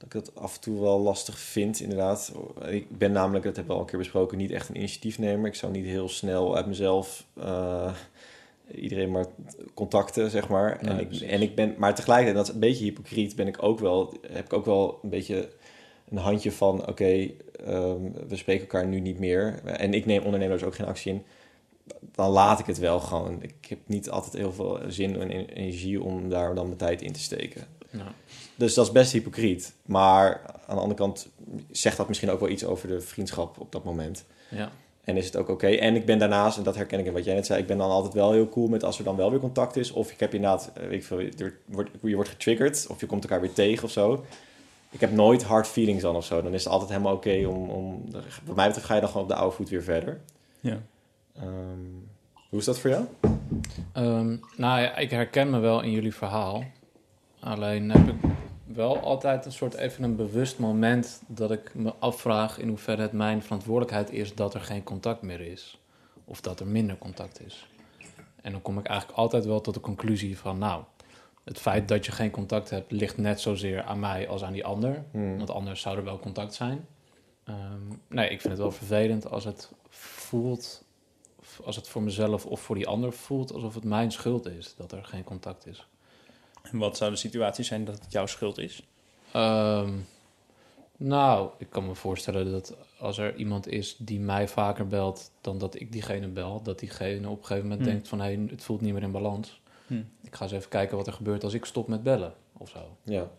dat 0.00 0.06
ik 0.06 0.12
het 0.12 0.34
af 0.34 0.54
en 0.54 0.60
toe 0.60 0.80
wel 0.80 1.00
lastig 1.00 1.38
vind, 1.38 1.80
inderdaad. 1.80 2.32
Ik 2.68 2.98
ben 2.98 3.12
namelijk, 3.12 3.44
dat 3.44 3.56
hebben 3.56 3.72
we 3.72 3.78
al 3.78 3.84
een 3.84 3.90
keer 3.90 3.98
besproken, 3.98 4.38
niet 4.38 4.50
echt 4.50 4.68
een 4.68 4.76
initiatiefnemer. 4.76 5.46
Ik 5.46 5.54
zou 5.54 5.72
niet 5.72 5.84
heel 5.84 6.08
snel 6.08 6.56
uit 6.56 6.66
mezelf 6.66 7.26
eh, 7.40 7.94
iedereen 8.74 9.10
maar 9.10 9.26
contacten, 9.74 10.30
zeg 10.30 10.48
maar. 10.48 10.78
Nee, 10.80 10.92
en, 10.92 11.00
ik, 11.00 11.08
precies. 11.08 11.28
en 11.28 11.42
ik 11.42 11.54
ben, 11.54 11.74
maar 11.78 11.94
tegelijkertijd, 11.94 12.36
dat 12.36 12.48
is 12.48 12.54
een 12.54 12.68
beetje 12.68 12.84
hypocriet, 12.84 13.36
ben 13.36 13.46
ik 13.46 13.62
ook 13.62 13.78
wel, 13.78 14.14
heb 14.30 14.44
ik 14.44 14.52
ook 14.52 14.64
wel 14.64 14.98
een 15.02 15.08
beetje 15.08 15.48
een 16.10 16.16
handje 16.16 16.52
van, 16.52 16.88
oké, 16.88 17.30
ehm, 17.66 18.02
we 18.28 18.36
spreken 18.36 18.62
elkaar 18.62 18.86
nu 18.86 19.00
niet 19.00 19.18
meer. 19.18 19.60
En 19.64 19.94
ik 19.94 20.06
neem 20.06 20.22
ondernemers 20.22 20.62
ook 20.62 20.74
geen 20.74 20.86
actie 20.86 21.12
in 21.12 21.24
dan 22.12 22.30
laat 22.30 22.58
ik 22.58 22.66
het 22.66 22.78
wel 22.78 23.00
gewoon. 23.00 23.42
Ik 23.42 23.66
heb 23.68 23.78
niet 23.86 24.10
altijd 24.10 24.32
heel 24.32 24.52
veel 24.52 24.80
zin 24.88 25.20
en 25.20 25.30
en- 25.30 25.48
energie 25.48 26.02
om 26.02 26.28
daar 26.28 26.54
dan 26.54 26.66
mijn 26.66 26.78
tijd 26.78 27.02
in 27.02 27.12
te 27.12 27.20
steken. 27.20 27.66
Ja. 27.90 28.14
Dus 28.54 28.74
dat 28.74 28.86
is 28.86 28.92
best 28.92 29.12
hypocriet. 29.12 29.74
Maar 29.86 30.40
aan 30.66 30.76
de 30.76 30.82
andere 30.82 31.00
kant 31.00 31.28
zegt 31.70 31.96
dat 31.96 32.08
misschien 32.08 32.30
ook 32.30 32.40
wel 32.40 32.48
iets 32.48 32.64
over 32.64 32.88
de 32.88 33.00
vriendschap 33.00 33.60
op 33.60 33.72
dat 33.72 33.84
moment. 33.84 34.24
Ja. 34.48 34.70
En 35.04 35.16
is 35.16 35.24
het 35.24 35.36
ook 35.36 35.48
oké. 35.48 35.66
En 35.66 35.96
ik 35.96 36.04
ben 36.06 36.18
daarnaast, 36.18 36.58
en 36.58 36.62
dat 36.62 36.76
herken 36.76 36.98
ik 36.98 37.06
in 37.06 37.12
wat 37.12 37.24
jij 37.24 37.34
net 37.34 37.46
zei, 37.46 37.60
ik 37.60 37.66
ben 37.66 37.78
dan 37.78 37.90
altijd 37.90 38.14
wel 38.14 38.32
heel 38.32 38.48
cool 38.48 38.68
met 38.68 38.84
als 38.84 38.98
er 38.98 39.04
dan 39.04 39.16
wel 39.16 39.30
weer 39.30 39.40
contact 39.40 39.76
is. 39.76 39.90
Of 39.90 40.10
ik 40.10 40.20
heb 40.20 40.34
inderdaad, 40.34 40.70
eh, 40.74 40.90
ik 40.90 41.04
veel, 41.04 41.18
er 41.18 41.58
wordt, 41.64 41.90
je 42.02 42.14
wordt 42.14 42.30
getriggerd 42.30 42.86
of 42.88 43.00
je 43.00 43.06
komt 43.06 43.22
elkaar 43.22 43.40
weer 43.40 43.52
tegen 43.52 43.84
of 43.84 43.90
zo. 43.90 44.24
Ik 44.90 45.00
heb 45.00 45.12
nooit 45.12 45.42
hard 45.42 45.66
feelings 45.66 46.02
dan 46.02 46.16
of 46.16 46.24
zo. 46.24 46.42
Dan 46.42 46.54
is 46.54 46.64
het 46.64 46.72
altijd 46.72 46.90
helemaal 46.90 47.14
oké 47.14 47.46
om, 47.46 47.70
om... 47.70 48.04
Wat 48.44 48.56
mij 48.56 48.66
betreft 48.66 48.86
ga 48.86 48.94
je 48.94 49.00
dan 49.00 49.08
gewoon 49.08 49.24
op 49.24 49.32
de 49.32 49.38
oude 49.38 49.56
voet 49.56 49.68
weer 49.68 49.82
verder. 49.82 50.20
Ja. 50.60 50.80
Ehm, 51.40 51.84
hoe 52.48 52.58
is 52.58 52.64
dat 52.64 52.78
voor 52.78 52.90
jou? 52.90 53.04
Ehm, 53.92 54.36
nou 54.56 54.80
ja, 54.80 54.96
ik 54.96 55.10
herken 55.10 55.50
me 55.50 55.58
wel 55.58 55.80
in 55.80 55.90
jullie 55.90 56.14
verhaal. 56.14 56.64
Alleen 57.40 57.90
heb 57.90 58.08
ik 58.08 58.30
wel 58.64 58.98
altijd 58.98 59.44
een 59.46 59.52
soort 59.52 59.74
even 59.74 60.04
een 60.04 60.16
bewust 60.16 60.58
moment 60.58 61.22
dat 61.26 61.50
ik 61.50 61.74
me 61.74 61.94
afvraag 61.98 62.58
in 62.58 62.68
hoeverre 62.68 63.02
het 63.02 63.12
mijn 63.12 63.42
verantwoordelijkheid 63.42 64.10
is 64.10 64.34
dat 64.34 64.54
er 64.54 64.60
geen 64.60 64.82
contact 64.82 65.22
meer 65.22 65.40
is. 65.40 65.80
Of 66.24 66.40
dat 66.40 66.60
er 66.60 66.66
minder 66.66 66.98
contact 66.98 67.46
is. 67.46 67.68
En 68.42 68.52
dan 68.52 68.62
kom 68.62 68.78
ik 68.78 68.86
eigenlijk 68.86 69.18
altijd 69.18 69.44
wel 69.44 69.60
tot 69.60 69.74
de 69.74 69.80
conclusie 69.80 70.38
van, 70.38 70.58
nou, 70.58 70.82
het 71.44 71.58
feit 71.58 71.88
dat 71.88 72.06
je 72.06 72.12
geen 72.12 72.30
contact 72.30 72.70
hebt 72.70 72.92
ligt 72.92 73.16
net 73.16 73.40
zozeer 73.40 73.82
aan 73.82 74.00
mij 74.00 74.28
als 74.28 74.44
aan 74.44 74.52
die 74.52 74.64
ander. 74.64 75.04
Hmm. 75.10 75.36
Want 75.36 75.50
anders 75.50 75.80
zou 75.80 75.96
er 75.96 76.04
wel 76.04 76.18
contact 76.18 76.54
zijn. 76.54 76.86
Ehm, 77.44 77.80
nee, 78.08 78.28
ik 78.28 78.40
vind 78.40 78.52
het 78.52 78.62
wel 78.62 78.72
vervelend 78.72 79.30
als 79.30 79.44
het 79.44 79.72
voelt, 79.88 80.84
als 81.64 81.76
het 81.76 81.88
voor 81.88 82.02
mezelf 82.02 82.46
of 82.46 82.60
voor 82.60 82.76
die 82.76 82.86
ander 82.86 83.12
voelt 83.12 83.52
alsof 83.52 83.74
het 83.74 83.84
mijn 83.84 84.12
schuld 84.12 84.46
is 84.46 84.74
dat 84.76 84.92
er 84.92 85.04
geen 85.04 85.24
contact 85.24 85.66
is. 85.66 85.86
En 86.62 86.78
wat 86.78 86.96
zou 86.96 87.10
de 87.10 87.16
situatie 87.16 87.64
zijn 87.64 87.84
dat 87.84 87.94
het 87.94 88.12
jouw 88.12 88.26
schuld 88.26 88.58
is? 88.58 88.82
Ehm, 89.32 89.92
nou, 90.96 91.50
ik 91.58 91.70
kan 91.70 91.86
me 91.86 91.94
voorstellen 91.94 92.50
dat 92.50 92.76
als 92.98 93.18
er 93.18 93.36
iemand 93.36 93.68
is 93.68 93.96
die 93.98 94.20
mij 94.20 94.48
vaker 94.48 94.86
belt 94.86 95.30
dan 95.40 95.58
dat 95.58 95.80
ik 95.80 95.92
diegene 95.92 96.28
bel, 96.28 96.62
dat 96.62 96.78
diegene 96.78 97.28
op 97.28 97.38
een 97.38 97.44
gegeven 97.44 97.68
moment 97.68 97.80
Hmm. 97.80 97.90
denkt 97.90 98.08
van 98.08 98.20
hé, 98.20 98.46
het 98.50 98.62
voelt 98.62 98.80
niet 98.80 98.92
meer 98.92 99.02
in 99.02 99.12
balans. 99.12 99.60
Hm. 99.86 100.02
Ik 100.22 100.34
ga 100.34 100.44
eens 100.44 100.52
even 100.52 100.68
kijken 100.68 100.96
wat 100.96 101.06
er 101.06 101.12
gebeurt 101.12 101.44
als 101.44 101.54
ik 101.54 101.64
stop 101.64 101.88
met 101.88 102.02
bellen 102.02 102.34
of 102.52 102.68
zo. 102.68 102.96
Ja. 103.02 103.30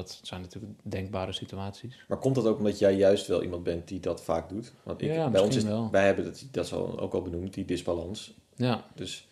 Dat 0.00 0.20
zijn 0.22 0.40
natuurlijk 0.40 0.72
denkbare 0.82 1.32
situaties. 1.32 2.04
Maar 2.08 2.18
komt 2.18 2.34
dat 2.34 2.46
ook 2.46 2.58
omdat 2.58 2.78
jij 2.78 2.94
juist 2.94 3.26
wel 3.26 3.42
iemand 3.42 3.62
bent 3.62 3.88
die 3.88 4.00
dat 4.00 4.22
vaak 4.22 4.48
doet? 4.48 4.72
Want 4.82 5.02
ik, 5.02 5.12
Ja, 5.12 5.28
bij 5.30 5.40
ons 5.40 5.56
is, 5.56 5.62
wel. 5.64 5.90
wij 5.90 6.04
hebben 6.06 6.24
dat, 6.24 6.44
dat 6.50 6.64
is 6.64 6.72
al, 6.72 6.98
ook 7.00 7.12
al 7.12 7.22
benoemd, 7.22 7.54
die 7.54 7.64
disbalans. 7.64 8.34
Ja, 8.54 8.84
Dus 8.94 9.28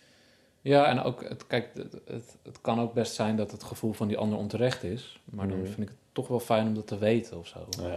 Ja, 0.60 0.86
en 0.86 1.00
ook, 1.02 1.28
het, 1.28 1.46
kijk, 1.46 1.70
het, 1.74 1.92
het, 2.06 2.36
het 2.42 2.60
kan 2.60 2.80
ook 2.80 2.94
best 2.94 3.14
zijn 3.14 3.36
dat 3.36 3.50
het 3.50 3.62
gevoel 3.62 3.92
van 3.92 4.08
die 4.08 4.18
ander 4.18 4.38
onterecht 4.38 4.82
is. 4.82 5.20
Maar 5.24 5.48
dan 5.48 5.56
Mhm. 5.58 5.66
vind 5.66 5.78
ik 5.80 5.88
het 5.88 5.96
toch 6.12 6.28
wel 6.28 6.40
fijn 6.40 6.66
om 6.66 6.74
dat 6.74 6.86
te 6.86 6.98
weten 6.98 7.38
of 7.38 7.46
zo. 7.46 7.66
nou 7.78 7.90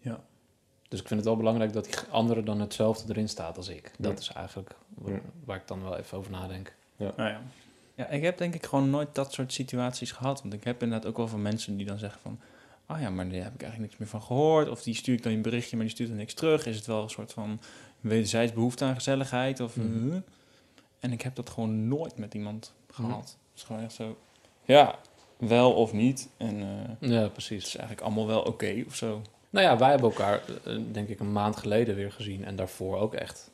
ja. 0.00 0.20
Dus 0.88 1.00
ik 1.00 1.06
vind 1.06 1.20
het 1.20 1.28
wel 1.28 1.36
belangrijk 1.38 1.72
dat 1.72 1.84
die 1.84 1.94
andere 2.10 2.42
dan 2.42 2.60
hetzelfde 2.60 3.12
erin 3.12 3.28
staat 3.28 3.56
als 3.56 3.68
ik. 3.68 3.92
Dat 3.98 4.12
Ja. 4.12 4.18
is 4.18 4.28
eigenlijk 4.32 4.74
waar, 4.94 5.12
Ja. 5.12 5.20
waar 5.44 5.56
ik 5.56 5.66
dan 5.66 5.82
wel 5.82 5.96
even 5.96 6.18
over 6.18 6.30
nadenk. 6.30 6.74
Nou 6.96 7.12
ja. 7.16 7.40
Ja, 7.98 8.06
ik 8.08 8.22
heb 8.22 8.38
denk 8.38 8.54
ik 8.54 8.66
gewoon 8.66 8.90
nooit 8.90 9.08
dat 9.14 9.32
soort 9.32 9.52
situaties 9.52 10.12
gehad. 10.12 10.40
Want 10.42 10.54
ik 10.54 10.64
heb 10.64 10.82
inderdaad 10.82 11.08
ook 11.10 11.16
wel 11.16 11.28
van 11.28 11.42
mensen 11.42 11.76
die 11.76 11.86
dan 11.86 11.98
zeggen 11.98 12.20
van... 12.20 12.40
Oh 12.90 13.00
ja, 13.00 13.10
maar 13.10 13.28
daar 13.28 13.42
heb 13.42 13.54
ik 13.54 13.62
eigenlijk 13.62 13.80
niks 13.90 13.96
meer 13.96 14.08
van 14.08 14.22
gehoord. 14.22 14.68
Of 14.68 14.82
die 14.82 14.94
stuur 14.94 15.14
ik 15.14 15.22
dan 15.22 15.32
een 15.32 15.42
berichtje, 15.42 15.76
maar 15.76 15.84
die 15.84 15.94
stuurt 15.94 16.08
dan 16.08 16.18
niks 16.18 16.34
terug. 16.34 16.66
Is 16.66 16.76
het 16.76 16.86
wel 16.86 17.02
een 17.02 17.10
soort 17.10 17.32
van 17.32 17.60
wederzijds 18.00 18.52
behoefte 18.52 18.84
aan 18.84 18.94
gezelligheid? 18.94 19.60
Of, 19.60 19.76
Mhm. 19.76 20.18
En 21.00 21.12
ik 21.12 21.22
heb 21.22 21.34
dat 21.34 21.50
gewoon 21.50 21.88
nooit 21.88 22.18
met 22.18 22.34
iemand 22.34 22.72
gehad. 22.90 23.10
Mhm. 23.10 23.18
Het 23.20 23.36
is 23.56 23.62
gewoon 23.62 23.82
echt 23.82 23.92
zo... 23.92 24.16
Ja, 24.64 24.98
wel 25.36 25.72
of 25.72 25.92
niet. 25.92 26.28
En 26.36 26.60
eh, 27.00 27.10
Ja, 27.10 27.20
het 27.22 27.32
precies. 27.32 27.64
is 27.66 27.76
eigenlijk 27.76 28.06
allemaal 28.06 28.26
wel 28.26 28.40
oké 28.42 28.82
of 28.86 28.94
zo. 28.94 29.22
Nou 29.50 29.66
ja, 29.66 29.78
wij 29.78 29.90
hebben 29.90 30.10
elkaar 30.10 30.40
eh, 30.64 30.78
denk 30.92 31.08
ik 31.08 31.20
een 31.20 31.32
maand 31.32 31.56
geleden 31.56 31.94
weer 31.94 32.12
gezien. 32.12 32.44
En 32.44 32.56
daarvoor 32.56 32.96
ook 32.98 33.14
echt 33.14 33.50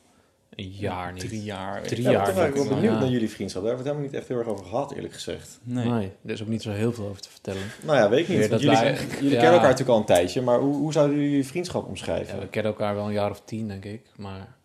een 0.55 0.69
jaar 0.71 1.13
niet. 1.13 1.27
Drie 1.27 1.43
jaar. 1.43 1.81
Drie 1.81 2.01
Ja, 2.03 2.11
jaar 2.11 2.25
toch 2.25 2.35
ben 2.35 2.47
ik 2.47 2.53
wel 2.53 2.67
benieuwd 2.67 2.93
ja. 2.93 2.99
naar 2.99 3.09
jullie 3.09 3.29
vriendschap. 3.29 3.63
Daar 3.63 3.71
hebben 3.75 3.93
we 3.93 3.99
het 3.99 3.99
helemaal 3.99 4.11
niet 4.11 4.13
echt 4.13 4.27
heel 4.27 4.37
erg 4.37 4.47
over 4.59 4.65
gehad, 4.71 4.91
eerlijk 4.93 5.13
gezegd. 5.13 5.59
Nee. 5.63 5.85
Nee. 5.89 6.11
er 6.25 6.31
is 6.31 6.41
ook 6.41 6.47
niet 6.47 6.61
zo 6.61 6.71
heel 6.71 6.93
veel 6.93 7.07
over 7.07 7.21
te 7.21 7.29
vertellen. 7.29 7.61
Nou 7.83 7.97
ja, 7.97 8.09
weet 8.09 8.19
ik 8.19 8.27
niet. 8.27 8.37
Meer 8.37 8.49
want 8.49 8.61
dat 8.61 8.71
jullie 8.71 8.77
wij- 8.95 9.07
jullie 9.15 9.23
ja. 9.23 9.29
kennen 9.29 9.51
elkaar 9.51 9.61
natuurlijk 9.69 9.89
al 9.89 9.97
een 9.97 10.05
tijdje, 10.05 10.41
maar 10.41 10.59
hoe, 10.59 10.75
hoe 10.75 10.91
zouden 10.91 11.15
jullie 11.15 11.31
jullie 11.31 11.47
vriendschap 11.47 11.87
omschrijven? 11.87 12.35
Ja, 12.35 12.41
we 12.41 12.47
kennen 12.47 12.71
elkaar 12.71 12.95
wel 12.95 13.05
een 13.05 13.13
jaar 13.13 13.29
of 13.31 13.41
tien, 13.45 13.67
denk 13.67 13.85
ik. 13.85 14.01
Maar 14.15 14.55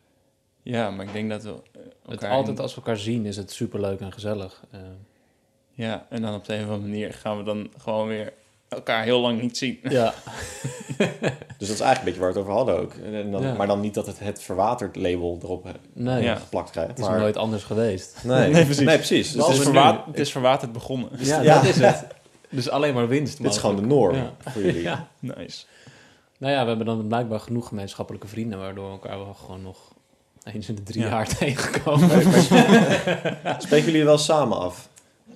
Ja, 0.62 0.90
maar 0.90 1.06
ik 1.06 1.12
denk 1.12 1.30
dat 1.30 1.42
we 1.42 1.54
het, 2.08 2.24
altijd 2.24 2.60
als 2.60 2.70
we 2.74 2.80
elkaar 2.80 2.96
zien 2.98 3.26
is 3.26 3.36
het 3.36 3.50
superleuk 3.52 4.00
en 4.00 4.12
gezellig. 4.12 4.62
Eh, 4.70 4.80
Ja, 5.72 6.06
en 6.10 6.22
dan 6.22 6.34
op 6.34 6.44
de 6.44 6.54
een 6.54 6.64
of 6.64 6.70
andere 6.70 6.88
manier 6.88 7.12
gaan 7.12 7.36
we 7.38 7.42
dan 7.44 7.70
gewoon 7.78 8.08
weer 8.08 8.32
elkaar 8.70 9.04
heel 9.04 9.20
lang 9.20 9.40
niet 9.40 9.56
zien. 9.58 9.78
ja. 9.82 10.14
Dus 11.58 11.68
dat 11.68 11.76
is 11.78 11.84
eigenlijk 11.84 11.98
een 11.98 12.04
beetje 12.04 12.20
waar 12.20 12.32
we 12.32 12.38
het 12.38 12.48
over 12.48 12.52
hadden 12.52 12.78
ook. 12.78 12.92
En 13.14 13.30
dan, 13.30 13.42
Ja. 13.42 13.52
Maar 13.54 13.66
dan 13.66 13.80
niet 13.80 13.94
dat 13.94 14.06
het 14.06 14.18
het 14.18 14.42
verwaterd 14.42 14.96
label 14.96 15.38
erop 15.42 15.66
eh, 15.66 15.72
Nee, 15.92 16.22
Ja. 16.22 16.36
geplakt 16.36 16.70
krijgt. 16.70 16.90
het 16.90 16.98
is 16.98 17.06
maar... 17.06 17.18
nooit 17.18 17.36
anders 17.36 17.62
geweest. 17.62 18.16
Nee, 18.22 18.50
Nee, 18.50 18.64
precies. 18.64 18.84
Nee, 18.86 18.96
precies. 18.96 19.32
Dus 19.32 19.42
het, 19.42 19.52
is 19.52 19.58
is, 19.60 19.66
nu- 19.66 19.72
verwa- 19.72 20.04
het 20.06 20.18
is 20.18 20.32
verwaterd 20.32 20.72
begonnen. 20.72 21.08
Ja, 21.18 21.40
Ja. 21.40 21.54
dat 21.54 21.64
is 21.64 21.76
het. 21.80 22.06
Dus 22.50 22.70
alleen 22.70 22.94
maar 22.94 23.08
winst. 23.08 23.42
dit 23.42 23.50
is 23.50 23.58
gewoon 23.58 23.76
de 23.76 23.82
norm 23.82 24.14
Ja. 24.14 24.32
voor 24.46 24.62
jullie. 24.62 24.82
Ja. 24.90 25.08
Nice. 25.18 25.64
Nou 26.38 26.52
ja, 26.52 26.62
we 26.62 26.68
hebben 26.68 26.86
dan 26.86 27.06
blijkbaar 27.06 27.40
genoeg 27.40 27.68
gemeenschappelijke 27.68 28.26
vrienden... 28.26 28.58
waardoor 28.58 28.84
we 28.86 28.90
elkaar 28.92 29.18
wel 29.18 29.34
gewoon 29.34 29.62
nog 29.62 29.78
eens 30.44 30.68
in 30.68 30.74
de 30.74 30.82
drie 30.82 31.02
Ja. 31.02 31.08
jaar 31.08 31.28
tegenkomen. 31.38 32.10
Spreken 33.58 33.84
jullie 33.90 34.04
wel 34.04 34.18
samen 34.18 34.58
af? 34.58 34.88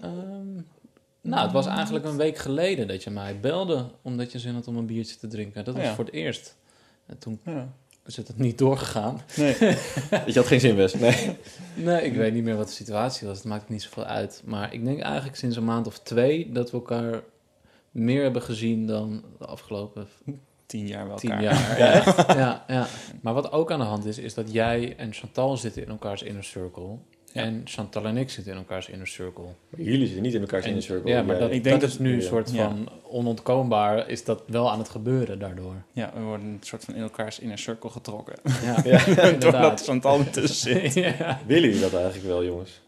Ehm, 0.03 0.11
nou, 1.31 1.43
het 1.43 1.53
was 1.53 1.67
eigenlijk 1.67 2.05
een 2.05 2.17
week 2.17 2.39
geleden 2.39 2.89
dat 2.89 3.03
je 3.05 3.11
mij 3.11 3.41
belde... 3.41 3.87
omdat 4.03 4.33
je 4.33 4.39
zin 4.39 4.55
had 4.55 4.67
om 4.69 4.77
een 4.77 4.87
biertje 4.87 5.17
te 5.17 5.27
drinken. 5.27 5.65
Dat 5.65 5.75
was 5.75 5.85
Ja. 5.85 5.95
voor 5.95 6.05
het 6.05 6.15
eerst. 6.15 6.57
En 7.07 7.19
toen 7.19 7.41
Ja. 7.45 7.69
is 8.07 8.17
het 8.17 8.39
niet 8.39 8.59
doorgegaan. 8.59 9.21
Nee. 9.37 9.57
Dat 10.11 10.27
je 10.33 10.33
had 10.35 10.47
geen 10.47 10.61
zin 10.61 10.77
best. 10.77 11.01
Nee. 11.01 11.37
Nee, 11.75 12.03
ik 12.03 12.15
weet 12.15 12.33
niet 12.33 12.45
meer 12.45 12.57
wat 12.57 12.67
de 12.67 12.73
situatie 12.73 13.27
was. 13.27 13.37
Het 13.37 13.47
maakt 13.47 13.69
niet 13.69 13.83
zoveel 13.83 14.05
uit. 14.05 14.43
Maar 14.45 14.73
ik 14.75 14.85
denk 14.85 15.01
eigenlijk 15.01 15.37
sinds 15.37 15.57
een 15.57 15.65
maand 15.65 15.87
of 15.87 15.99
twee... 15.99 16.53
dat 16.53 16.71
we 16.71 16.77
elkaar 16.77 17.23
meer 17.91 18.23
hebben 18.23 18.43
gezien 18.43 18.87
dan 18.87 19.25
de 19.39 19.47
afgelopen 19.47 20.09
Tien 20.67 20.87
jaar 20.87 21.07
bij 21.07 21.17
tien 21.17 21.41
jaar. 21.41 21.79
Ja, 21.79 22.03
ja, 22.37 22.65
ja. 22.69 22.87
Maar 23.23 23.35
wat 23.35 23.53
ook 23.53 23.71
aan 23.73 23.79
de 23.79 23.85
hand 23.85 24.05
is, 24.05 24.19
is 24.19 24.35
dat 24.35 24.53
jij 24.53 24.95
en 24.97 25.13
Chantal 25.13 25.57
zitten 25.57 25.83
in 25.83 25.89
elkaars 25.89 26.23
inner 26.23 26.45
circle. 26.45 26.97
Ja. 27.35 27.43
En 27.43 27.61
Chantal 27.65 28.05
en 28.05 28.17
ik 28.17 28.31
zitten 28.31 28.53
in 28.53 28.59
elkaars 28.59 28.89
inner 28.89 29.07
circle. 29.07 29.45
Maar 29.69 29.81
jullie 29.81 30.05
zitten 30.05 30.23
niet 30.23 30.35
in 30.35 30.41
elkaars 30.41 30.63
En- 30.63 30.69
inner 30.69 30.85
circle. 30.85 31.11
Ja, 31.11 31.23
maar 31.23 31.39
dat, 31.39 31.51
Ik 31.51 31.63
denk 31.65 31.81
dat 31.81 31.81
dat- 31.81 31.91
is 31.91 31.99
nu 31.99 32.15
een 32.15 32.23
soort 32.23 32.51
Ja. 32.53 32.65
van 32.69 32.89
onontkoombaar, 33.03 34.09
is 34.09 34.25
dat 34.25 34.43
wel 34.47 34.71
aan 34.71 34.79
het 34.79 34.89
gebeuren 34.89 35.39
daardoor. 35.39 35.75
Ja, 35.93 36.11
we 36.15 36.21
worden 36.23 36.47
een 36.47 36.59
soort 36.61 36.85
van 36.85 36.95
in 36.95 37.03
elkaars 37.03 37.39
inner 37.39 37.59
circle 37.59 37.91
getrokken. 37.91 38.35
Ja, 38.63 38.77
Ja. 39.15 39.31
Doordat. 39.31 39.83
Chantal 39.85 40.19
ertussen 40.19 40.91
zit. 40.91 40.95
ja. 41.19 41.41
Willen 41.47 41.69
jullie 41.69 41.81
dat 41.81 41.95
eigenlijk 41.95 42.27
wel, 42.27 42.45
jongens? 42.45 42.81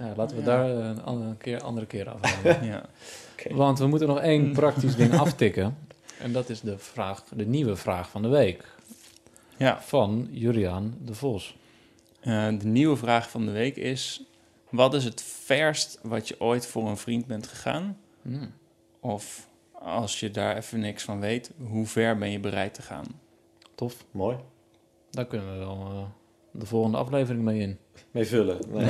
ja, 0.00 0.12
laten 0.16 0.36
we 0.36 0.42
Ja. 0.42 0.48
daar 0.48 0.70
eh, 0.70 0.86
een 0.86 1.02
andere 1.02 1.36
keer, 1.36 1.62
andere 1.62 1.86
keer 1.86 2.06
hebben. 2.20 2.66
Ja. 2.68 2.82
Want 3.50 3.78
we 3.78 3.86
moeten 3.86 4.08
nog 4.08 4.20
één 4.20 4.52
praktisch 4.52 4.96
ding 4.96 5.14
aftikken. 5.18 5.76
En 6.18 6.32
dat 6.32 6.48
is 6.48 6.60
de, 6.60 6.78
vraag, 6.78 7.24
de 7.36 7.46
nieuwe 7.46 7.76
vraag 7.76 8.08
van 8.10 8.22
de 8.22 8.28
week. 8.28 8.64
ja. 9.56 9.80
Van 9.80 10.28
Juriaan 10.30 10.96
de 11.04 11.14
Vos. 11.14 11.56
Eh, 12.28 12.48
de 12.58 12.66
nieuwe 12.66 12.96
vraag 12.96 13.30
van 13.30 13.44
de 13.46 13.52
week 13.52 13.76
is... 13.76 14.22
Wat 14.70 14.94
is 14.94 15.04
het 15.04 15.22
verst 15.22 15.98
wat 16.02 16.28
je 16.28 16.40
ooit 16.40 16.66
voor 16.66 16.88
een 16.88 16.96
vriend 16.96 17.26
bent 17.26 17.46
gegaan? 17.46 17.98
Hmm. 18.22 18.52
Of 19.00 19.48
als 19.72 20.20
je 20.20 20.30
daar 20.30 20.56
even 20.56 20.80
niks 20.80 21.02
van 21.02 21.20
weet, 21.20 21.50
hoe 21.68 21.86
ver 21.86 22.18
ben 22.18 22.30
je 22.30 22.38
bereid 22.40 22.74
te 22.74 22.82
gaan? 22.82 23.04
Tof. 23.74 24.04
Mooi. 24.10 24.36
Daar 25.10 25.26
kunnen 25.26 25.52
we 25.52 25.58
wel 25.58 25.76
eh, 25.90 26.02
de 26.60 26.66
volgende 26.66 26.96
aflevering 26.98 27.44
mee 27.44 27.60
in. 27.60 27.78
Mee 28.10 28.26
vullen. 28.26 28.58
Nee, 28.68 28.84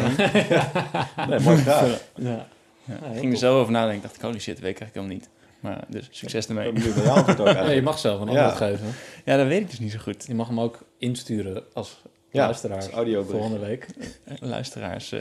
nee 1.29 1.41
mooi 1.47 1.57
gedaan. 1.57 1.89
Ja. 1.89 1.97
Ja, 2.15 2.47
Ja, 2.85 3.07
ik 3.07 3.19
ging 3.19 3.33
er 3.33 3.39
zo 3.39 3.61
over 3.61 3.73
nadenken. 3.73 3.97
Ik 4.05 4.11
dacht, 4.11 4.23
holy 4.23 4.39
shit, 4.39 4.61
weet 4.61 4.71
ik 4.71 4.81
eigenlijk 4.81 4.95
helemaal 4.95 5.17
niet. 5.17 5.29
Maar 5.61 5.85
dus 5.89 6.09
succes 6.11 6.47
Ik 6.47 6.55
ben 6.55 6.65
ermee. 6.65 7.55
Ja, 7.55 7.71
je 7.71 7.83
mag 7.83 7.99
zelf 7.99 8.21
een 8.21 8.33
Ja. 8.33 8.45
antwoord 8.49 8.71
geven. 8.71 8.95
Ja, 9.25 9.37
dat 9.37 9.47
weet 9.47 9.61
ik 9.61 9.71
dus 9.71 9.79
niet 9.79 9.93
zo 9.93 9.99
goed. 9.99 10.25
Je 10.27 10.35
mag 10.35 10.49
hem 10.49 10.61
ook 10.61 10.79
insturen 10.99 11.65
als 11.73 12.03
Ja, 12.39 12.45
luisteraar 12.45 12.77
als 12.77 12.89
audiobericht. 12.91 13.43
volgende 13.45 13.67
week. 13.67 13.87
Eh, 14.25 14.35
Luisteraars, 14.41 15.13
eh, 15.13 15.21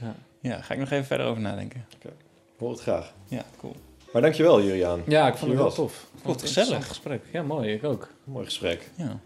Ja. 0.00 0.14
ja, 0.40 0.60
ga 0.60 0.74
ik 0.74 0.80
nog 0.80 0.90
even 0.90 1.04
verder 1.06 1.26
over 1.26 1.42
nadenken. 1.42 1.84
Hoor 2.58 2.70
het 2.70 2.80
graag. 2.80 3.12
Ja, 3.28 3.42
cool. 3.58 3.74
Maar 4.12 4.22
dankjewel, 4.22 4.62
Juriaan. 4.62 5.02
Ja, 5.06 5.26
ik 5.28 5.36
vond 5.36 5.50
het 5.50 5.60
wel 5.60 5.72
tof. 5.72 6.06
Ik 6.14 6.20
vond 6.22 6.40
het 6.40 6.50
gezellig. 6.52 6.86
gesprek. 6.88 7.22
Ja, 7.32 7.42
mooi. 7.42 7.72
Ik 7.72 7.84
ook. 7.84 8.08
Mooi 8.24 8.44
gesprek. 8.44 8.90
Ja, 8.94 9.18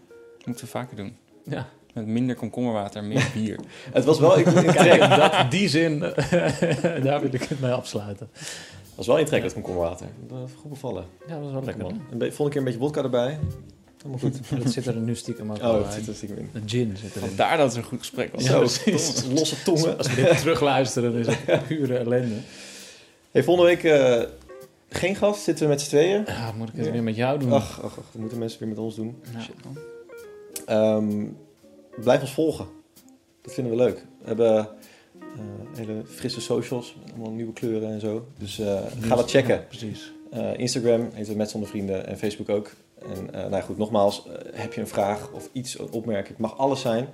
moeten 0.45 0.65
we 0.65 0.71
vaker 0.71 0.95
doen. 0.95 1.17
Ja. 1.43 1.67
Met 1.93 2.05
minder 2.05 2.35
komkommerwater, 2.35 3.03
meer 3.03 3.29
bier. 3.33 3.59
Het 3.91 4.05
was 4.05 4.19
wel 4.19 4.31
trek. 4.43 4.75
Kijk, 4.75 5.15
dat, 5.15 5.51
die 5.51 5.69
zin, 5.69 5.99
daar 7.03 7.21
wil 7.21 7.33
ik 7.33 7.43
het 7.43 7.59
mee 7.59 7.71
afsluiten. 7.71 8.29
Het 8.33 8.95
was 8.95 9.07
wel 9.07 9.17
in 9.17 9.25
trek, 9.25 9.41
dat 9.41 9.53
komkommerwater. 9.53 10.07
Dat 10.27 10.49
goed 10.59 10.69
bevallen. 10.69 11.05
Ja, 11.27 11.33
dat 11.33 11.43
was 11.43 11.51
wel 11.51 11.63
lekker. 11.63 11.83
man. 11.83 12.01
Een 12.11 12.19
volgende 12.19 12.49
keer 12.49 12.57
een 12.57 12.63
beetje 12.63 12.79
wodka 12.79 13.03
erbij. 13.03 13.39
Helemaal 14.01 14.19
goed. 14.19 14.39
Dat 14.63 14.73
zit 14.73 14.85
er 14.85 14.95
nu 14.95 15.15
stiekem 15.15 15.51
ook 15.51 15.57
Oh, 15.57 15.73
dat 15.73 15.93
zit 15.93 16.07
er 16.07 16.15
stiekem 16.15 16.37
in. 16.37 16.49
De 16.53 16.61
gin 16.65 16.97
zit 16.97 17.15
erin. 17.15 17.27
Vandaar 17.27 17.57
dat 17.57 17.67
het 17.67 17.75
een 17.75 17.83
goed 17.83 17.99
gesprek 17.99 18.33
was. 18.33 18.43
Ja, 18.43 18.65
Zo, 18.67 18.91
losse 19.33 19.63
tongen. 19.63 19.97
Als 19.97 20.07
we 20.07 20.15
dit 20.15 20.37
terugluisteren, 20.41 21.13
is 21.13 21.27
het 21.27 21.67
pure 21.67 21.97
ellende. 21.97 22.35
Hey, 23.31 23.43
volgende 23.43 23.69
week 23.69 23.83
eh, 23.83 24.21
Geen 24.89 25.15
gast, 25.15 25.43
zitten 25.43 25.63
we 25.63 25.69
met 25.69 25.81
z'n 25.81 25.87
tweeën. 25.89 26.23
Ja, 26.25 26.51
moet 26.51 26.69
ik 26.69 26.75
het 26.75 26.91
weer 26.91 27.03
met 27.03 27.15
jou 27.15 27.39
doen? 27.39 27.51
Ach, 27.51 27.81
ach, 27.83 27.97
ach, 27.97 28.05
dat 28.11 28.21
moeten 28.21 28.37
mensen 28.37 28.59
weer 28.59 28.69
met 28.69 28.77
ons 28.77 28.95
doen. 28.95 29.21
Shit. 29.41 29.55
Ehm, 30.65 31.25
blijf 32.01 32.21
ons 32.21 32.33
volgen. 32.33 32.65
Dat 33.41 33.53
vinden 33.53 33.73
we 33.73 33.79
leuk. 33.83 34.05
We 34.21 34.27
hebben 34.27 34.57
eh, 34.57 34.67
hele 35.75 36.01
frisse 36.05 36.41
socials, 36.41 36.95
allemaal 37.13 37.31
nieuwe 37.31 37.53
kleuren 37.53 37.89
en 37.89 37.99
zo. 37.99 38.27
Dus 38.37 38.59
eh, 38.59 38.79
ga 38.99 39.15
dat 39.15 39.29
checken. 39.29 39.55
Ja, 39.55 39.61
precies. 39.67 40.11
Instagram 40.55 41.09
heet 41.13 41.27
het 41.27 41.37
Met 41.37 41.49
Zonder 41.49 41.69
Vrienden 41.69 42.07
en 42.07 42.17
Facebook 42.17 42.49
ook. 42.49 42.71
En 43.15 43.33
eh, 43.33 43.39
nou 43.41 43.55
ja, 43.55 43.61
goed, 43.61 43.77
nogmaals, 43.77 44.27
eh, 44.27 44.33
heb 44.61 44.73
je 44.73 44.81
een 44.81 44.87
vraag 44.87 45.29
of 45.31 45.49
iets, 45.51 45.79
een 45.79 45.91
opmerking, 45.91 46.27
het 46.27 46.37
mag 46.37 46.57
alles 46.57 46.81
zijn. 46.81 47.09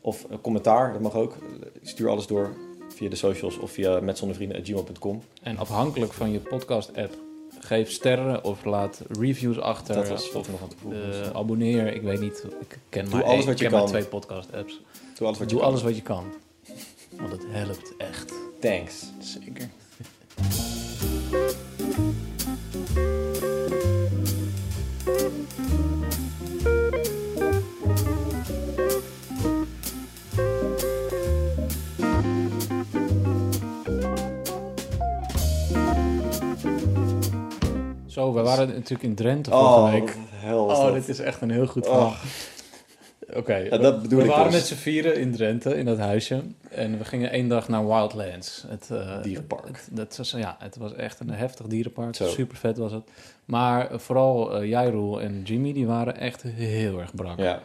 Of 0.00 0.26
een 0.28 0.40
commentaar, 0.40 0.92
dat 0.92 1.00
mag 1.02 1.14
ook. 1.14 1.36
Stuur 1.82 2.08
alles 2.08 2.26
door 2.26 2.56
via 2.88 3.08
de 3.08 3.16
socials 3.16 3.58
of 3.58 3.70
via 3.70 4.00
metzondervrienden.gmail.com. 4.00 5.22
En 5.42 5.58
afhankelijk 5.58 6.12
van 6.12 6.30
je 6.32 6.38
podcast-app, 6.38 7.14
geef 7.58 7.90
sterren 7.90 8.44
of 8.44 8.64
laat 8.64 9.02
reviews 9.08 9.60
achter. 9.60 9.94
Dat 9.94 10.08
was 10.08 10.32
of 10.32 10.50
nog 10.50 10.60
aan 10.62 10.92
eh, 10.92 11.30
abonneer. 11.36 11.94
Ik 11.94 12.02
weet 12.02 12.20
niet, 12.20 12.44
ik 12.60 12.78
ken 12.88 13.08
maar, 13.10 13.22
alles 13.24 13.36
één- 13.36 13.46
wat 13.46 13.58
je 13.58 13.64
ik 13.64 13.70
ken 13.70 13.70
maar 13.70 13.80
kan. 13.80 13.88
twee 13.98 14.04
podcast-apps. 14.04 14.80
Doe 15.18 15.26
alles 15.26 15.38
wat 15.38 15.48
je 15.50 15.54
Doe 15.54 15.58
kan. 15.58 15.68
alles 15.68 15.82
wat 15.82 15.96
je 15.96 16.02
kan. 16.02 16.24
Want 17.16 17.32
het 17.32 17.44
helpt 17.48 17.92
echt. 17.96 18.32
Thanks. 18.60 19.04
Zeker. 19.20 19.68
Zo, 38.14 38.32
we 38.32 38.40
waren 38.42 38.68
natuurlijk 38.68 39.02
in 39.02 39.14
Drenthe 39.14 39.50
vorige 39.50 39.68
Oh, 39.68 39.90
week. 39.90 40.16
hel 40.30 40.64
Oh, 40.64 40.92
dit 40.92 41.08
is 41.08 41.18
echt 41.18 41.40
een 41.40 41.50
heel 41.50 41.66
goed 41.66 41.86
Oh. 41.86 41.92
verhaal. 41.92 42.14
Oké, 43.40 43.54
Ja, 43.56 43.78
dat 43.78 44.02
bedoel 44.02 44.18
we 44.18 44.24
ik 44.24 44.30
waren 44.30 44.44
dus. 44.44 44.54
met 44.54 44.66
z'n 44.66 44.74
vieren 44.74 45.16
in 45.20 45.32
Drenthe, 45.32 45.76
in 45.76 45.84
dat 45.84 45.98
huisje. 45.98 46.42
En 46.70 46.98
we 46.98 47.04
gingen 47.04 47.30
één 47.30 47.48
dag 47.48 47.68
naar 47.68 47.86
Wildlands. 47.86 48.64
Het, 48.68 48.88
eh, 48.90 49.22
Dierenpark. 49.22 49.66
Het, 49.66 49.88
dat 49.90 50.16
was, 50.16 50.30
ja, 50.30 50.56
het 50.58 50.76
was 50.76 50.94
echt 50.94 51.20
een 51.20 51.30
heftig 51.30 51.66
dierenpark. 51.66 52.14
Zo. 52.16 52.28
Super 52.28 52.56
vet 52.56 52.76
was 52.78 52.92
het. 52.92 53.02
Maar 53.44 53.90
eh, 53.90 53.98
vooral 53.98 54.64
jij, 54.64 54.90
Roel 54.90 55.20
en 55.20 55.42
Jimmy, 55.44 55.72
die 55.72 55.86
waren 55.86 56.16
echt 56.18 56.42
heel 56.42 57.00
erg 57.00 57.14
brak. 57.14 57.38
Ja, 57.38 57.60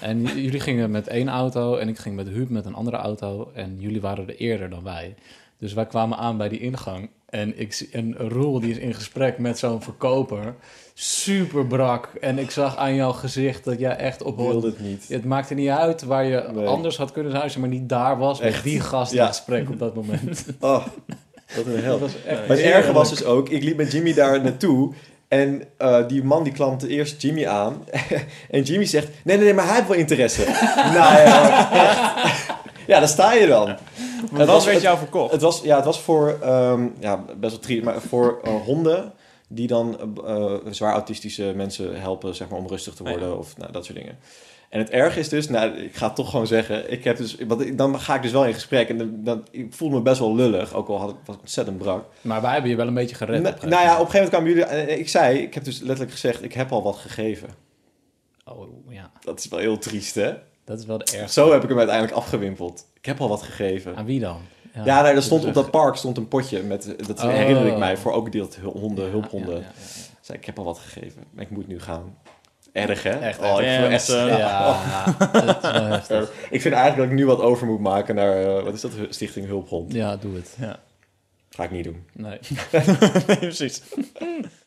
En 0.00 0.22
jullie 0.22 0.60
gingen 0.60 0.90
met 0.90 1.08
één 1.08 1.28
auto 1.28 1.76
en 1.76 1.88
ik 1.88 1.98
ging 1.98 2.16
met 2.16 2.28
Huub 2.28 2.48
met 2.48 2.64
een 2.66 2.74
andere 2.74 2.96
auto. 2.96 3.50
En 3.54 3.76
jullie 3.78 4.00
waren 4.00 4.28
er 4.28 4.36
eerder 4.36 4.70
dan 4.70 4.82
wij. 4.82 5.14
Dus 5.58 5.72
wij 5.72 5.86
kwamen 5.86 6.18
aan 6.18 6.36
bij 6.36 6.48
die 6.48 6.60
ingang. 6.60 7.08
En, 7.26 7.58
ik, 7.60 7.88
en 7.92 8.14
Roel 8.18 8.60
die 8.60 8.70
is 8.70 8.78
in 8.78 8.94
gesprek 8.94 9.38
met 9.38 9.58
zo'n 9.58 9.82
verkoper. 9.82 10.54
Super 10.94 11.66
brak. 11.66 12.08
En 12.20 12.38
ik 12.38 12.50
zag 12.50 12.76
aan 12.76 12.94
jouw 12.94 13.12
gezicht 13.12 13.64
dat 13.64 13.78
jij 13.78 13.96
echt 13.96 14.22
op... 14.22 14.36
wilde 14.36 14.66
het 14.66 14.80
niet. 14.80 15.04
Het 15.08 15.24
maakte 15.24 15.54
niet 15.54 15.68
uit 15.68 16.02
waar 16.02 16.24
je 16.24 16.44
Nee. 16.54 16.66
anders 16.66 16.96
had 16.96 17.12
kunnen 17.12 17.32
zijn, 17.32 17.60
maar 17.60 17.68
niet 17.68 17.88
daar 17.88 18.18
was 18.18 18.40
met 18.40 18.48
Echt. 18.52 18.62
die 18.64 18.80
gast 18.80 19.12
Ja. 19.12 19.20
in 19.22 19.28
gesprek 19.28 19.68
op 19.70 19.78
dat 19.78 19.94
moment. 19.94 20.44
Oh, 20.60 20.86
wat 21.56 21.66
een 21.66 21.82
hel. 21.82 21.98
Maar 21.98 22.08
het 22.48 22.58
erge 22.58 22.92
was 22.92 23.10
dus 23.10 23.24
ook, 23.24 23.48
ik 23.48 23.62
liep 23.62 23.76
met 23.76 23.92
Jimmy 23.92 24.14
daar 24.14 24.42
naartoe. 24.42 24.92
En 25.28 25.62
eh, 25.78 26.08
die 26.08 26.24
man 26.24 26.44
die 26.44 26.52
klampte 26.52 26.88
eerst 26.88 27.22
Jimmy 27.22 27.46
aan. 27.46 27.84
en 28.50 28.62
Jimmy 28.62 28.84
zegt, 28.84 29.08
nee, 29.24 29.36
nee, 29.36 29.44
nee, 29.44 29.54
maar 29.54 29.66
hij 29.66 29.74
heeft 29.74 29.88
wel 29.88 29.96
interesse. 29.96 30.44
nou 30.96 31.18
ja, 31.18 31.68
ja, 32.86 32.98
daar 32.98 33.08
sta 33.08 33.32
je 33.32 33.46
dan. 33.46 33.76
Het 34.30 34.38
wat 34.38 34.46
was- 34.46 34.64
werd 34.64 34.76
het- 34.76 34.84
jou 34.86 34.98
verkocht? 34.98 35.32
Het 35.32 35.40
was, 35.42 35.60
ja, 35.62 35.76
het 35.76 35.84
was 35.84 36.00
voor, 36.00 36.38
ehm, 36.42 36.88
ja, 37.00 37.24
best 37.38 37.52
wel 37.52 37.60
triest, 37.62 37.84
maar 37.84 38.00
voor 38.00 38.40
eh, 38.42 38.54
honden 38.64 39.12
die 39.48 39.66
dan 39.66 39.98
eh, 40.26 40.34
eh, 40.36 40.52
zwaar 40.70 40.92
autistische 40.92 41.52
mensen 41.56 42.00
helpen, 42.00 42.34
zeg 42.34 42.48
maar, 42.48 42.58
om 42.58 42.66
rustig 42.68 42.94
te 42.94 43.04
ja. 43.04 43.10
worden 43.10 43.38
of 43.38 43.56
nou, 43.56 43.72
dat 43.72 43.84
soort 43.84 43.98
dingen. 43.98 44.18
En 44.68 44.78
het 44.78 44.90
erg 44.90 45.16
is 45.16 45.28
dus, 45.28 45.48
nou, 45.48 45.70
ik 45.76 45.96
ga 45.96 46.06
het 46.06 46.16
toch 46.16 46.30
gewoon 46.30 46.46
zeggen, 46.46 46.92
ik 46.92 47.04
heb 47.04 47.16
dus, 47.16 47.36
want 47.46 47.78
dan 47.78 48.00
ga 48.00 48.14
ik 48.14 48.22
dus 48.22 48.32
wel 48.32 48.44
in 48.46 48.54
gesprek 48.54 48.88
en 48.88 48.98
dan, 48.98 49.10
dan, 49.14 49.46
ik 49.50 49.74
voel 49.74 49.88
me 49.88 50.00
best 50.00 50.18
wel 50.18 50.34
lullig, 50.34 50.74
ook 50.74 50.88
al 50.88 50.98
had 50.98 51.10
ik, 51.10 51.16
was 51.24 51.34
ik 51.36 51.40
ontzettend 51.42 51.78
brak. 51.78 52.04
Maar 52.20 52.40
wij 52.42 52.52
hebben 52.52 52.70
je 52.70 52.76
wel 52.76 52.86
een 52.86 52.94
beetje 52.94 53.16
gered. 53.16 53.42
Nou, 53.42 53.54
op 53.54 53.62
een 53.62 53.68
nou 53.68 53.82
ja, 53.82 54.00
op 54.00 54.08
gegeven 54.08 54.24
een 54.26 54.30
gegeven 54.30 54.42
moment 54.44 54.66
kwamen 54.68 54.78
jullie, 54.86 54.98
ik 54.98 55.08
zei, 55.08 55.38
ik 55.38 55.54
heb 55.54 55.64
dus 55.64 55.78
letterlijk 55.78 56.10
gezegd, 56.10 56.42
ik 56.42 56.52
heb 56.52 56.72
al 56.72 56.82
wat 56.82 56.96
gegeven. 56.96 57.48
Oh 58.44 58.68
ja, 58.88 59.10
Dat 59.20 59.38
is 59.38 59.48
wel 59.48 59.58
heel 59.58 59.78
triest, 59.78 60.14
hè? 60.14 60.32
dat 60.64 60.78
is 60.78 60.86
wel 60.86 60.98
de 60.98 61.04
ergste. 61.16 61.40
Zo 61.40 61.52
heb 61.52 61.62
ik 61.62 61.68
hem 61.68 61.78
uiteindelijk 61.78 62.16
afgewimpeld. 62.16 62.86
Ik 63.06 63.12
heb 63.12 63.20
al 63.20 63.28
wat 63.28 63.42
gegeven. 63.42 63.96
Aan 63.96 64.04
wie 64.04 64.20
dan? 64.20 64.40
Ja, 64.84 65.02
nee, 65.02 65.12
er 65.12 65.22
stond 65.22 65.44
op 65.44 65.54
dat 65.54 65.70
park 65.70 65.96
stond 65.96 66.16
een 66.16 66.28
potje 66.28 66.62
met, 66.62 66.94
dat 67.06 67.22
Oh. 67.24 67.30
herinner 67.30 67.66
ik 67.66 67.78
mij, 67.78 67.96
voor 67.96 68.12
ook 68.12 68.32
die 68.32 68.40
dat 68.40 68.56
hu- 68.56 68.66
honden, 68.80 69.04
Ja, 69.04 69.10
hulphonden. 69.10 69.54
ja, 69.54 69.60
ja, 69.60 69.66
ja. 69.66 70.12
Zei, 70.20 70.38
ik 70.38 70.44
heb 70.44 70.58
al 70.58 70.64
wat 70.64 70.78
gegeven, 70.78 71.24
maar 71.30 71.44
ik 71.44 71.50
moet 71.50 71.66
nu 71.68 71.80
gaan. 71.80 72.16
Erg, 72.72 73.02
hè? 73.02 73.10
Echt, 73.10 73.40
oh, 73.40 73.60
ik, 73.60 73.66
echt. 73.66 73.76
voel 73.80 73.88
echt, 73.90 74.06
Ja, 74.06 74.38
Ja, 74.38 75.04
ik 76.50 76.60
vind 76.60 76.74
eigenlijk 76.74 76.96
dat 76.96 77.04
ik 77.06 77.12
nu 77.12 77.26
wat 77.26 77.40
over 77.40 77.66
moet 77.66 77.80
maken 77.80 78.14
naar, 78.14 78.42
eh, 78.56 78.62
wat 78.62 78.74
is 78.74 78.80
dat, 78.80 78.92
Stichting 79.10 79.46
Hulphond. 79.46 79.92
Ja, 79.92 80.16
doe 80.16 80.34
het. 80.34 80.56
Ja. 80.60 80.78
Ga 81.50 81.64
ik 81.64 81.70
niet 81.70 81.84
doen. 81.84 82.04
Nee. 82.12 82.38
nee, 83.26 83.38
precies. 83.38 83.82